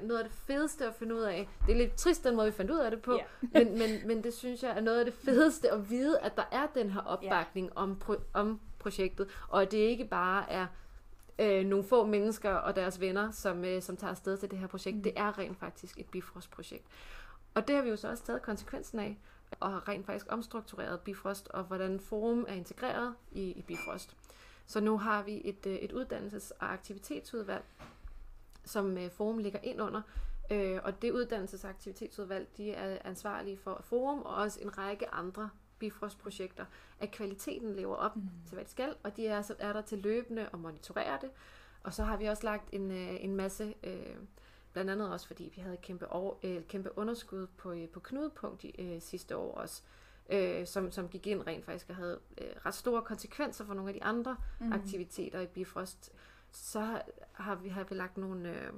øh, 0.00 0.08
noget 0.08 0.20
af 0.20 0.24
det 0.28 0.34
fedeste 0.46 0.86
at 0.86 0.94
finde 0.94 1.14
ud 1.14 1.20
af. 1.20 1.48
Det 1.66 1.72
er 1.72 1.76
lidt 1.76 1.96
trist, 1.96 2.24
den 2.24 2.36
måde, 2.36 2.46
vi 2.46 2.52
fandt 2.52 2.70
ud 2.70 2.78
af 2.78 2.90
det 2.90 3.02
på. 3.02 3.12
Ja. 3.12 3.24
men, 3.64 3.78
men, 3.78 4.06
men 4.06 4.24
det 4.24 4.34
synes 4.34 4.62
jeg 4.62 4.70
er 4.76 4.80
noget 4.80 4.98
af 4.98 5.04
det 5.04 5.14
fedeste 5.14 5.70
at 5.70 5.90
vide, 5.90 6.18
at 6.18 6.36
der 6.36 6.48
er 6.52 6.66
den 6.74 6.90
her 6.90 7.00
opbakning 7.00 7.66
ja. 7.66 7.80
om, 7.80 8.00
pro- 8.04 8.22
om 8.32 8.60
projektet. 8.78 9.28
Og 9.48 9.62
at 9.62 9.70
det 9.70 9.78
ikke 9.78 10.04
bare 10.04 10.50
er 10.50 10.66
øh, 11.38 11.66
nogle 11.66 11.84
få 11.84 12.06
mennesker 12.06 12.50
og 12.50 12.76
deres 12.76 13.00
venner, 13.00 13.30
som, 13.30 13.64
øh, 13.64 13.82
som 13.82 13.96
tager 13.96 14.10
afsted 14.10 14.36
til 14.36 14.50
det 14.50 14.58
her 14.58 14.66
projekt. 14.66 14.96
Mm. 14.96 15.02
Det 15.02 15.12
er 15.16 15.38
rent 15.38 15.58
faktisk 15.58 16.00
et 16.00 16.06
Bifrost-projekt. 16.06 16.84
Og 17.54 17.68
det 17.68 17.76
har 17.76 17.82
vi 17.82 17.88
jo 17.88 17.96
så 17.96 18.08
også 18.10 18.24
taget 18.24 18.42
konsekvensen 18.42 18.98
af, 18.98 19.18
og 19.60 19.70
har 19.70 19.88
rent 19.88 20.06
faktisk 20.06 20.26
omstruktureret 20.28 21.00
Bifrost, 21.00 21.48
og 21.48 21.64
hvordan 21.64 22.00
Forum 22.00 22.44
er 22.48 22.54
integreret 22.54 23.14
i, 23.32 23.42
i 23.42 23.62
Bifrost. 23.62 24.16
Så 24.66 24.80
nu 24.80 24.98
har 24.98 25.22
vi 25.22 25.42
et, 25.44 25.66
øh, 25.66 25.74
et 25.74 25.92
uddannelses- 25.92 26.52
og 26.60 26.72
aktivitetsudvalg, 26.72 27.64
som 28.64 28.98
øh, 28.98 29.10
Forum 29.10 29.38
ligger 29.38 29.60
ind 29.62 29.80
under. 29.80 30.02
Øh, 30.50 30.80
og 30.84 31.02
det 31.02 31.12
uddannelses- 31.12 31.64
og 31.64 31.70
aktivitetsudvalg, 31.70 32.48
de 32.56 32.72
er 32.72 32.98
ansvarlige 33.04 33.56
for 33.56 33.80
Forum 33.84 34.22
og 34.22 34.34
også 34.34 34.60
en 34.60 34.78
række 34.78 35.10
andre 35.10 35.50
Bifrost-projekter, 35.78 36.64
at 37.00 37.10
kvaliteten 37.10 37.74
lever 37.74 37.94
op 37.94 38.16
mm. 38.16 38.22
til, 38.46 38.54
hvad 38.54 38.64
det 38.64 38.70
skal, 38.70 38.94
og 39.02 39.16
de 39.16 39.26
er, 39.26 39.42
så 39.42 39.54
er 39.58 39.72
der 39.72 39.80
til 39.80 39.98
løbende 39.98 40.48
at 40.52 40.58
monitorere 40.58 41.18
det. 41.20 41.30
Og 41.82 41.94
så 41.94 42.04
har 42.04 42.16
vi 42.16 42.24
også 42.24 42.44
lagt 42.44 42.68
en, 42.72 42.90
øh, 42.90 43.24
en 43.24 43.36
masse, 43.36 43.74
øh, 43.84 44.16
blandt 44.72 44.90
andet 44.90 45.10
også 45.10 45.26
fordi 45.26 45.52
vi 45.54 45.60
havde 45.60 45.74
et 45.74 45.82
kæmpe, 45.82 46.12
over, 46.12 46.34
øh, 46.42 46.64
kæmpe 46.64 46.98
underskud 46.98 47.46
på, 47.46 47.72
øh, 47.72 47.88
på 47.88 48.00
knudepunkt 48.00 48.64
i, 48.64 48.74
øh, 48.78 49.00
sidste 49.02 49.36
år 49.36 49.54
også, 49.54 49.82
øh, 50.30 50.66
som, 50.66 50.92
som 50.92 51.08
gik 51.08 51.26
ind 51.26 51.46
rent 51.46 51.64
faktisk 51.64 51.90
og 51.90 51.96
havde 51.96 52.20
øh, 52.38 52.46
ret 52.66 52.74
store 52.74 53.02
konsekvenser 53.02 53.64
for 53.64 53.74
nogle 53.74 53.90
af 53.90 53.94
de 53.94 54.02
andre 54.02 54.36
mm. 54.60 54.72
aktiviteter 54.72 55.40
i 55.40 55.46
Bifrost. 55.46 56.12
Så 56.50 57.02
har- 57.32 57.54
vi, 57.54 57.68
har 57.68 57.84
vi 57.84 57.94
lagt 57.94 58.16
nogle, 58.16 58.60
øh, 58.60 58.72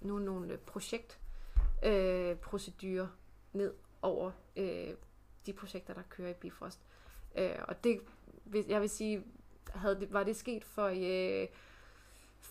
nogle, 0.00 0.24
nogle 0.24 0.56
projektprocedurer 0.56 3.02
øh, 3.04 3.08
ned 3.52 3.74
over 4.02 4.30
øh, 4.56 4.94
de 5.46 5.52
projekter, 5.52 5.94
der 5.94 6.02
kører 6.08 6.30
i 6.30 6.34
Bifrost. 6.34 6.80
Øh, 7.38 7.56
og 7.68 7.84
det, 7.84 8.00
jeg 8.68 8.80
vil 8.80 8.90
sige, 8.90 9.24
havde 9.74 10.08
var 10.10 10.24
det 10.24 10.36
sket 10.36 10.64
for 10.64 10.86
øh, 10.86 11.48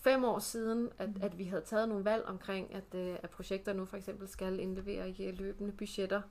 fem 0.04 0.24
år 0.24 0.38
siden, 0.38 0.88
at, 0.98 1.08
Mhm. 1.08 1.18
at 1.22 1.38
vi 1.38 1.44
havde 1.44 1.62
taget 1.62 1.88
nogle 1.88 2.04
valg 2.04 2.24
omkring, 2.24 2.74
at, 2.74 2.94
øh, 3.00 3.16
at 3.22 3.30
projekter 3.30 3.72
nu 3.72 3.84
for 3.84 3.96
eksempel 3.96 4.28
skal 4.28 4.60
indlevere 4.60 5.10
i 5.10 5.26
øh, 5.28 5.38
løbende 5.38 5.72
budgetter, 5.72 6.22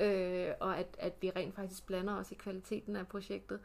øh, 0.00 0.48
og 0.60 0.78
at, 0.78 0.86
at 0.98 1.12
vi 1.20 1.30
rent 1.36 1.54
faktisk 1.54 1.86
blander 1.86 2.16
os 2.16 2.30
i 2.30 2.34
kvaliteten 2.34 2.96
af 2.96 3.06
projektet. 3.08 3.60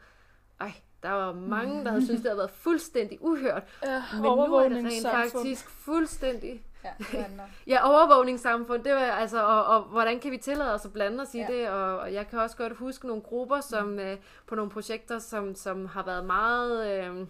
Ej, 0.60 0.72
der 1.02 1.10
var 1.10 1.32
mange, 1.32 1.84
der 1.84 1.90
havde 1.90 2.04
syntes, 2.04 2.20
det 2.22 2.28
havde 2.30 2.38
været 2.38 2.50
fuldstændig 2.50 3.18
uhørt, 3.20 3.62
Ja, 3.84 4.02
men 4.12 4.22
nu 4.22 4.54
er 4.54 4.68
det 4.68 4.84
rent 4.84 5.06
faktisk 5.10 5.68
fuldstændig 5.70 6.66
Ja. 6.84 7.24
Ja, 7.66 7.88
overvågningssamfund, 7.90 8.84
det 8.84 8.92
var 8.92 8.98
altså, 9.00 9.44
og, 9.46 9.64
og 9.64 9.82
hvordan 9.82 10.20
kan 10.20 10.30
vi 10.30 10.36
tillade 10.36 10.74
os 10.74 10.84
at 10.84 10.92
blande 10.92 11.22
os 11.22 11.34
i 11.34 11.38
Ja. 11.38 11.46
det, 11.46 11.68
og, 11.68 11.98
og 11.98 12.12
jeg 12.12 12.28
kan 12.28 12.38
også 12.38 12.56
godt 12.56 12.76
huske 12.76 13.06
nogle 13.06 13.22
grupper, 13.22 13.60
som 13.60 13.98
øh, 13.98 14.16
på 14.46 14.54
nogle 14.54 14.70
projekter, 14.70 15.18
som, 15.18 15.54
som 15.54 15.86
har 15.86 16.02
været 16.04 16.24
meget, 16.24 17.04
øh, 17.04 17.26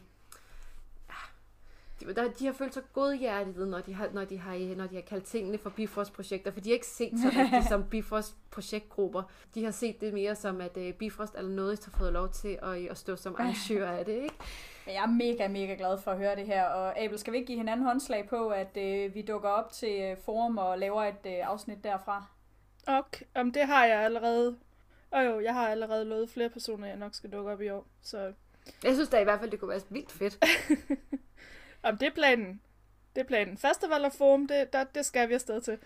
der, 2.05 2.33
de 2.39 2.47
har 2.47 2.53
følt 2.53 2.75
sig 2.75 2.83
godhjertet, 2.93 3.69
når 3.69 3.81
de 3.81 3.95
har, 3.95 4.09
når 4.13 4.25
de 4.25 4.39
har, 4.39 4.77
når 4.77 4.87
de 4.87 4.95
har 4.95 5.03
kaldt 5.03 5.25
tingene 5.25 5.59
for 5.59 5.71
Bifrost-projekter, 5.71 6.51
for 6.51 6.61
de 6.61 6.69
har 6.69 6.75
ikke 6.75 6.87
set 6.87 7.13
sig 7.21 7.31
rigtigt 7.43 7.69
som 7.69 7.85
Bifrost-projektgrupper. 7.85 9.23
De 9.55 9.65
har 9.65 9.71
set 9.71 10.01
det 10.01 10.15
mere 10.15 10.35
som, 10.35 10.61
at 10.61 10.77
øh, 10.77 10.93
Bifrost 10.95 11.35
eller 11.35 11.51
noget 11.51 11.85
har 11.85 11.99
fået 11.99 12.13
lov 12.13 12.29
til 12.29 12.59
at, 12.63 12.91
at 12.91 12.99
stå 12.99 13.17
som 13.17 13.37
arrangør 13.39 13.91
af 13.91 14.05
det, 14.05 14.13
ikke? 14.23 14.35
Men 14.87 14.95
jeg 14.95 15.03
er 15.03 15.07
mega, 15.07 15.49
mega 15.49 15.75
glad 15.75 15.99
for 15.99 16.11
at 16.11 16.19
høre 16.19 16.37
det 16.37 16.47
her. 16.47 16.65
Og 16.65 17.01
Abel, 17.01 17.19
skal 17.19 17.33
vi 17.33 17.39
ikke 17.39 17.47
give 17.47 17.59
hinanden 17.59 17.87
håndslag 17.87 18.29
på, 18.29 18.49
at 18.49 18.77
øh, 18.77 19.15
vi 19.15 19.23
dukker 19.23 19.49
op 19.49 19.73
til 19.73 20.01
øh, 20.03 20.17
forum 20.25 20.59
og 20.59 20.79
laver 20.79 21.05
et 21.05 21.27
øh, 21.27 21.49
afsnit 21.49 21.85
derfra? 21.85 22.25
Okay, 22.87 23.25
om 23.35 23.53
det 23.53 23.63
har 23.63 23.87
jeg 23.87 24.01
allerede. 24.01 24.57
Og 25.11 25.27
jo, 25.27 25.41
jeg 25.41 25.55
har 25.55 25.69
allerede 25.69 26.05
lovet 26.05 26.31
flere 26.31 26.51
personer, 26.51 26.89
jeg 26.89 26.97
nok 26.97 27.15
skal 27.15 27.33
dukke 27.33 27.51
op 27.51 27.61
i 27.61 27.69
år. 27.69 27.87
Så 28.03 28.33
Jeg 28.85 28.95
synes 28.95 29.09
da 29.09 29.21
i 29.21 29.25
hvert 29.25 29.41
fald, 29.41 29.51
det 29.51 29.61
kunne 29.61 29.69
være 29.69 29.81
vildt 29.91 30.13
fedt. 30.13 30.39
om 31.89 31.97
det 31.97 32.07
er 32.07 32.15
planen. 32.15 32.61
Det 33.15 33.21
er 33.21 33.27
planen. 33.27 33.59
Festival 33.59 34.05
og 34.05 34.13
forum, 34.13 34.47
det, 34.47 34.73
der, 34.73 34.85
det 34.85 35.07
skal 35.07 35.29
vi 35.29 35.35
afsted 35.35 35.61
til. 35.61 35.79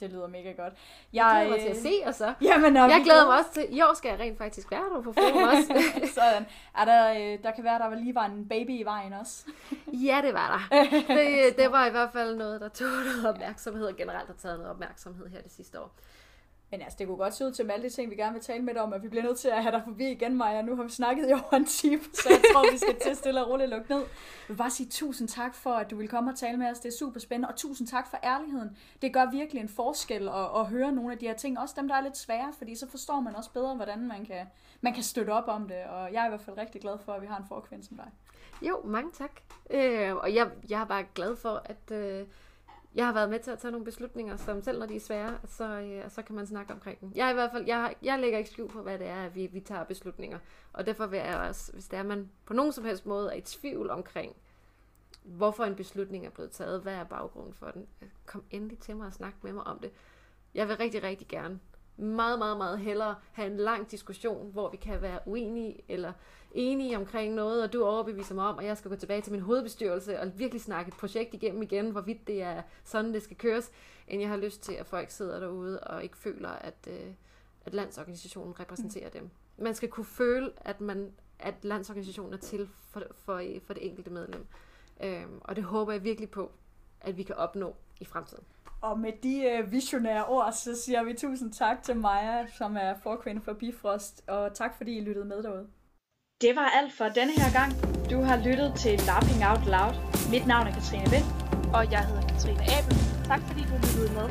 Det 0.00 0.10
lyder 0.10 0.26
mega 0.26 0.52
godt. 0.52 0.74
Jeg 1.12 1.46
glæder 1.48 1.50
mig 1.50 1.60
til 1.60 1.68
at 1.68 1.82
se, 1.82 1.92
og 2.06 2.14
så. 2.14 2.34
Jamen, 2.42 2.76
Jeg 2.76 2.98
vi 2.98 3.04
glæder 3.04 3.26
mig 3.26 3.38
også 3.38 3.52
til, 3.52 3.66
i 3.76 3.80
år 3.82 3.94
skal 3.94 4.08
jeg 4.08 4.20
rent 4.20 4.38
faktisk 4.38 4.70
være 4.70 4.84
der 4.94 5.02
på 5.02 5.12
forum 5.12 5.42
også. 5.42 5.82
Sådan. 6.20 6.46
Er 6.76 6.84
der, 6.84 7.10
øh, 7.12 7.42
der 7.42 7.50
kan 7.50 7.64
være, 7.64 7.78
der 7.78 7.94
lige 7.94 8.14
var 8.14 8.26
en 8.26 8.48
baby 8.48 8.70
i 8.70 8.82
vejen 8.82 9.12
også. 9.12 9.44
ja, 10.06 10.20
det 10.24 10.34
var 10.34 10.68
der. 10.70 10.82
Det, 11.16 11.56
det 11.56 11.72
var 11.72 11.86
i 11.86 11.90
hvert 11.90 12.12
fald 12.12 12.36
noget, 12.36 12.60
der 12.60 12.68
tog 12.68 12.88
noget 12.88 13.28
opmærksomhed, 13.28 13.86
og 13.86 13.96
generelt 13.96 14.26
har 14.26 14.34
taget 14.34 14.58
noget 14.58 14.70
opmærksomhed 14.70 15.28
her 15.28 15.42
det 15.42 15.52
sidste 15.52 15.80
år. 15.80 15.90
Men 16.70 16.82
altså, 16.82 16.96
det 16.98 17.06
kunne 17.06 17.16
godt 17.16 17.34
se 17.34 17.46
ud 17.46 17.52
til 17.52 17.66
med 17.66 17.74
alle 17.74 17.88
de 17.88 17.94
ting, 17.94 18.10
vi 18.10 18.16
gerne 18.16 18.32
vil 18.32 18.42
tale 18.42 18.62
med 18.62 18.74
dig 18.74 18.82
om, 18.82 18.92
at 18.92 19.02
vi 19.02 19.08
bliver 19.08 19.22
nødt 19.22 19.38
til 19.38 19.48
at 19.48 19.62
have 19.62 19.72
dig 19.72 19.82
forbi 19.84 20.10
igen, 20.10 20.36
Maja. 20.36 20.62
Nu 20.62 20.76
har 20.76 20.82
vi 20.82 20.90
snakket 20.90 21.30
i 21.30 21.32
over 21.32 21.54
en 21.54 21.64
time, 21.64 22.02
så 22.12 22.28
jeg 22.30 22.40
tror, 22.52 22.72
vi 22.72 22.78
skal 22.78 22.96
til 23.00 23.16
stille 23.16 23.44
og 23.44 23.50
roligt 23.50 23.70
lukke 23.70 23.90
ned. 23.90 23.98
Jeg 23.98 24.08
vil 24.48 24.56
bare 24.56 24.70
sige 24.70 24.88
tusind 24.88 25.28
tak 25.28 25.54
for, 25.54 25.72
at 25.72 25.90
du 25.90 25.96
vil 25.96 26.08
komme 26.08 26.30
og 26.30 26.36
tale 26.36 26.56
med 26.56 26.70
os. 26.70 26.78
Det 26.78 26.88
er 26.88 26.96
super 26.96 27.20
spændende, 27.20 27.48
og 27.48 27.56
tusind 27.56 27.88
tak 27.88 28.10
for 28.10 28.18
ærligheden. 28.24 28.76
Det 29.02 29.12
gør 29.12 29.30
virkelig 29.30 29.60
en 29.60 29.68
forskel 29.68 30.28
at, 30.28 30.48
at 30.56 30.66
høre 30.66 30.92
nogle 30.92 31.12
af 31.12 31.18
de 31.18 31.26
her 31.26 31.34
ting, 31.34 31.58
også 31.58 31.74
dem, 31.78 31.88
der 31.88 31.94
er 31.94 32.00
lidt 32.00 32.16
svære, 32.16 32.52
fordi 32.58 32.74
så 32.74 32.88
forstår 32.90 33.20
man 33.20 33.36
også 33.36 33.50
bedre, 33.52 33.74
hvordan 33.74 34.08
man 34.08 34.26
kan, 34.26 34.46
man 34.80 34.94
kan 34.94 35.02
støtte 35.02 35.30
op 35.30 35.48
om 35.48 35.68
det. 35.68 35.84
Og 35.84 36.12
jeg 36.12 36.22
er 36.22 36.26
i 36.26 36.28
hvert 36.28 36.40
fald 36.40 36.58
rigtig 36.58 36.80
glad 36.80 36.98
for, 37.04 37.12
at 37.12 37.22
vi 37.22 37.26
har 37.26 37.36
en 37.36 37.46
forkvinde 37.48 37.84
som 37.84 37.96
dig. 37.96 38.10
Jo, 38.62 38.80
mange 38.84 39.10
tak. 39.12 39.30
Øh, 39.70 40.16
og 40.16 40.34
jeg, 40.34 40.50
jeg 40.68 40.80
er 40.80 40.86
bare 40.86 41.04
glad 41.14 41.36
for, 41.36 41.62
at 41.64 41.96
øh, 41.96 42.26
jeg 42.94 43.06
har 43.06 43.12
været 43.12 43.30
med 43.30 43.38
til 43.40 43.50
at 43.50 43.58
tage 43.58 43.72
nogle 43.72 43.84
beslutninger, 43.84 44.36
som 44.36 44.62
selv 44.62 44.78
når 44.78 44.86
de 44.86 44.96
er 44.96 45.00
svære, 45.00 45.38
så, 45.44 45.64
øh, 45.64 46.10
så 46.10 46.22
kan 46.22 46.34
man 46.34 46.46
snakke 46.46 46.72
omkring 46.72 47.00
dem. 47.00 47.12
Jeg 47.14 47.30
i 47.30 47.34
hvert 47.34 47.50
fald, 47.52 47.66
jeg, 47.66 47.94
jeg 48.02 48.18
lægger 48.18 48.38
ikke 48.38 48.50
skjul 48.50 48.68
på, 48.68 48.82
hvad 48.82 48.98
det 48.98 49.06
er, 49.06 49.24
at 49.24 49.34
vi, 49.34 49.46
vi 49.46 49.60
tager 49.60 49.84
beslutninger. 49.84 50.38
Og 50.72 50.86
derfor 50.86 51.06
vil 51.06 51.18
jeg 51.18 51.36
også, 51.36 51.72
hvis 51.72 51.88
det 51.88 51.98
er, 51.98 52.02
man 52.02 52.30
på 52.44 52.52
nogen 52.52 52.72
som 52.72 52.84
helst 52.84 53.06
måde 53.06 53.32
er 53.32 53.36
i 53.36 53.40
tvivl 53.40 53.90
omkring, 53.90 54.36
hvorfor 55.22 55.64
en 55.64 55.74
beslutning 55.74 56.26
er 56.26 56.30
blevet 56.30 56.50
taget, 56.50 56.80
hvad 56.82 56.94
er 56.94 57.04
baggrunden 57.04 57.54
for 57.54 57.66
den, 57.66 57.86
kom 58.26 58.44
endelig 58.50 58.78
til 58.78 58.96
mig 58.96 59.06
og 59.06 59.12
snak 59.12 59.34
med 59.42 59.52
mig 59.52 59.66
om 59.66 59.78
det. 59.78 59.90
Jeg 60.54 60.68
vil 60.68 60.76
rigtig, 60.76 61.02
rigtig 61.02 61.28
gerne 61.28 61.60
meget, 61.96 62.38
meget, 62.38 62.56
meget 62.56 62.78
hellere 62.78 63.14
have 63.32 63.50
en 63.50 63.56
lang 63.56 63.90
diskussion, 63.90 64.52
hvor 64.52 64.70
vi 64.70 64.76
kan 64.76 65.02
være 65.02 65.18
uenige 65.26 65.80
eller 65.88 66.12
enige 66.52 66.96
omkring 66.96 67.34
noget, 67.34 67.62
og 67.62 67.72
du 67.72 67.84
overbeviser 67.84 68.34
mig 68.34 68.44
om, 68.44 68.58
at 68.58 68.64
jeg 68.64 68.76
skal 68.76 68.90
gå 68.90 68.96
tilbage 68.96 69.20
til 69.20 69.32
min 69.32 69.40
hovedbestyrelse 69.40 70.20
og 70.20 70.38
virkelig 70.38 70.60
snakke 70.60 70.88
et 70.88 70.96
projekt 70.96 71.34
igennem 71.34 71.62
igen, 71.62 71.90
hvorvidt 71.90 72.26
det 72.26 72.42
er 72.42 72.62
sådan, 72.84 73.14
det 73.14 73.22
skal 73.22 73.36
køres, 73.36 73.70
end 74.08 74.20
jeg 74.20 74.30
har 74.30 74.36
lyst 74.36 74.62
til, 74.62 74.72
at 74.72 74.86
folk 74.86 75.10
sidder 75.10 75.40
derude 75.40 75.80
og 75.80 76.02
ikke 76.02 76.16
føler, 76.16 76.48
at, 76.48 76.88
øh, 76.88 77.12
at 77.64 77.74
landsorganisationen 77.74 78.60
repræsenterer 78.60 79.08
dem. 79.08 79.30
Man 79.58 79.74
skal 79.74 79.88
kunne 79.88 80.06
føle, 80.06 80.52
at, 80.56 80.80
man, 80.80 81.12
at 81.38 81.54
landsorganisationen 81.62 82.34
er 82.34 82.38
til 82.38 82.68
for, 82.90 83.02
for, 83.24 83.42
for 83.66 83.74
det 83.74 83.86
enkelte 83.86 84.10
medlem. 84.10 84.46
Øhm, 85.02 85.40
og 85.40 85.56
det 85.56 85.64
håber 85.64 85.92
jeg 85.92 86.04
virkelig 86.04 86.30
på, 86.30 86.52
at 87.00 87.16
vi 87.16 87.22
kan 87.22 87.34
opnå 87.34 87.76
i 88.00 88.04
fremtiden. 88.04 88.44
Og 88.80 88.98
med 88.98 89.12
de 89.22 89.42
øh, 89.42 89.72
visionære 89.72 90.26
ord, 90.26 90.52
så 90.52 90.82
siger 90.82 91.02
vi 91.02 91.14
tusind 91.14 91.52
tak 91.52 91.82
til 91.82 91.96
Maja, 91.96 92.46
som 92.58 92.76
er 92.76 92.94
forkvinde 93.02 93.40
for 93.40 93.52
Bifrost, 93.52 94.22
og 94.28 94.54
tak 94.54 94.76
fordi 94.76 94.98
I 94.98 95.00
lyttede 95.00 95.24
med 95.24 95.42
derude. 95.42 95.68
Det 96.46 96.56
var 96.56 96.68
alt 96.78 96.92
for 96.92 97.04
denne 97.04 97.32
her 97.42 97.52
gang. 97.58 97.70
Du 98.10 98.18
har 98.28 98.36
lyttet 98.36 98.72
til 98.82 98.94
Laughing 99.06 99.40
Out 99.50 99.64
Loud. 99.74 99.94
Mit 100.30 100.46
navn 100.46 100.66
er 100.66 100.72
Katrine 100.72 101.10
Vind. 101.14 101.26
Og 101.76 101.82
jeg 101.92 102.02
hedder 102.08 102.24
Katrine 102.28 102.62
Abel. 102.76 102.96
Tak 103.30 103.40
fordi 103.46 103.62
du 103.70 103.74
lyttede 103.84 104.12
med. 104.18 104.26